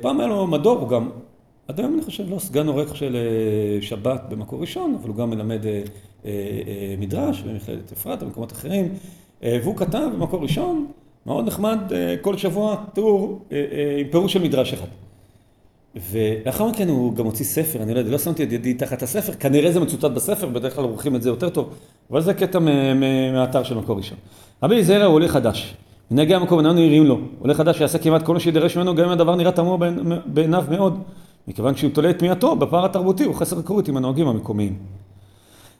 פעם 0.00 0.20
היה 0.20 0.28
לו 0.28 0.46
מדור, 0.46 0.78
הוא 0.78 0.88
גם 0.88 1.08
עד 1.68 1.80
היום 1.80 1.94
אני 1.94 2.02
חושב, 2.02 2.30
לא 2.30 2.38
סגן 2.38 2.68
עורך 2.68 2.96
של 2.96 3.16
אה, 3.16 3.82
שבת 3.82 4.22
במקור 4.28 4.60
ראשון, 4.60 4.94
אבל 5.00 5.08
הוא 5.08 5.16
גם 5.16 5.30
מלמד 5.30 5.66
אה, 5.66 5.82
אה, 6.24 6.30
מדרש 6.98 7.42
במכללת 7.42 7.92
אפרת 7.92 8.22
ובמקומות 8.22 8.52
אחרים, 8.52 8.88
והוא 9.42 9.76
כתב 9.76 10.08
במקור 10.14 10.42
ראשון, 10.42 10.86
מאוד 11.26 11.46
נחמד, 11.46 11.78
כל 12.20 12.36
שבוע 12.36 12.76
טור 12.94 13.42
עם 13.98 14.08
פירוש 14.10 14.32
של 14.32 14.42
מדרש 14.42 14.72
אחד. 14.72 14.86
ולאחר 16.10 16.66
מכן 16.66 16.88
הוא 16.88 17.14
גם 17.14 17.24
הוציא 17.24 17.44
ספר, 17.44 17.82
אני 17.82 17.94
לא 17.94 17.98
יודע, 17.98 18.10
לא 18.10 18.18
שמתי 18.18 18.42
את 18.42 18.52
ידי 18.52 18.74
תחת 18.74 19.02
הספר, 19.02 19.32
כנראה 19.32 19.72
זה 19.72 19.80
מצוטט 19.80 20.04
בספר, 20.04 20.48
בדרך 20.48 20.74
כלל 20.74 20.84
עורכים 20.84 21.16
את 21.16 21.22
זה 21.22 21.28
יותר 21.28 21.48
טוב, 21.48 21.70
אבל 22.10 22.20
זה 22.20 22.34
קטע 22.34 22.58
מהאתר 23.32 23.62
של 23.62 23.74
מקור 23.74 23.96
ראשון. 23.96 24.18
רבי 24.62 24.84
זרע 24.84 25.04
הוא 25.04 25.14
עולה 25.14 25.28
חדש. 25.28 25.76
מנהגי 26.10 26.34
המקום 26.34 26.58
איננו 26.58 26.74
נראים 26.74 27.06
לו. 27.06 27.18
עולה 27.38 27.54
חדש 27.54 27.78
שיעשה 27.78 27.98
כמעט 27.98 28.22
כל 28.22 28.34
מה 28.34 28.40
שידרש 28.40 28.76
ממנו, 28.76 28.94
גם 28.94 29.04
אם 29.04 29.10
הדבר 29.10 29.36
נראה 29.36 29.52
תמוה 29.52 29.78
בעיניו 30.26 30.64
מאוד. 30.70 30.98
מכיוון 31.48 31.76
שהוא 31.76 31.90
תולה 31.90 32.10
את 32.10 32.18
תמיהתו 32.18 32.56
בפער 32.56 32.84
התרבותי, 32.84 33.24
הוא 33.24 33.34
חסר 33.34 33.56
היכרות 33.56 33.88
עם 33.88 33.96
הנוהגים 33.96 34.28
המקומיים. 34.28 34.76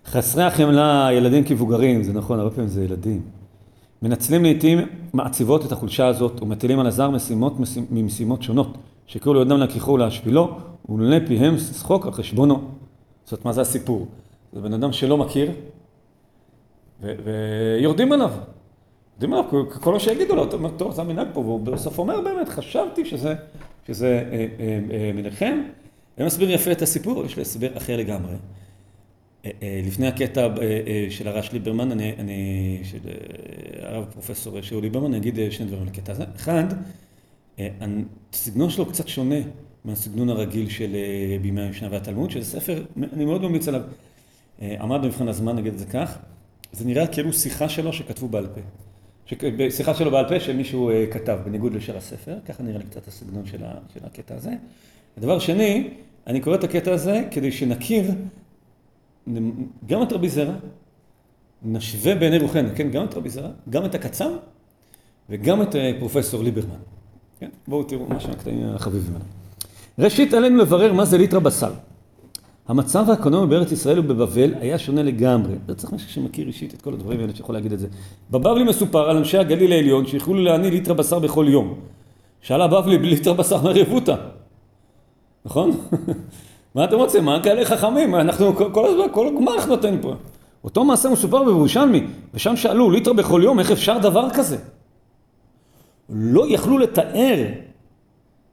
חסרי 0.07 0.45
החמלה, 0.45 1.09
ילדים 1.13 1.45
כבוגרים, 1.45 2.03
זה 2.03 2.13
נכון, 2.13 2.39
הרבה 2.39 2.51
פעמים 2.51 2.69
זה 2.69 2.85
ילדים. 2.85 3.21
מנצלים 4.03 4.43
לעיתים 4.43 4.79
מעציבות 5.13 5.67
את 5.67 5.73
החולשה 5.73 6.07
הזאת 6.07 6.43
ומטילים 6.43 6.81
על 6.81 6.87
הזר 6.87 7.11
משימות 7.11 7.57
ממשימות 7.91 8.43
שונות, 8.43 8.79
שיקראו 9.09 9.35
לידם 9.35 9.57
להכיחו 9.57 9.93
ולהשפילו, 9.93 10.59
ולולא 10.89 11.17
פיהם 11.27 11.59
שחוק 11.59 12.07
על 12.07 12.13
חשבונו. 12.13 12.61
זאת 13.25 13.45
מה 13.45 13.53
זה 13.53 13.61
הסיפור? 13.61 14.07
זה 14.53 14.61
בן 14.61 14.73
אדם 14.73 14.93
שלא 14.93 15.17
מכיר, 15.17 15.51
ויורדים 17.01 18.13
עליו. 18.13 18.31
יורדים 19.21 19.33
עליו, 19.33 19.71
כל 19.71 19.93
מה 19.93 20.01
שיגידו 20.01 20.37
לו, 20.37 20.45
אתה 20.45 20.57
אומר, 20.57 20.71
טוב, 20.71 20.95
זה 20.95 21.03
המנהג 21.03 21.27
פה, 21.33 21.41
והוא 21.41 21.61
בסוף 21.61 21.99
אומר 21.99 22.21
באמת, 22.21 22.49
חשבתי 22.49 23.05
שזה, 23.05 23.35
שזה 23.87 24.29
אה, 24.33 24.47
אה, 24.61 24.81
אה, 24.91 25.11
מנחם. 25.15 25.63
הם 26.19 26.27
מסבירים 26.27 26.55
יפה 26.55 26.73
את 26.73 26.83
הסיפור, 26.83 27.25
יש 27.25 27.37
לי 27.37 27.43
הסבר 27.43 27.77
אחר 27.77 27.97
לגמרי. 27.97 28.35
לפני 29.63 30.07
הקטע 30.07 30.49
של 31.11 31.29
הרש 31.29 31.53
ליברמן, 31.53 31.93
אני, 31.93 32.15
אני 32.19 32.81
של 32.85 32.99
הרב 33.83 34.05
פרופסור 34.13 34.61
שאול 34.61 34.83
ליברמן, 34.83 35.07
אני 35.07 35.17
אגיד 35.17 35.39
שני 35.51 35.67
דברים 35.67 35.83
על 35.83 35.89
הקטע 35.89 36.13
הזה. 36.13 36.25
אחד, 36.37 36.65
הסגנון 38.33 38.71
שלו 38.71 38.87
קצת 38.87 39.09
שונה 39.09 39.41
מהסגנון 39.85 40.29
הרגיל 40.29 40.69
של 40.69 40.95
אה, 40.95 41.37
בימי 41.43 41.63
המשנה 41.63 41.89
והתלמוד, 41.91 42.31
שזה 42.31 42.45
ספר, 42.45 42.85
אני 43.13 43.25
מאוד 43.25 43.43
ממליץ 43.43 43.69
עליו. 43.69 43.83
אה, 44.63 44.77
עמד 44.81 45.03
במבחן 45.03 45.29
הזמן, 45.29 45.57
נגיד 45.57 45.73
את 45.73 45.79
זה 45.79 45.87
כך. 45.87 46.19
זה 46.73 46.85
נראה 46.85 47.07
כאילו 47.07 47.33
שיחה 47.33 47.69
שלו 47.69 47.93
שכתבו 47.93 48.29
בעל 48.29 48.47
פה. 48.47 48.61
שיחה 49.71 49.95
שלו 49.95 50.11
בעל 50.11 50.29
פה 50.29 50.41
שמישהו 50.41 50.91
אה, 50.91 51.07
כתב, 51.11 51.39
בניגוד 51.45 51.75
לשאר 51.75 51.97
הספר, 51.97 52.39
ככה 52.47 52.63
נראה 52.63 52.79
לי 52.79 52.85
קצת 52.85 53.09
הסגנון 53.09 53.47
של, 53.47 53.65
ה, 53.65 53.75
של 53.95 54.01
הקטע 54.05 54.35
הזה. 54.35 54.53
הדבר 55.17 55.39
שני, 55.39 55.91
אני 56.27 56.41
קורא 56.41 56.55
את 56.55 56.65
הקטע 56.65 56.93
הזה 56.93 57.25
כדי 57.31 57.53
שנכיר 57.53 58.11
גם 59.87 60.03
את 60.03 60.13
רבי 60.13 60.29
זרע, 60.29 60.55
נשווה 61.63 62.15
בעיני 62.15 62.39
רוחנו, 62.39 62.69
כן, 62.75 62.91
גם 62.91 63.05
את 63.05 63.15
רבי 63.15 63.29
זרע, 63.29 63.51
גם 63.71 63.85
את 63.85 63.95
הקצר 63.95 64.37
וגם 65.31 65.63
את 65.63 65.77
אה, 65.77 65.93
פרופסור 65.99 66.43
ליברמן. 66.43 66.81
כן? 67.41 67.49
בואו 67.69 67.83
תראו 67.83 68.07
מה 68.09 68.21
שהקטעים 68.21 68.69
החביבים 68.75 69.13
האלה. 69.13 69.25
ראשית, 69.99 70.35
עלינו 70.35 70.57
לברר 70.57 70.93
מה 70.93 71.05
זה 71.05 71.19
ליטרה 71.19 71.41
בשר. 71.41 71.73
המצב 72.69 73.11
האקונומי 73.11 73.47
בארץ 73.47 73.73
ישראל 73.73 73.99
ובבבל 73.99 74.55
היה 74.61 74.79
שונה 74.79 75.03
לגמרי. 75.03 75.55
לא 75.69 75.75
צריך 75.75 75.93
מישהו 75.93 76.11
שמכיר 76.11 76.47
אישית 76.47 76.75
את 76.75 76.83
כל 76.83 76.93
הדברים 76.93 77.21
האלה 77.21 77.35
שיכול 77.35 77.55
להגיד 77.55 77.73
את 77.73 77.79
זה. 77.79 77.87
בבבלי 78.31 78.65
מסופר 78.65 79.11
על 79.11 79.17
אנשי 79.17 79.39
הגליל 79.39 79.73
העליון 79.73 80.07
שיכולו 80.07 80.43
להניע 80.43 80.71
ליטר 80.71 80.95
בשר 80.95 81.19
בכל 81.19 81.47
יום. 81.49 81.75
שאלה 82.41 82.65
הבבלי 82.65 82.99
בלי 82.99 83.11
ליטר 83.11 83.33
בשר 83.33 83.63
מהרבותא. 83.63 84.15
נכון? 85.45 85.71
מה 86.75 86.85
אתם 86.85 86.97
רוצים? 86.97 87.25
מה 87.25 87.41
כאלה 87.43 87.65
חכמים? 87.65 88.15
אנחנו 88.15 88.73
כל 88.73 88.87
הזמן, 88.87 89.05
כל 89.13 89.27
הגמח 89.27 89.67
נותן 89.67 89.97
פה. 90.01 90.15
אותו 90.65 90.85
מעשה 90.85 91.11
מסופר 91.11 91.45
בירושלמי, 91.45 92.07
ושם 92.35 92.57
שאלו 92.57 92.91
ליטר 92.91 93.13
בכל 93.13 93.41
יום, 93.45 93.59
איך 93.59 93.71
אפשר 93.71 93.99
דבר 93.99 94.31
כזה? 94.31 94.57
לא 96.11 96.45
יכלו 96.49 96.79
לתאר 96.79 97.45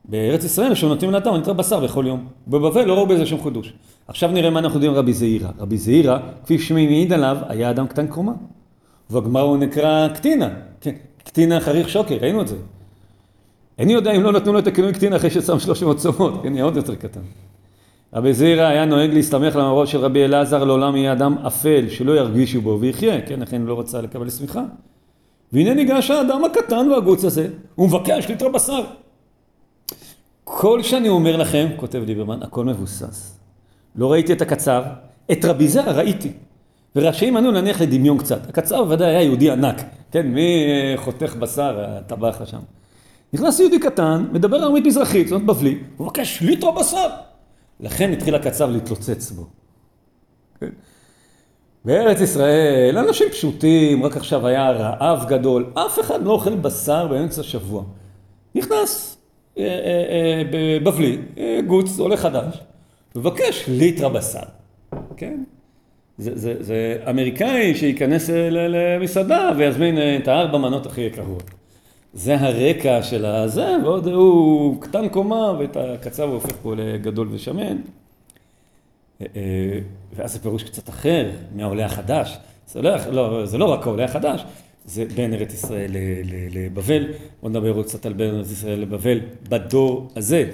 בארץ 0.06 0.44
ישראל 0.44 0.76
שנותנים 0.76 1.12
לאדם 1.12 1.36
ליטר 1.36 1.54
בשר 1.54 1.80
בכל 1.80 2.04
יום. 2.08 2.28
בבבל 2.48 2.86
לא 2.86 2.94
ראו 2.94 3.08
בזה 3.08 3.26
שום 3.26 3.44
חידוש. 3.44 3.74
עכשיו 4.08 4.32
נראה 4.32 4.50
מה 4.50 4.60
אנחנו 4.60 4.76
יודעים 4.76 4.94
רבי 4.94 5.14
זעירא. 5.14 5.50
רבי 5.60 5.78
זעירא, 5.78 6.18
כפי 6.44 6.60
שמי 6.60 6.88
מעיד 6.88 7.14
עליו, 7.14 7.38
היה 7.48 7.70
אדם 7.70 7.88
קטן 7.88 8.08
קומה. 8.08 8.34
והגמר 9.10 9.42
הוא 9.42 9.58
נקרא 9.58 10.08
קטינה. 10.08 10.50
כן, 10.82 10.96
קטינה 11.24 11.60
חריך 11.60 11.90
שוקר, 11.90 12.18
ראינו 12.22 12.42
את 12.42 12.48
זה. 12.48 12.56
איני 13.80 13.94
יודע 13.94 14.12
אם 14.12 14.24
לא 14.24 14.32
נתנו 14.32 14.54
לו 14.54 14.60
את 14.60 14.68
הכינוי 14.68 14.94
קטינה 14.94 15.16
אחרי 15.16 15.30
ששם 15.30 15.60
300 15.60 15.98
צומות, 15.98 16.44
כן, 16.44 16.54
נהיה 16.54 16.64
עוד 16.64 16.76
יותר 16.76 16.96
קטן. 16.96 17.20
רבי 18.14 18.34
זעירא 18.34 18.64
היה 18.64 18.86
נוהג 18.86 19.14
להסתמך 19.14 19.56
למראות 19.56 19.88
של 19.88 19.98
רבי 19.98 20.26
אלעזר, 20.26 20.64
לעולם 20.64 20.96
יהיה 20.96 21.14
אדם 21.14 21.38
אפל, 21.48 21.90
שלא 21.90 22.18
ירגישו 22.18 22.62
בו 22.62 22.78
ויחיה, 22.82 23.22
כן, 23.22 23.40
לכן 23.40 23.62
לא 23.62 23.80
רצה 23.80 24.02
לקבל 24.02 24.30
סמיכה. 24.30 24.64
והנה 25.56 25.74
ניגש 25.74 26.12
האדם 26.12 26.44
הקטן 26.44 26.88
והגוץ 26.92 27.26
הזה, 27.26 27.48
הוא 27.76 27.88
מבקש 27.88 28.28
ליטר 28.28 28.50
בשר. 28.50 28.84
כל 30.44 30.84
שאני 30.84 31.10
אומר 31.10 31.38
לכם, 31.38 31.68
כותב 31.76 32.04
ליברמן, 32.08 32.44
הכל 32.44 32.66
מבוסס. 32.66 33.38
לא 33.96 34.12
ראיתי 34.12 34.34
את 34.34 34.42
הקצר, 34.42 34.84
את 35.32 35.46
רבי 35.46 35.68
זרע 35.68 35.92
ראיתי. 35.92 36.32
ורשאים 36.96 37.38
אנו 37.38 37.52
נניח 37.52 37.82
לדמיון 37.82 38.18
קצת. 38.18 38.50
הקצר 38.50 38.84
בוודאי 38.84 39.08
היה 39.08 39.22
יהודי 39.22 39.52
ענק, 39.52 39.82
כן, 40.12 40.28
מי 40.28 40.64
חותך 40.96 41.36
בשר, 41.36 41.86
הטבח 41.88 42.42
שם. 42.46 42.60
נכנס 43.34 43.60
יהודי 43.60 43.80
קטן, 43.80 44.26
מדבר 44.32 44.64
ארמית 44.64 44.86
מזרחית, 44.86 45.28
זאת 45.28 45.46
בבלי, 45.46 45.78
הוא 45.98 46.06
מבקש 46.08 46.42
ליטר 46.42 46.72
בשר. 46.72 47.10
לכן 47.80 48.12
התחיל 48.12 48.36
הקצר 48.36 48.66
להתלוצץ 48.66 49.32
בו. 49.32 49.48
כן. 50.60 50.70
בארץ 51.86 52.22
ישראל, 52.22 52.98
אנשים 52.98 53.28
פשוטים, 53.30 54.04
רק 54.06 54.18
עכשיו 54.18 54.48
היה 54.48 54.72
רעב 54.72 55.26
גדול, 55.28 55.66
אף 55.74 56.00
אחד 56.00 56.24
לא 56.24 56.32
אוכל 56.32 56.56
בשר 56.56 57.08
באמצע 57.08 57.42
השבוע. 57.42 57.84
נכנס 58.56 59.18
אה, 59.58 59.64
אה, 59.64 59.70
אה, 60.10 60.44
בבלי, 60.84 61.18
גוץ, 61.68 62.00
עולה 62.00 62.18
חדש, 62.18 62.60
מבקש 63.16 63.66
ליטרה 63.68 64.10
בשר, 64.10 64.40
כן? 65.18 65.44
זה, 66.18 66.32
זה, 66.36 66.56
זה 66.60 66.98
אמריקאי 67.10 67.76
שייכנס 67.76 68.30
למסעדה 68.50 69.52
ויזמין 69.58 69.98
את 69.98 70.28
הארבע 70.28 70.58
מנות 70.58 70.86
הכי 70.86 71.02
יקרות. 71.02 71.44
זה 72.14 72.36
הרקע 72.40 73.04
של 73.04 73.26
הזה, 73.26 73.76
ועוד 73.84 74.08
הוא 74.08 74.82
קטן 74.82 75.10
קומה 75.10 75.54
ואת 75.60 75.78
הקצר 75.78 76.24
הוא 76.24 76.34
הופך 76.34 76.56
פה 76.62 76.76
לגדול 76.76 77.28
ושמן. 77.32 77.78
ואז 80.16 80.34
זה 80.34 80.40
פירוש 80.40 80.64
קצת 80.64 80.90
אחר 80.90 81.32
מהעולה 81.56 81.86
החדש. 81.86 82.38
זה 82.68 82.82
לא, 82.82 82.92
לא, 83.12 83.46
זה 83.46 83.58
לא 83.58 83.66
רק 83.66 83.88
העולה 83.88 84.06
החדש, 84.06 84.44
זה 84.86 85.06
בין 85.16 85.34
ארץ 85.34 85.54
ישראל 85.54 85.92
לבבל. 86.52 87.08
בואו 87.42 87.50
נדבר 87.50 87.72
עוד 87.72 87.86
קצת 87.86 88.06
על 88.06 88.14
בין 88.14 88.36
ארץ 88.36 88.52
ישראל 88.52 88.80
לבבל 88.80 89.20
בדור 89.50 90.08
הזה. 90.16 90.52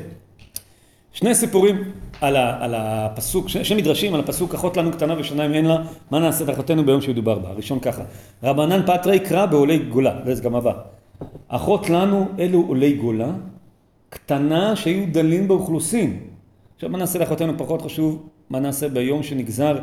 שני 1.13 1.35
סיפורים 1.35 1.83
על, 2.21 2.35
ה, 2.35 2.63
על 2.63 2.75
הפסוק, 2.75 3.49
שני 3.49 3.81
מדרשים 3.81 4.13
על 4.13 4.19
הפסוק 4.19 4.55
אחות 4.55 4.77
לנו 4.77 4.91
קטנה 4.91 5.19
ושניים 5.19 5.53
אין 5.53 5.65
לה, 5.65 5.83
מה 6.11 6.19
נעשה 6.19 6.45
תחתנו 6.45 6.85
ביום 6.85 7.01
שידובר 7.01 7.39
בה. 7.39 7.49
הראשון 7.49 7.79
ככה, 7.79 8.03
רבנן 8.43 8.85
פטרי 8.85 9.19
קרא 9.19 9.45
בעולי 9.45 9.79
גולה, 9.79 10.19
וזה 10.25 10.43
גם 10.43 10.55
הבא. 10.55 10.73
אחות 11.47 11.89
לנו 11.89 12.27
אלו 12.39 12.65
עולי 12.67 12.93
גולה, 12.93 13.31
קטנה 14.09 14.75
שהיו 14.75 15.05
דלים 15.11 15.47
באוכלוסין. 15.47 16.19
עכשיו 16.75 16.89
מה 16.89 16.97
נעשה 16.97 17.19
לאחותינו 17.19 17.53
פחות 17.57 17.81
חשוב, 17.81 18.29
מה 18.51 18.59
נעשה 18.59 18.89
ביום 18.89 19.23
שנגזר 19.23 19.77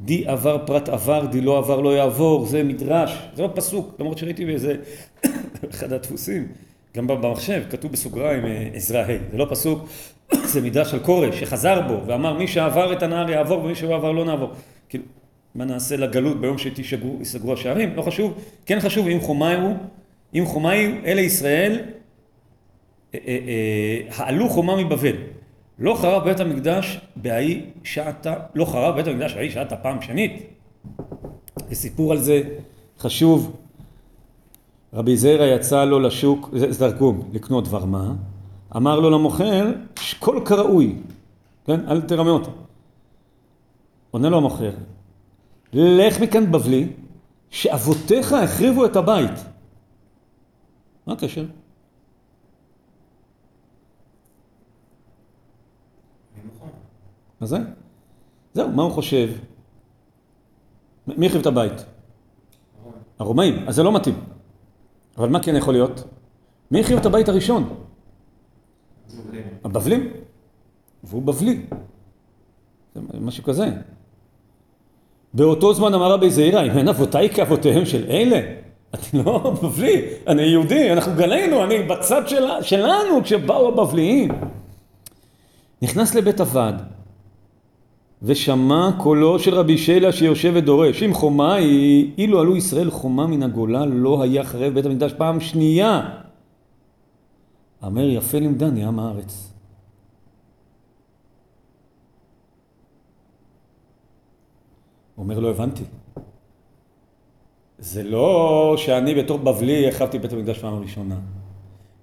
די 0.00 0.26
עבר 0.26 0.58
פרט 0.66 0.88
עבר, 0.88 1.26
די 1.26 1.40
לא 1.40 1.58
עבר 1.58 1.80
לא 1.80 1.96
יעבור, 1.96 2.46
זה 2.46 2.62
מדרש, 2.62 3.18
זה 3.34 3.42
לא 3.42 3.50
פסוק, 3.54 3.94
למרות 3.98 4.18
שראיתי 4.18 4.44
באיזה 4.44 4.76
אחד 5.70 5.92
הדפוסים, 5.92 6.48
גם 6.96 7.06
במחשב, 7.06 7.62
כתוב 7.70 7.92
בסוגריים 7.92 8.46
אה, 8.46 8.68
עזרא 8.74 9.00
ה', 9.00 9.30
זה 9.30 9.36
לא 9.36 9.46
פסוק, 9.50 9.88
זה 10.52 10.60
מדרש 10.60 10.94
על 10.94 11.00
כורש 11.00 11.40
שחזר 11.40 11.80
בו 11.88 12.06
ואמר 12.06 12.38
מי 12.38 12.46
שעבר 12.46 12.92
את 12.92 13.02
הנהר 13.02 13.30
יעבור 13.30 13.64
ומי 13.64 13.74
שלא 13.74 13.94
עבר 13.94 14.12
לא 14.12 14.24
נעבור. 14.24 14.50
כאילו, 14.88 15.04
מה 15.54 15.64
נעשה 15.64 15.96
לגלות 15.96 16.40
ביום 16.40 16.58
שיסגרו 16.58 17.52
השערים? 17.52 17.96
לא 17.96 18.02
חשוב, 18.02 18.44
כן 18.66 18.80
חשוב 18.80 19.06
אם 19.08 19.20
חומיו, 19.20 19.58
אם 20.34 20.44
חומיו 20.46 20.90
אלה 21.04 21.20
ישראל, 21.20 21.80
אה, 23.14 23.18
אה, 23.26 24.00
העלו 24.16 24.48
חומה 24.48 24.76
מבבל. 24.76 25.16
לא 25.80 25.94
חרב 25.94 26.24
בית 26.24 26.40
המקדש 26.40 27.00
בהאי 27.16 27.66
שעתה, 27.84 28.34
לא 28.54 28.64
חרב 28.64 28.94
בית 28.94 29.06
המקדש 29.06 29.34
בהאי 29.34 29.50
שעתה 29.50 29.76
פעם 29.76 30.02
שנית. 30.02 30.42
וסיפור 31.70 32.12
על 32.12 32.18
זה 32.18 32.42
חשוב. 32.98 33.56
רבי 34.92 35.16
זרע 35.16 35.46
יצא 35.46 35.84
לו 35.84 36.00
לשוק, 36.00 36.50
זה 36.52 36.78
תרגום, 36.78 37.30
לקנות 37.32 37.64
דבר 37.64 37.84
מה. 37.84 38.14
אמר 38.76 39.00
לו 39.00 39.10
למוכר, 39.10 39.72
שקול 40.00 40.44
כראוי, 40.44 40.96
כן? 41.66 41.88
אל 41.88 42.00
תרמה 42.00 42.30
אותה. 42.30 42.50
עונה 44.10 44.28
לו 44.28 44.36
המוכר, 44.36 44.70
לך 45.72 46.20
מכאן 46.20 46.52
בבלי, 46.52 46.88
שאבותיך 47.50 48.32
החריבו 48.32 48.84
את 48.84 48.96
הבית. 48.96 49.44
מה 51.06 51.12
הקשר? 51.12 51.44
מה 57.40 57.46
זה? 57.46 57.58
זהו, 58.54 58.68
מה 58.68 58.82
הוא 58.82 58.92
חושב? 58.92 59.30
מי 61.06 61.26
החריב 61.26 61.40
את 61.40 61.46
הבית? 61.46 61.84
הרומאים, 63.18 63.68
אז 63.68 63.74
זה 63.74 63.82
לא 63.82 63.92
מתאים. 63.92 64.14
אבל 65.18 65.28
מה 65.28 65.42
כן 65.42 65.56
יכול 65.56 65.74
להיות? 65.74 66.04
מי 66.70 66.80
החריב 66.80 66.98
את 66.98 67.06
הבית 67.06 67.28
הראשון? 67.28 67.74
הבבלים. 69.64 70.12
והוא 71.04 71.22
בבלי. 71.22 71.66
זה 72.94 73.00
משהו 73.20 73.44
כזה. 73.44 73.66
באותו 75.34 75.74
זמן 75.74 75.94
אמר 75.94 76.12
רבי 76.12 76.30
זעירא, 76.30 76.62
אם 76.62 76.78
אין 76.78 76.88
אבותיי 76.88 77.30
כאבותיהם 77.30 77.84
של 77.84 78.06
אלה, 78.10 78.40
אני 78.94 79.24
לא 79.24 79.54
בבלי, 79.62 80.14
אני 80.26 80.42
יהודי, 80.42 80.92
אנחנו 80.92 81.12
גלינו, 81.16 81.64
אני 81.64 81.82
בצד 81.82 82.28
של, 82.28 82.44
שלנו 82.62 83.22
כשבאו 83.24 83.68
הבבליים. 83.68 84.30
נכנס 85.82 86.14
לבית 86.14 86.40
הוועד 86.40 86.82
ושמע 88.22 88.90
קולו 88.98 89.38
של 89.38 89.54
רבי 89.54 89.78
שלה 89.78 90.12
שיושב 90.12 90.52
ודורש, 90.54 91.02
אם 91.02 91.14
חומה 91.14 91.54
היא, 91.54 92.10
אילו 92.18 92.40
עלו 92.40 92.56
ישראל 92.56 92.90
חומה 92.90 93.26
מן 93.26 93.42
הגולה 93.42 93.86
לא 93.86 94.22
היה 94.22 94.44
חרב 94.44 94.74
בית 94.74 94.86
המקדש 94.86 95.12
פעם 95.12 95.40
שנייה. 95.40 96.08
אמר 97.86 98.08
יפה 98.08 98.38
לימדני 98.38 98.84
עם 98.84 98.98
הארץ. 98.98 99.52
אומר 105.18 105.38
לא 105.38 105.50
הבנתי. 105.50 105.84
זה 107.78 108.02
לא 108.02 108.74
שאני 108.76 109.14
בתור 109.14 109.38
בבלי 109.38 109.88
החרבתי 109.88 110.18
בית 110.18 110.32
המקדש 110.32 110.58
פעם 110.58 110.74
הראשונה, 110.74 111.18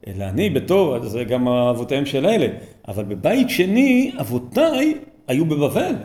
אלא 0.07 0.23
אני 0.23 0.49
בתור, 0.49 1.07
זה 1.07 1.23
גם 1.23 1.47
אבותיהם 1.47 2.05
של 2.05 2.25
אלה, 2.25 2.47
אבל 2.87 3.03
בבית 3.03 3.49
שני 3.49 4.11
אבותיי 4.19 4.93
היו 5.27 5.45
בבבל. 5.45 5.95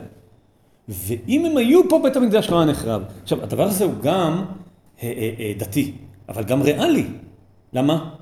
ואם 0.87 1.45
הם 1.45 1.57
היו 1.57 1.89
פה 1.89 1.99
בית 2.03 2.15
המקדש 2.15 2.49
לא 2.49 2.57
היה 2.57 2.71
נחרב. 2.71 3.03
עכשיו, 3.23 3.43
הדבר 3.43 3.63
הזה 3.63 3.83
הוא 3.83 3.93
גם 4.01 4.45
אה, 5.03 5.13
אה, 5.17 5.33
אה, 5.39 5.53
דתי, 5.57 5.93
אבל 6.29 6.43
גם 6.43 6.61
ריאלי. 6.61 7.05
למה? 7.73 8.15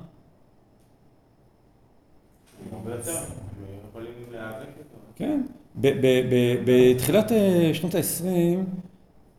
כן, 5.16 5.40
בתחילת 6.64 7.32
שנות 7.72 7.94
ה-20 7.94 8.26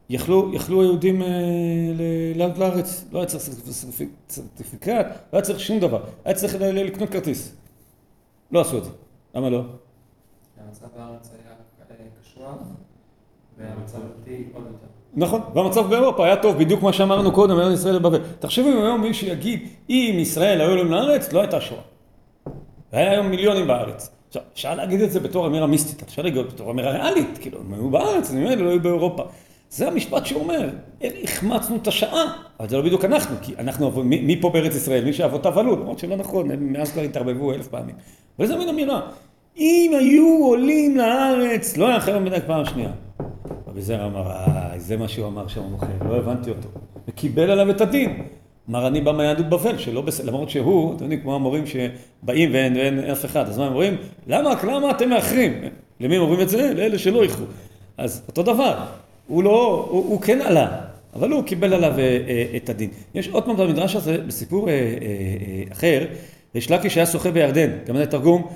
יכלו, 0.09 0.51
היהודים 0.81 1.21
לעלות 2.35 2.57
לארץ, 2.57 3.05
לא 3.11 3.19
היה 3.19 3.27
צריך 3.27 3.43
סרטיפיקט, 4.29 4.87
לא 4.87 4.97
היה 5.31 5.41
צריך 5.41 5.59
שום 5.59 5.79
דבר, 5.79 6.03
היה 6.25 6.35
צריך 6.35 6.55
לקנות 6.59 7.09
כרטיס. 7.09 7.55
לא 8.51 8.61
עשו 8.61 8.77
את 8.77 8.83
זה. 8.83 8.89
למה 9.35 9.49
לא? 9.49 9.63
המצב 10.67 10.87
בארץ 10.97 11.29
היה 11.33 11.42
נכון, 15.15 15.41
והמצב 15.53 15.89
באירופה 15.89 16.25
היה 16.25 16.35
טוב, 16.35 16.57
בדיוק 16.57 16.83
מה 16.83 16.93
שאמרנו 16.93 17.31
קודם, 17.31 17.59
ארץ 17.59 17.79
ישראל 17.79 17.95
לבבל. 17.95 18.19
תחשבו 18.39 18.67
אם 18.67 18.77
היום 18.77 19.01
מישהו 19.01 19.27
יגיד, 19.27 19.67
אם 19.89 20.15
ישראל 20.19 20.61
היו 20.61 20.69
עולים 20.69 20.91
לארץ, 20.91 21.33
לא 21.33 21.39
הייתה 21.41 21.61
שואה. 21.61 21.81
והיה 22.93 23.11
היום 23.11 23.27
מיליונים 23.27 23.67
בארץ. 23.67 24.09
עכשיו, 24.27 24.41
אפשר 24.53 24.75
להגיד 24.75 25.01
את 25.01 25.11
זה 25.11 25.19
בתור 25.19 25.47
אמירה 25.47 25.67
מיסטית, 25.67 26.01
אפשר 26.01 26.21
להגיד 26.21 26.45
בתור 26.47 26.71
אמירה 26.71 26.91
ריאלית, 26.91 27.37
כאילו, 27.41 27.59
הם 27.59 27.73
היו 27.73 27.89
בארץ, 27.89 28.31
אני 28.31 28.43
אומר, 28.43 28.55
לא 28.55 28.69
היו 28.69 28.79
באירופה. 28.81 29.23
זה 29.69 29.87
המשפט 29.87 30.25
שאומר, 30.25 30.69
החמצנו 31.23 31.75
את 31.75 31.87
השעה, 31.87 32.37
אבל 32.59 32.69
זה 32.69 32.77
לא 32.77 32.83
בדיוק 32.83 33.05
אנחנו, 33.05 33.35
כי 33.41 33.53
אנחנו, 33.59 34.03
מי, 34.03 34.21
מי 34.21 34.41
פה 34.41 34.49
בארץ 34.49 34.75
ישראל? 34.75 35.05
מי 35.05 35.13
שאבותיו 35.13 35.59
עלו, 35.59 35.75
למרות 35.75 35.99
שלא 35.99 36.15
נכון, 36.15 36.47
מאז 36.59 36.91
כבר 36.91 37.01
התערבבו 37.01 37.53
אלף 37.53 37.67
פעמים. 37.67 37.95
אבל 38.39 38.47
זה 38.47 38.55
מין 38.55 38.69
אמירה, 38.69 39.01
אם 39.57 39.91
היו 39.99 40.45
עולים 40.45 40.97
לארץ, 40.97 41.77
לא 41.77 41.87
היה 41.87 41.99
חייב 41.99 42.17
מדי 42.17 42.37
פעם 42.47 42.65
שנייה. 42.65 42.91
רבי 43.67 43.81
זר 43.81 44.05
אמר, 44.05 44.31
אה, 44.31 44.73
זה 44.77 44.97
מה 44.97 45.07
שהוא 45.07 45.27
אמר 45.27 45.47
שם 45.47 45.61
המוכר, 45.61 45.87
לא 46.09 46.15
הבנתי 46.17 46.49
אותו. 46.49 46.69
וקיבל 47.07 47.49
עליו 47.51 47.69
את 47.69 47.81
הדין. 47.81 48.23
אמר, 48.69 48.87
אני 48.87 49.01
בא 49.01 49.11
מהיהדות 49.11 49.49
בבל, 49.49 49.77
שלא 49.77 50.01
בסדר, 50.01 50.27
למרות 50.27 50.49
שהוא, 50.49 50.95
אתם 50.95 51.03
יודעים, 51.03 51.21
כמו 51.21 51.35
המורים 51.35 51.63
שבאים 51.65 52.53
ואין, 52.53 52.75
ואין 52.75 52.99
אף 52.99 53.25
אחד, 53.25 53.47
אז 53.49 53.57
מה 53.57 53.65
הם 53.65 53.71
אומרים? 53.71 53.97
למה, 54.27 54.53
למה 54.63 54.91
אתם 54.91 55.09
מאחרים? 55.09 55.53
למי 55.99 56.15
הם 56.15 56.21
אומרים 56.21 56.41
את 56.41 56.49
זה? 56.49 56.73
לאלה 56.73 56.97
שלא 56.97 57.23
איחרו. 57.23 57.45
אז 57.97 58.23
אותו 58.27 58.43
דבר, 58.43 58.77
הוא 59.27 59.43
לא, 59.43 59.87
הוא, 59.89 60.05
הוא 60.09 60.21
כן 60.21 60.41
עלה, 60.41 60.81
אבל 61.15 61.31
הוא 61.31 61.43
קיבל 61.43 61.73
עליו 61.73 61.93
אה, 61.99 62.03
אה, 62.27 62.45
את 62.55 62.69
הדין. 62.69 62.89
יש 63.15 63.27
עוד 63.27 63.45
פעם 63.45 63.57
במדרש 63.57 63.95
הזה, 63.95 64.17
בסיפור 64.17 64.69
אה, 64.69 64.73
אה, 64.73 64.79
אה, 64.81 65.63
אחר, 65.71 66.05
יש 66.55 66.71
לקיש 66.71 66.97
היה 66.97 67.05
שוחה 67.05 67.31
בירדן, 67.31 67.69
גם 67.85 67.97
זה 67.97 68.05
תרגום, 68.05 68.47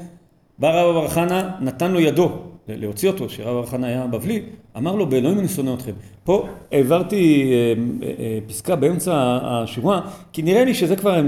בא 0.60 0.82
רב 0.82 0.94
בר 0.94 1.08
חנה, 1.08 1.50
נתן 1.62 1.92
לו 1.92 2.00
ידו 2.00 2.30
להוציא 2.68 3.10
אותו, 3.10 3.30
שרב 3.30 3.56
בר 3.56 3.66
חנה 3.66 3.88
היה 3.88 4.08
בבלי, 4.08 4.42
אמר 4.78 4.96
לו, 4.96 5.06
באלוהים 5.10 5.40
אני 5.40 5.48
שונא 5.48 5.74
אתכם. 5.74 5.92
פה 6.24 6.48
העברתי 6.72 7.52
אה, 7.54 8.08
אה, 8.08 8.40
פסקה 8.48 8.76
באמצע 8.76 9.40
השורה, 9.42 10.02
כי 10.34 10.42
נראה 10.42 10.66
לי 10.66 10.74
שזה 10.74 10.96
כבר, 10.96 11.22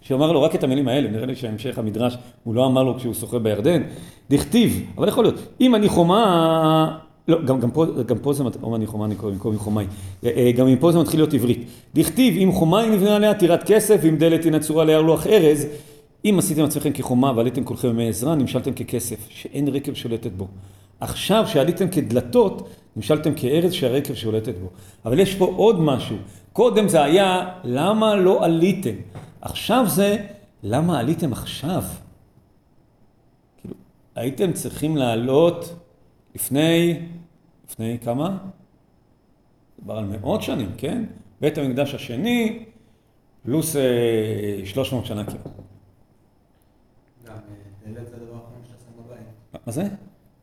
שאמר 0.00 0.32
לו 0.32 0.42
רק 0.42 0.54
את 0.54 0.64
המילים 0.64 0.88
האלה, 0.88 1.10
נראה 1.10 1.26
לי 1.26 1.36
שהמשך 1.36 1.78
המדרש, 1.78 2.16
הוא 2.44 2.54
לא 2.54 2.66
אמר 2.66 2.82
לו 2.82 2.96
כשהוא 2.96 3.14
שוחה 3.14 3.38
בירדן, 3.38 3.82
דכתיב, 4.30 4.82
אבל 4.98 5.08
יכול 5.08 5.24
להיות, 5.24 5.38
אם 5.60 5.74
אני 5.74 5.88
חומה... 5.88 6.98
לא, 7.28 7.42
גם, 7.44 7.60
גם, 7.60 7.70
פה, 7.70 7.84
גם 8.06 8.18
פה 8.18 8.32
זה, 8.32 8.44
או 8.62 8.76
אני 8.76 8.86
חומה 8.86 9.14
קורא 9.14 9.32
במקום 9.32 9.58
חומאי, 9.58 9.84
גם 10.56 10.76
פה 10.80 10.92
זה 10.92 10.98
מתחיל 10.98 11.20
להיות 11.20 11.34
עברית. 11.34 11.64
דכתיב, 11.94 12.34
אם 12.36 12.52
חומאי 12.52 12.90
נבנה 12.90 13.16
עליה 13.16 13.34
טירת 13.34 13.62
כסף, 13.62 14.00
ואם 14.02 14.16
דלת 14.16 14.44
היא 14.44 14.52
נצורה 14.52 14.84
ליד 14.84 15.04
לוח 15.04 15.26
ארז, 15.26 15.66
אם 16.24 16.36
עשיתם 16.38 16.64
עצמכם 16.64 16.92
כחומה 16.92 17.32
ועליתם 17.36 17.64
כולכם 17.64 17.88
במי 17.88 18.08
עזרא, 18.08 18.34
נמשלתם 18.34 18.72
ככסף, 18.72 19.26
שאין 19.28 19.68
רקב 19.68 19.94
שולטת 19.94 20.32
בו. 20.32 20.48
עכשיו 21.00 21.44
שעליתם 21.46 21.88
כדלתות, 21.88 22.68
נמשלתם 22.96 23.34
כארז 23.34 23.72
שהרקב 23.72 24.14
שולטת 24.14 24.58
בו. 24.58 24.68
אבל 25.04 25.18
יש 25.18 25.34
פה 25.34 25.52
עוד 25.56 25.80
משהו. 25.80 26.16
קודם 26.52 26.88
זה 26.88 27.02
היה, 27.02 27.48
למה 27.64 28.14
לא 28.14 28.44
עליתם? 28.44 28.94
עכשיו 29.40 29.84
זה, 29.88 30.16
למה 30.62 30.98
עליתם 30.98 31.32
עכשיו? 31.32 31.82
כאילו, 33.60 33.74
הייתם 34.14 34.52
צריכים 34.52 34.96
לעלות 34.96 35.74
לפני, 36.34 37.00
לפני 37.70 37.98
כמה? 38.04 38.38
מדובר 39.78 39.98
על 39.98 40.04
מאות 40.04 40.42
שנים, 40.42 40.70
כן? 40.76 41.04
בית 41.40 41.58
המקדש 41.58 41.94
השני, 41.94 42.64
פלוס 43.44 43.76
300 44.64 45.06
שנה 45.06 45.24
כמעט. 45.24 45.61
דלת 47.94 48.08
זה 48.08 48.16
הדבר 48.16 48.34
האחרון 48.34 48.62
שעשינו 48.62 49.02
בבית. 49.06 49.66
מה 49.66 49.72
זה? 49.72 49.82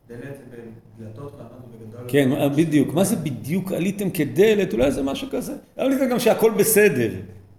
דלת 0.10 0.38
זה 0.38 0.58
בדלתות, 1.00 1.40
בגדול. 1.72 2.02
כן, 2.08 2.30
בדיוק. 2.56 2.94
מה 2.94 3.04
זה 3.04 3.16
בדיוק 3.16 3.72
עליתם 3.72 4.10
כדלת? 4.10 4.74
אולי 4.74 4.92
זה 4.92 5.04
משהו 5.04 5.28
כזה. 5.32 5.54
עליתם 5.78 6.10
גם 6.12 6.20
שהכל 6.20 6.52
בסדר. 6.52 7.12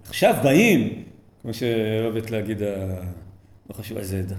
עכשיו 0.09 0.35
באים, 0.43 1.03
כמו 1.43 1.55
שאוהבת 1.55 2.31
להגיד, 2.31 2.63
לא 3.71 3.75
חשוב 3.75 3.99
איזה 3.99 4.19
עדה. 4.19 4.37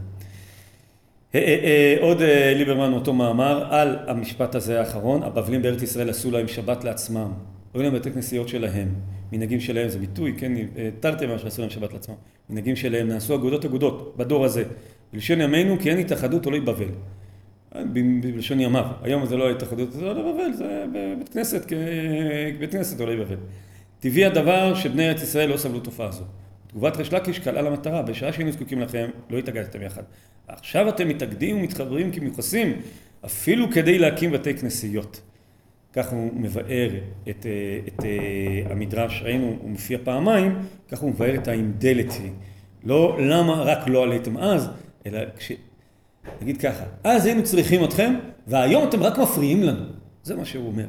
עוד 2.01 2.21
ליברמן 2.55 2.93
אותו 2.93 3.13
מאמר 3.13 3.73
על 3.73 3.97
המשפט 4.07 4.55
הזה 4.55 4.79
האחרון, 4.79 5.23
הבבלים 5.23 5.61
בארץ 5.61 5.81
ישראל 5.81 6.09
עשו 6.09 6.31
להם 6.31 6.47
שבת 6.47 6.83
לעצמם, 6.83 7.31
היו 7.73 7.83
להם 7.83 7.95
בתי 7.95 8.11
כנסיות 8.11 8.49
שלהם, 8.49 8.87
מנהגים 9.31 9.59
שלהם, 9.59 9.89
זה 9.89 9.99
ביטוי, 9.99 10.33
כן, 10.37 10.53
תרתי 10.99 11.25
מה 11.25 11.39
שעשו 11.39 11.61
להם 11.61 11.69
שבת 11.69 11.93
לעצמם, 11.93 12.15
מנהגים 12.49 12.75
שלהם, 12.75 13.07
נעשו 13.07 13.35
אגודות 13.35 13.65
אגודות 13.65 14.13
בדור 14.17 14.45
הזה, 14.45 14.63
בלשון 15.13 15.41
ימינו 15.41 15.79
כי 15.79 15.89
אין 15.89 15.97
התאחדות 15.97 16.45
עולי 16.45 16.59
בבל, 16.59 16.89
בלשון 18.21 18.59
ימיו, 18.59 18.85
היום 19.01 19.25
זה 19.25 19.37
לא 19.37 19.51
התאחדות 19.51 19.95
עולי 19.95 20.21
בבל, 20.21 20.53
זה 20.53 20.85
בית 21.17 21.29
כנסת, 21.29 21.73
בית 22.59 22.71
כנסת 22.71 22.99
עולי 22.99 23.15
בבל. 23.15 23.35
טבעי 23.99 24.25
הדבר 24.25 24.75
שבני 24.75 25.09
ארץ 25.09 25.21
ישראל 25.21 25.49
לא 25.49 25.57
סבלו 25.57 25.79
תופעה 25.79 26.11
זו. 26.11 26.23
תגובת 26.67 26.97
ריש 26.97 27.13
לקיש 27.13 27.39
קלעה 27.39 27.61
למטרה, 27.61 28.01
בשעה 28.01 28.33
שהיינו 28.33 28.51
זקוקים 28.51 28.81
לכם, 28.81 29.09
לא 29.29 29.37
התאגדתם 29.37 29.81
יחד. 29.81 30.03
עכשיו 30.47 30.89
אתם 30.89 31.07
מתאגדים 31.07 31.57
ומתחברים 31.57 32.11
כמיוחסים, 32.11 32.73
אפילו 33.25 33.71
כדי 33.71 33.99
להקים 33.99 34.31
בתי 34.31 34.53
כנסיות. 34.53 35.21
כך 35.93 36.11
הוא 36.11 36.31
מבאר 36.33 36.89
את, 37.29 37.45
את 37.87 38.05
המדרש, 38.69 39.21
ראינו, 39.23 39.57
הוא 39.61 39.69
מופיע 39.69 39.97
פעמיים, 40.03 40.59
כך 40.89 40.99
הוא 40.99 41.09
מבאר 41.09 41.35
את 41.35 41.47
האימדלת 41.47 42.11
היא. 42.11 42.31
לא 42.83 43.17
למה 43.21 43.53
רק 43.53 43.87
לא 43.87 44.03
עליתם 44.03 44.37
אז, 44.37 44.69
אלא 45.05 45.19
כש... 45.37 45.51
נגיד 46.41 46.57
ככה, 46.57 46.83
אז 47.03 47.25
היינו 47.25 47.43
צריכים 47.43 47.83
אתכם, 47.83 48.13
והיום 48.47 48.87
אתם 48.87 49.03
רק 49.03 49.17
מפריעים 49.17 49.63
לנו. 49.63 49.85
זה 50.23 50.35
מה 50.35 50.45
שהוא 50.45 50.67
אומר. 50.67 50.85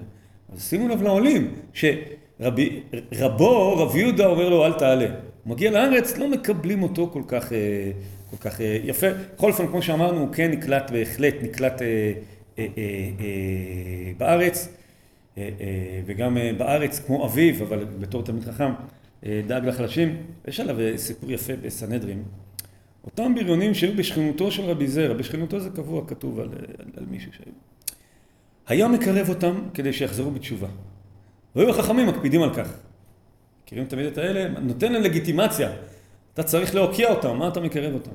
אז 0.52 0.68
שימו 0.68 0.88
לב 0.88 1.02
לעולים, 1.02 1.54
שרבו, 1.72 3.76
רב 3.76 3.96
יהודה 3.96 4.26
אומר 4.26 4.48
לו, 4.48 4.66
אל 4.66 4.72
תעלה. 4.72 5.06
הוא 5.44 5.52
מגיע 5.52 5.70
לארץ, 5.70 6.18
לא 6.18 6.30
מקבלים 6.30 6.82
אותו 6.82 7.10
כל 7.12 7.22
כך, 7.28 7.52
כל 8.30 8.36
כך 8.36 8.60
יפה. 8.84 9.06
בכל 9.34 9.50
אופן, 9.50 9.66
כמו 9.66 9.82
שאמרנו, 9.82 10.20
הוא 10.20 10.32
כן 10.32 10.50
נקלט 10.50 10.90
בהחלט, 10.90 11.34
נקלט 11.42 11.82
בארץ, 14.18 14.68
וגם 16.06 16.38
בארץ, 16.58 16.98
כמו 16.98 17.26
אביו, 17.26 17.64
אבל 17.64 17.84
בתור 17.98 18.22
תלמיד 18.22 18.44
חכם, 18.44 18.72
דאג 19.46 19.66
לחלשים. 19.66 20.16
יש 20.48 20.60
עליו 20.60 20.76
סיפור 20.96 21.32
יפה 21.32 21.52
בסנהדרין. 21.62 22.22
אותם 23.04 23.34
בריונים 23.34 23.74
שהיו 23.74 23.96
בשכנותו 23.96 24.50
של 24.50 24.62
רבי 24.62 24.88
זרע, 24.88 25.14
בשכנותו 25.14 25.60
זה 25.60 25.70
קבוע, 25.70 26.02
כתוב 26.06 26.40
על, 26.40 26.48
על, 26.48 26.86
על 26.96 27.04
מישהו 27.10 27.32
שהיו. 27.32 27.52
היה 28.66 28.88
מקרב 28.88 29.28
אותם 29.28 29.54
כדי 29.74 29.92
שיחזרו 29.92 30.30
בתשובה. 30.30 30.68
והיו 31.56 31.70
החכמים 31.70 32.06
מקפידים 32.06 32.42
על 32.42 32.54
כך. 32.54 32.68
מכירים 33.64 33.84
תמיד 33.84 34.06
את 34.06 34.18
האלה? 34.18 34.60
נותן 34.60 34.92
להם 34.92 35.02
לגיטימציה. 35.02 35.70
אתה 36.34 36.42
צריך 36.42 36.74
להוקיע 36.74 37.10
אותם, 37.10 37.36
מה 37.36 37.48
אתה 37.48 37.60
מקרב 37.60 37.94
אותם? 37.94 38.10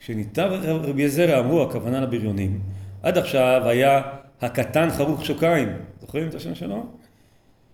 כשניתב 0.00 0.50
רבי 0.64 1.08
זרע 1.08 1.38
אמרו, 1.38 1.62
הכוונה 1.62 2.00
לבריונים, 2.00 2.60
עד 3.02 3.18
עכשיו 3.18 3.62
היה 3.64 4.02
הקטן 4.40 4.90
חרוך 4.90 5.24
שוקיים, 5.24 5.68
זוכרים 6.00 6.28
את 6.28 6.34
השם 6.34 6.54
שלו? 6.54 6.86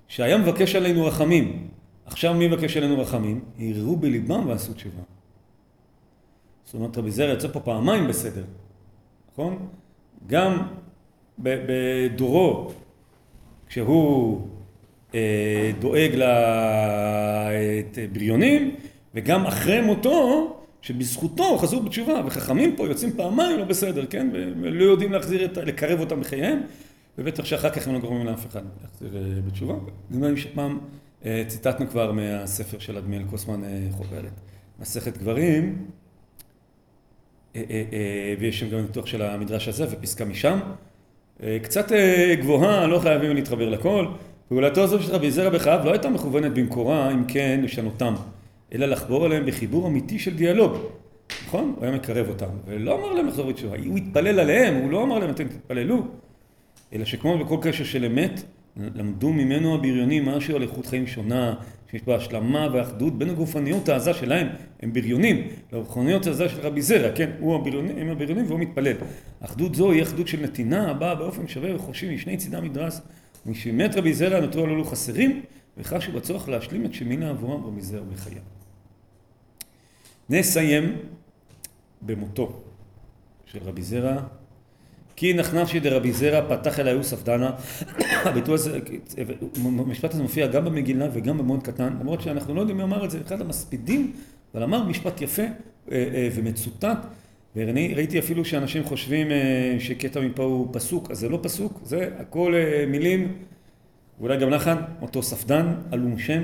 שהיה 0.09 0.39
מבקש 0.39 0.75
עלינו 0.75 1.05
רחמים. 1.05 1.68
עכשיו 2.07 2.35
מי 2.35 2.49
מבקש 2.49 2.77
עלינו 2.77 2.99
רחמים? 2.99 3.45
הרהרו 3.59 3.97
בליבם 3.97 4.47
ועשו 4.49 4.75
תשובה. 4.75 5.03
זאת 6.65 6.75
אומרת, 6.75 6.99
רבי 6.99 7.11
זרע 7.11 7.33
יצא 7.33 7.49
פה 7.49 7.61
פעמיים 7.61 8.09
בסדר, 8.09 8.45
נכון? 9.33 9.69
גם 10.27 10.63
בדורו, 11.39 12.73
כשהוא 13.67 14.41
אה, 15.15 15.71
דואג 15.81 16.11
לבריונים, 17.97 18.75
וגם 19.15 19.47
אחרי 19.47 19.81
מותו, 19.81 20.49
שבזכותו 20.83 21.59
חזרו 21.59 21.83
בתשובה, 21.83 22.23
וחכמים 22.27 22.77
פה 22.77 22.87
יוצאים 22.87 23.13
פעמיים 23.17 23.59
לא 23.59 23.65
בסדר, 23.65 24.07
כן? 24.07 24.31
ולא 24.33 24.85
יודעים 24.85 25.13
להחזיר 25.13 25.45
את, 25.45 25.57
לקרב 25.57 26.01
אותם 26.01 26.21
בחייהם, 26.21 26.61
ובטח 27.19 27.45
שאחר 27.45 27.71
כך 27.71 27.89
הם 27.89 27.95
לא 27.95 27.99
גורמים 27.99 28.27
לאף 28.27 28.47
אחד 28.47 28.63
להחזיר 28.83 29.17
אה, 29.17 29.41
בתשובה. 29.47 29.75
נדמה 30.11 30.31
לי 30.31 30.41
שפעם 30.41 30.79
אה, 31.25 31.45
ציטטנו 31.49 31.89
כבר 31.89 32.13
מהספר 32.13 32.79
של 32.79 32.97
אדמיאל 32.97 33.25
קוסמן 33.31 33.61
חוברת, 33.91 34.41
מסכת 34.81 35.19
גברים, 35.19 35.87
ויש 38.38 38.61
שם 38.61 38.68
גם 38.68 38.80
ניתוח 38.80 39.07
של 39.07 39.22
המדרש 39.22 39.68
הזה 39.68 39.86
ופסקה 39.90 40.24
משם. 40.24 40.59
קצת 41.62 41.92
גבוהה, 42.40 42.86
לא 42.86 42.98
חייבים 42.98 43.34
להתחבר 43.34 43.68
לכל. 43.68 44.07
פעולתו 44.48 44.82
הזו 44.82 45.03
של 45.03 45.12
רבי 45.12 45.30
זרע 45.30 45.50
בחייו 45.50 45.80
לא 45.84 45.90
הייתה 45.90 46.09
מכוונת 46.09 46.55
במקורה, 46.55 47.11
אם 47.11 47.24
כן, 47.24 47.61
לשנותם, 47.62 48.14
אלא 48.74 48.86
לחבור 48.86 49.24
עליהם 49.24 49.46
בחיבור 49.46 49.88
אמיתי 49.88 50.18
של 50.18 50.36
דיאלוג. 50.36 50.72
נכון? 51.46 51.74
הוא 51.76 51.84
היה 51.84 51.94
מקרב 51.94 52.28
אותם, 52.28 52.46
ולא 52.66 52.98
אמר 52.98 53.12
להם 53.12 53.26
לחזור 53.26 53.46
בתשובה, 53.50 53.76
הוא 53.86 53.96
התפלל 53.96 54.40
עליהם, 54.40 54.74
הוא 54.74 54.90
לא 54.90 55.03
אמר 55.03 55.18
להם 55.18 55.30
אתם 55.30 55.44
תתפללו, 55.44 56.07
אלא 56.92 57.05
שכמו 57.05 57.38
בכל 57.38 57.57
קשר 57.62 57.84
של 57.84 58.05
אמת, 58.05 58.42
למדו 58.76 59.32
ממנו 59.32 59.74
הבריונים 59.74 60.24
משהו 60.24 60.57
על 60.57 60.62
איכות 60.62 60.86
חיים 60.86 61.07
שונה, 61.07 61.55
שיש 61.93 62.03
בה 62.03 62.16
השלמה 62.16 62.68
ואחדות 62.72 63.18
בין 63.18 63.30
הגופניות 63.30 63.88
העזה 63.88 64.14
שלהם, 64.14 64.49
הם 64.80 64.93
בריונים, 64.93 65.49
לרוחניות 65.72 66.26
העזה 66.26 66.49
של 66.49 66.61
רבי 66.61 66.82
זרע, 66.82 67.12
כן, 67.14 67.30
הוא 67.38 67.55
הבריונים, 67.55 67.99
הם 67.99 68.09
הבריונים 68.09 68.47
והוא 68.47 68.61
מתפלל. 68.61 68.97
אחדות 69.40 69.74
זו 69.74 69.90
היא 69.90 70.03
אחדות 70.03 70.28
של 70.28 70.40
נתינה 70.40 70.90
הבאה 70.90 71.14
באופן 71.14 71.49
שווה 71.49 71.76
וחופשי 71.76 72.14
משני 72.14 72.36
צידי 72.36 72.57
המדרס 72.57 73.01
משמת 73.47 73.97
רבי 73.97 74.14
זרע 74.14 74.40
נותרו 74.40 74.64
הללו 74.64 74.84
חסרים, 74.84 75.43
וחשו 75.78 76.12
בצורך 76.12 76.49
להשלים 76.49 76.84
את 76.84 76.95
שמינה 76.95 77.30
עבורם 77.30 77.64
רבי 77.64 77.80
זרע 77.80 78.05
בחייו. 78.12 78.43
נסיים 80.30 80.97
במותו 82.03 82.62
של 83.47 83.59
רבי 83.62 83.82
זרע. 83.82 84.22
כי 85.17 85.35
נחנפשי 85.35 85.81
דרבי 85.81 86.13
זרע 86.13 86.57
פתח 86.57 86.81
אל 86.81 86.89
היוסף 86.89 87.23
דנה, 87.23 87.51
הביטוי 88.25 88.55
הזה, 88.55 88.79
המשפט 89.65 90.15
הזה 90.15 90.23
מופיע 90.23 90.47
גם 90.47 90.65
במגילה 90.65 91.09
וגם 91.13 91.39
במועד 91.39 91.63
קטן, 91.63 91.97
למרות 92.01 92.21
שאנחנו 92.21 92.55
לא 92.55 92.61
יודעים 92.61 92.77
מי 92.77 92.83
אמר 92.83 93.05
את 93.05 93.11
זה, 93.11 93.19
אחד 93.27 93.41
המספידים, 93.41 94.13
אבל 94.55 94.63
אמר 94.63 94.85
משפט 94.85 95.21
יפה 95.21 95.43
אה, 95.43 95.49
אה, 95.93 96.29
ומצוטט, 96.35 97.07
ואני 97.57 97.95
ראיתי 97.95 98.19
אפילו 98.19 98.45
שאנשים 98.45 98.85
חושבים 98.85 99.31
אה, 99.31 99.77
שקטע 99.79 100.21
מפה 100.21 100.43
הוא 100.43 100.69
פסוק, 100.73 101.11
אז 101.11 101.19
זה 101.19 101.29
לא 101.29 101.39
פסוק, 101.43 101.81
זה 101.85 102.09
הכל 102.19 102.55
מילים, 102.89 103.33
ואולי 104.21 104.37
גם 104.37 104.51
נחן, 104.51 104.77
אותו 105.03 105.23
ספדן, 105.23 105.75
עלום 105.91 106.19
שם. 106.19 106.43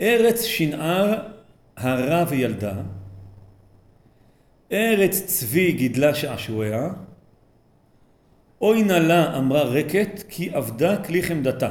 ארץ 0.00 0.42
שנער 0.42 1.18
הרה 1.76 2.24
וילדה, 2.28 2.74
ארץ 4.72 5.22
צבי 5.26 5.72
גידלה 5.72 6.14
שעשועיה, 6.14 6.90
אוי 8.60 8.82
נלה 8.82 9.38
אמרה 9.38 9.62
רקת, 9.62 10.22
כי 10.28 10.56
אבדה 10.56 11.04
כלי 11.04 11.22
חמדתה. 11.22 11.70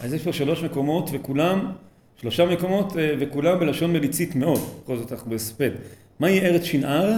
אז 0.00 0.14
יש 0.14 0.24
פה 0.24 0.32
שלוש 0.32 0.62
מקומות 0.62 1.10
וכולם, 1.12 1.72
שלושה 2.16 2.46
מקומות 2.46 2.96
אה, 2.96 3.14
וכולם 3.20 3.60
בלשון 3.60 3.92
מליצית 3.92 4.36
מאוד, 4.36 4.60
בכל 4.84 4.96
זאת 4.96 5.12
אנחנו 5.12 5.30
בהספד. 5.30 5.70
מהי 6.20 6.40
ארץ 6.40 6.62
שנער? 6.62 7.12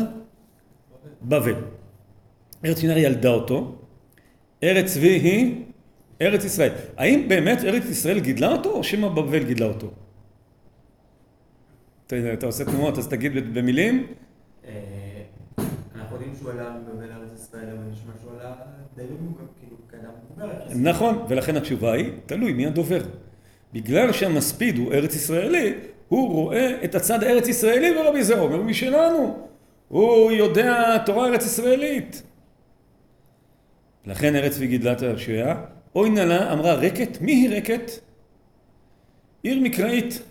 בבל. 1.23 1.55
ארץ 2.65 2.79
שנער 2.81 2.99
ילדה 2.99 3.29
אותו, 3.29 3.75
ארץ 4.63 4.93
צבי 4.93 5.09
היא 5.09 5.65
ארץ 6.23 6.45
ישראל. 6.45 6.73
האם 6.97 7.29
באמת 7.29 7.65
ארץ 7.65 7.85
ישראל 7.85 8.21
גידלה 8.21 8.53
אותו, 8.53 8.71
או 8.71 8.85
שמא 8.85 9.09
בבל 9.09 9.45
גידלה 9.45 9.67
אותו? 9.67 9.91
אתה, 12.07 12.17
אתה 12.33 12.47
עושה 12.47 12.65
תנועות, 12.65 12.99
אז 12.99 13.09
תגיד 13.09 13.55
במילים. 13.55 14.07
שהוא 16.39 16.51
עלה 16.51 16.77
מבבל 16.79 17.13
ארץ 17.13 17.31
ישראל, 17.35 17.69
אבל 17.69 17.85
נשמע 17.93 18.13
שהוא 18.21 18.33
עלה 18.41 18.55
די 18.97 19.03
מבוגר, 19.03 19.45
כאילו, 19.61 19.77
כאדם 19.91 20.11
מבוגר. 20.25 20.91
נכון, 20.91 21.25
ולכן 21.29 21.57
התשובה 21.57 21.93
היא, 21.93 22.13
תלוי 22.27 22.53
מי 22.53 22.67
הדובר. 22.67 23.01
בגלל 23.73 24.13
שהמספיד 24.13 24.79
הוא 24.79 24.93
ארץ 24.93 25.15
ישראלי, 25.15 25.75
הוא 26.09 26.33
רואה 26.33 26.85
את 26.85 26.95
הצד 26.95 27.23
הארץ 27.23 27.49
ישראלי 27.49 27.95
ברבי 27.95 28.25
זרע, 28.25 28.41
אומר 28.41 28.63
משלנו, 28.63 29.49
הוא 29.89 30.33
יודע 30.33 30.99
תורה 31.07 31.29
ארץ 31.29 31.45
ישראלית. 31.47 32.23
לכן 34.07 34.37
ארץ 34.37 34.57
וגידלת 34.59 35.03
השויה, 35.03 35.65
אוי 35.95 36.11
נלה 36.11 36.53
אמרה 36.53 36.75
רקת, 36.75 37.21
מי 37.21 37.33
היא 37.33 37.57
רקת? 37.57 37.91
עיר 39.43 39.61
מקראית. 39.61 40.23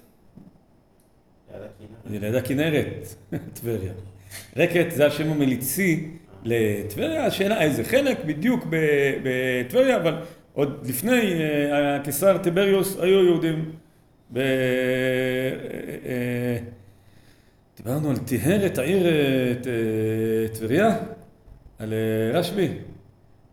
ליד 2.06 2.36
הכנרת, 2.36 3.16
טבריה. 3.54 3.94
רקת 4.58 4.86
זה 4.92 5.06
השם 5.06 5.32
המליצי 5.32 6.10
לטבריה, 6.44 7.26
השאלה 7.26 7.62
איזה 7.62 7.84
חלק 7.84 8.26
בדיוק 8.26 8.66
בטבריה, 9.24 9.98
אבל 9.98 10.16
עוד 10.54 10.88
לפני 10.88 11.34
אה, 11.34 11.96
הקיסר 11.96 12.38
טיבריוס 12.38 12.98
היו 13.00 13.26
יהודים 13.26 13.72
ב... 14.34 14.38
אה, 14.38 14.44
אה, 16.06 16.58
דיברנו 17.78 18.10
על 18.10 18.18
טיהרת 18.18 18.78
העיר 18.78 19.08
טבריה, 20.54 20.98
על 21.80 21.94
רשב"י. 22.34 22.68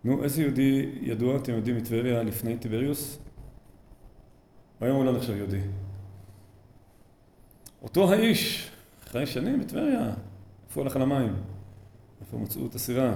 נו, 0.04 0.24
איזה 0.24 0.42
יהודי 0.42 0.86
ידוע 1.00 1.36
אתם 1.36 1.52
יודעים 1.52 1.76
מטבריה 1.76 2.22
לפני 2.22 2.56
טיבריוס? 2.56 3.18
היום 4.80 4.96
הוא 4.96 5.04
לא 5.04 5.12
נחשב 5.12 5.36
יהודי. 5.36 5.60
אותו 7.82 8.12
האיש, 8.12 8.70
אחרי 9.04 9.26
שנים 9.26 9.60
בטבריה, 9.60 10.12
איפה 10.70 10.80
הלך 10.82 10.96
על 10.96 11.02
המים? 11.02 11.34
איפה 12.20 12.36
מצאו 12.36 12.66
את 12.66 12.74
הסירה? 12.74 13.14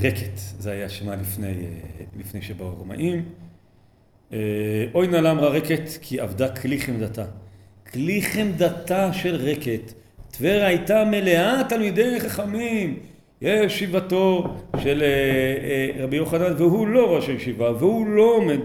רקט, 0.00 0.36
זה 0.58 0.70
היה 0.72 0.88
שמה 0.88 1.16
לפני, 1.16 1.54
לפני 2.18 2.42
שבאו 2.42 2.66
הרומאים. 2.66 3.24
אוי 4.94 5.06
נעלה 5.06 5.30
אמרה 5.30 5.48
רקט 5.48 5.90
כי 6.02 6.20
עבדה 6.20 6.56
כלי 6.56 6.80
חמדתה. 6.80 7.24
כלי 7.92 8.22
חמדתה 8.22 9.12
של 9.12 9.34
רקט. 9.34 9.92
טבריה 10.30 10.66
הייתה 10.66 11.04
מלאה 11.04 11.62
תלמידי 11.68 12.20
חכמים. 12.20 12.98
יש 13.40 13.72
ישיבתו 13.72 14.54
של 14.80 15.02
רבי 15.98 16.16
יוחנן 16.16 16.52
והוא 16.58 16.86
לא 16.86 17.16
ראש 17.16 17.28
הישיבה 17.28 17.72
והוא 17.72 18.06
לא 18.06 18.34
עומד 18.36 18.60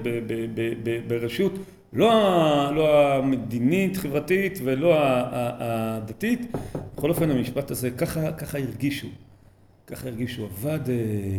בראשות 1.08 1.54
לא, 1.94 2.72
לא 2.76 3.14
המדינית 3.14 3.98
חברתית 3.98 4.60
ולא 4.64 4.96
הדתית. 4.98 6.56
בכל 6.96 7.10
אופן 7.10 7.32
המשפט 7.32 7.72
הזה 7.72 7.92
ככה, 7.92 8.32
ככה 8.32 8.58
הרגישו. 8.58 9.08
ככה 9.88 10.08
הרגישו, 10.08 10.46
עבד 10.46 10.80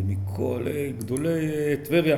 מכל 0.06 0.66
גדולי 0.98 1.40
טבריה. 1.84 2.16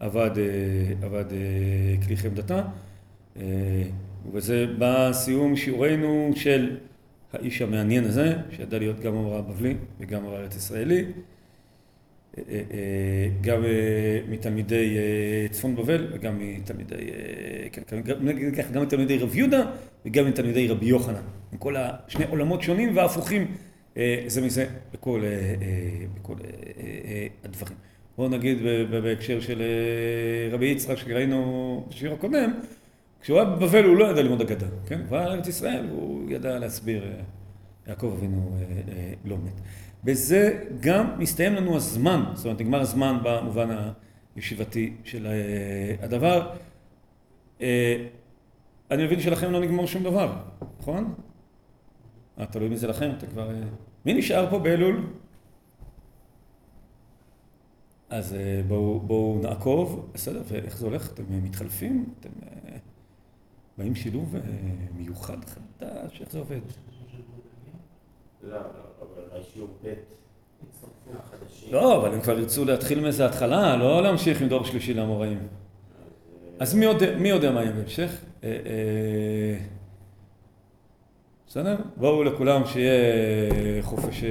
עבד, 0.00 0.30
אה, 0.38 1.06
עבד 1.06 1.24
אה, 1.32 2.06
כלי 2.06 2.16
חמדתה, 2.16 2.62
אה, 3.36 3.42
ובזה 4.26 4.66
בא 4.78 5.12
סיום 5.12 5.56
שיעורנו 5.56 6.32
של 6.36 6.76
האיש 7.32 7.62
המעניין 7.62 8.04
הזה, 8.04 8.34
שידע 8.50 8.78
להיות 8.78 9.00
גם 9.00 9.14
המורה 9.14 9.38
הבבלי 9.38 9.74
וגם 10.00 10.20
המורה 10.20 10.38
ארץ 10.38 10.56
ישראלי, 10.56 11.04
גם 13.40 13.64
מתלמידי 14.28 14.96
צפון 15.50 15.76
בבל 15.76 16.06
וגם 16.12 16.38
מתלמידי, 16.38 16.96
כן, 17.72 17.82
גם 18.72 18.82
מתלמידי 18.82 19.18
רב 19.18 19.36
יהודה 19.36 19.70
וגם 20.06 20.26
מתלמידי 20.26 20.68
רבי 20.68 20.86
יוחנן, 20.86 21.22
עם 21.52 21.58
כל 21.58 21.74
השני 21.76 22.24
עולמות 22.24 22.62
שונים 22.62 22.96
והפוכים 22.96 23.54
זה 24.26 24.40
מזה 24.42 24.66
בכל, 24.92 25.22
בכל 26.14 26.34
הדברים. 27.44 27.76
בואו 28.20 28.28
נגיד 28.28 28.58
בהקשר 28.90 29.40
של 29.40 29.62
אה, 29.62 30.54
רבי 30.54 30.66
יצחק 30.66 30.96
שראינו 30.96 31.84
בשיר 31.88 32.12
הקודם, 32.12 32.52
כשהוא 33.20 33.38
היה 33.38 33.44
בבבל 33.50 33.84
הוא 33.84 33.96
לא 33.96 34.04
ידע 34.04 34.22
ללמוד 34.22 34.40
אגדה, 34.40 34.66
כן? 34.86 35.00
הוא 35.08 35.18
היה 35.18 35.28
לארץ 35.28 35.48
ישראל 35.48 35.86
והוא 35.90 36.30
ידע 36.30 36.58
להסביר, 36.58 37.04
אה, 37.04 37.10
יעקב 37.86 38.14
אבינו 38.18 38.56
אה, 38.60 39.12
לא 39.24 39.36
מת. 39.36 39.60
בזה 40.04 40.64
גם 40.80 41.18
מסתיים 41.18 41.54
לנו 41.54 41.76
הזמן, 41.76 42.24
זאת 42.34 42.44
אומרת 42.44 42.60
נגמר 42.60 42.80
הזמן 42.80 43.18
במובן 43.24 43.68
הישיבתי 44.36 44.96
של 45.04 45.26
הדבר. 46.02 46.54
אני 48.90 49.04
מבין 49.04 49.20
שלכם 49.20 49.52
לא 49.52 49.60
נגמור 49.60 49.86
שום 49.86 50.02
דבר, 50.02 50.42
נכון? 50.80 51.14
אה, 52.38 52.46
תלוי 52.46 52.68
מי 52.68 52.76
זה 52.76 52.86
לכם, 52.86 53.10
אתה 53.18 53.26
כבר... 53.26 53.50
מי 54.04 54.14
נשאר 54.14 54.50
פה 54.50 54.58
באלול? 54.58 55.06
אז 58.10 58.36
בואו 58.68 59.00
בוא 59.00 59.42
נעקוב, 59.42 60.10
בסדר, 60.14 60.42
ואיך 60.48 60.78
זה 60.78 60.86
הולך? 60.86 61.12
אתם 61.12 61.24
מתחלפים? 61.44 62.14
אתם 62.20 62.30
באים 63.78 63.94
שילוב 63.94 64.34
מיוחד, 64.96 65.38
חדש, 65.44 66.20
איך 66.20 66.32
זה 66.32 66.38
עובד? 66.38 66.60
לא, 68.42 68.58
לא, 68.58 68.89
לא, 71.70 71.96
אבל 71.96 72.14
הם 72.14 72.20
כבר 72.20 72.38
ירצו 72.38 72.64
להתחיל 72.64 73.00
מאיזה 73.00 73.26
התחלה, 73.26 73.76
לא 73.76 74.02
להמשיך 74.02 74.42
עם 74.42 74.48
דור 74.48 74.64
שלישי 74.64 74.94
לאמוראים. 74.94 75.38
אז 76.58 76.74
מי 76.74 76.84
יודע, 76.84 77.16
מי 77.18 77.28
יודע 77.28 77.50
מה 77.50 77.62
יהיה 77.62 77.72
בהמשך? 77.72 78.10
בסדר? 81.48 81.76
בואו 81.96 82.24
לכולם 82.24 82.62
שיהיה 82.66 83.82
חופש 83.82 84.24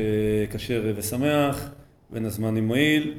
כשר 0.52 0.94
ושמח, 0.96 1.70
בין 2.10 2.26
הזמנים 2.26 2.68
מועיל, 2.68 3.14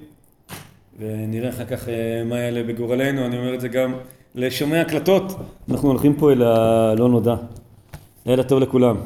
ונראה 0.98 1.48
אחר 1.48 1.64
כך 1.64 1.88
מה 2.24 2.38
יעלה 2.38 2.62
בגורלנו, 2.62 3.26
אני 3.26 3.38
אומר 3.38 3.54
את 3.54 3.60
זה 3.60 3.68
גם 3.68 3.94
לשומעי 4.34 4.80
הקלטות, 4.80 5.32
אנחנו 5.70 5.88
הולכים 5.88 6.16
פה 6.16 6.32
אל 6.32 6.42
הלא 6.42 7.08
נודע. 7.08 7.34
לילה 8.26 8.42
טוב 8.42 8.60
לכולם. 8.60 8.96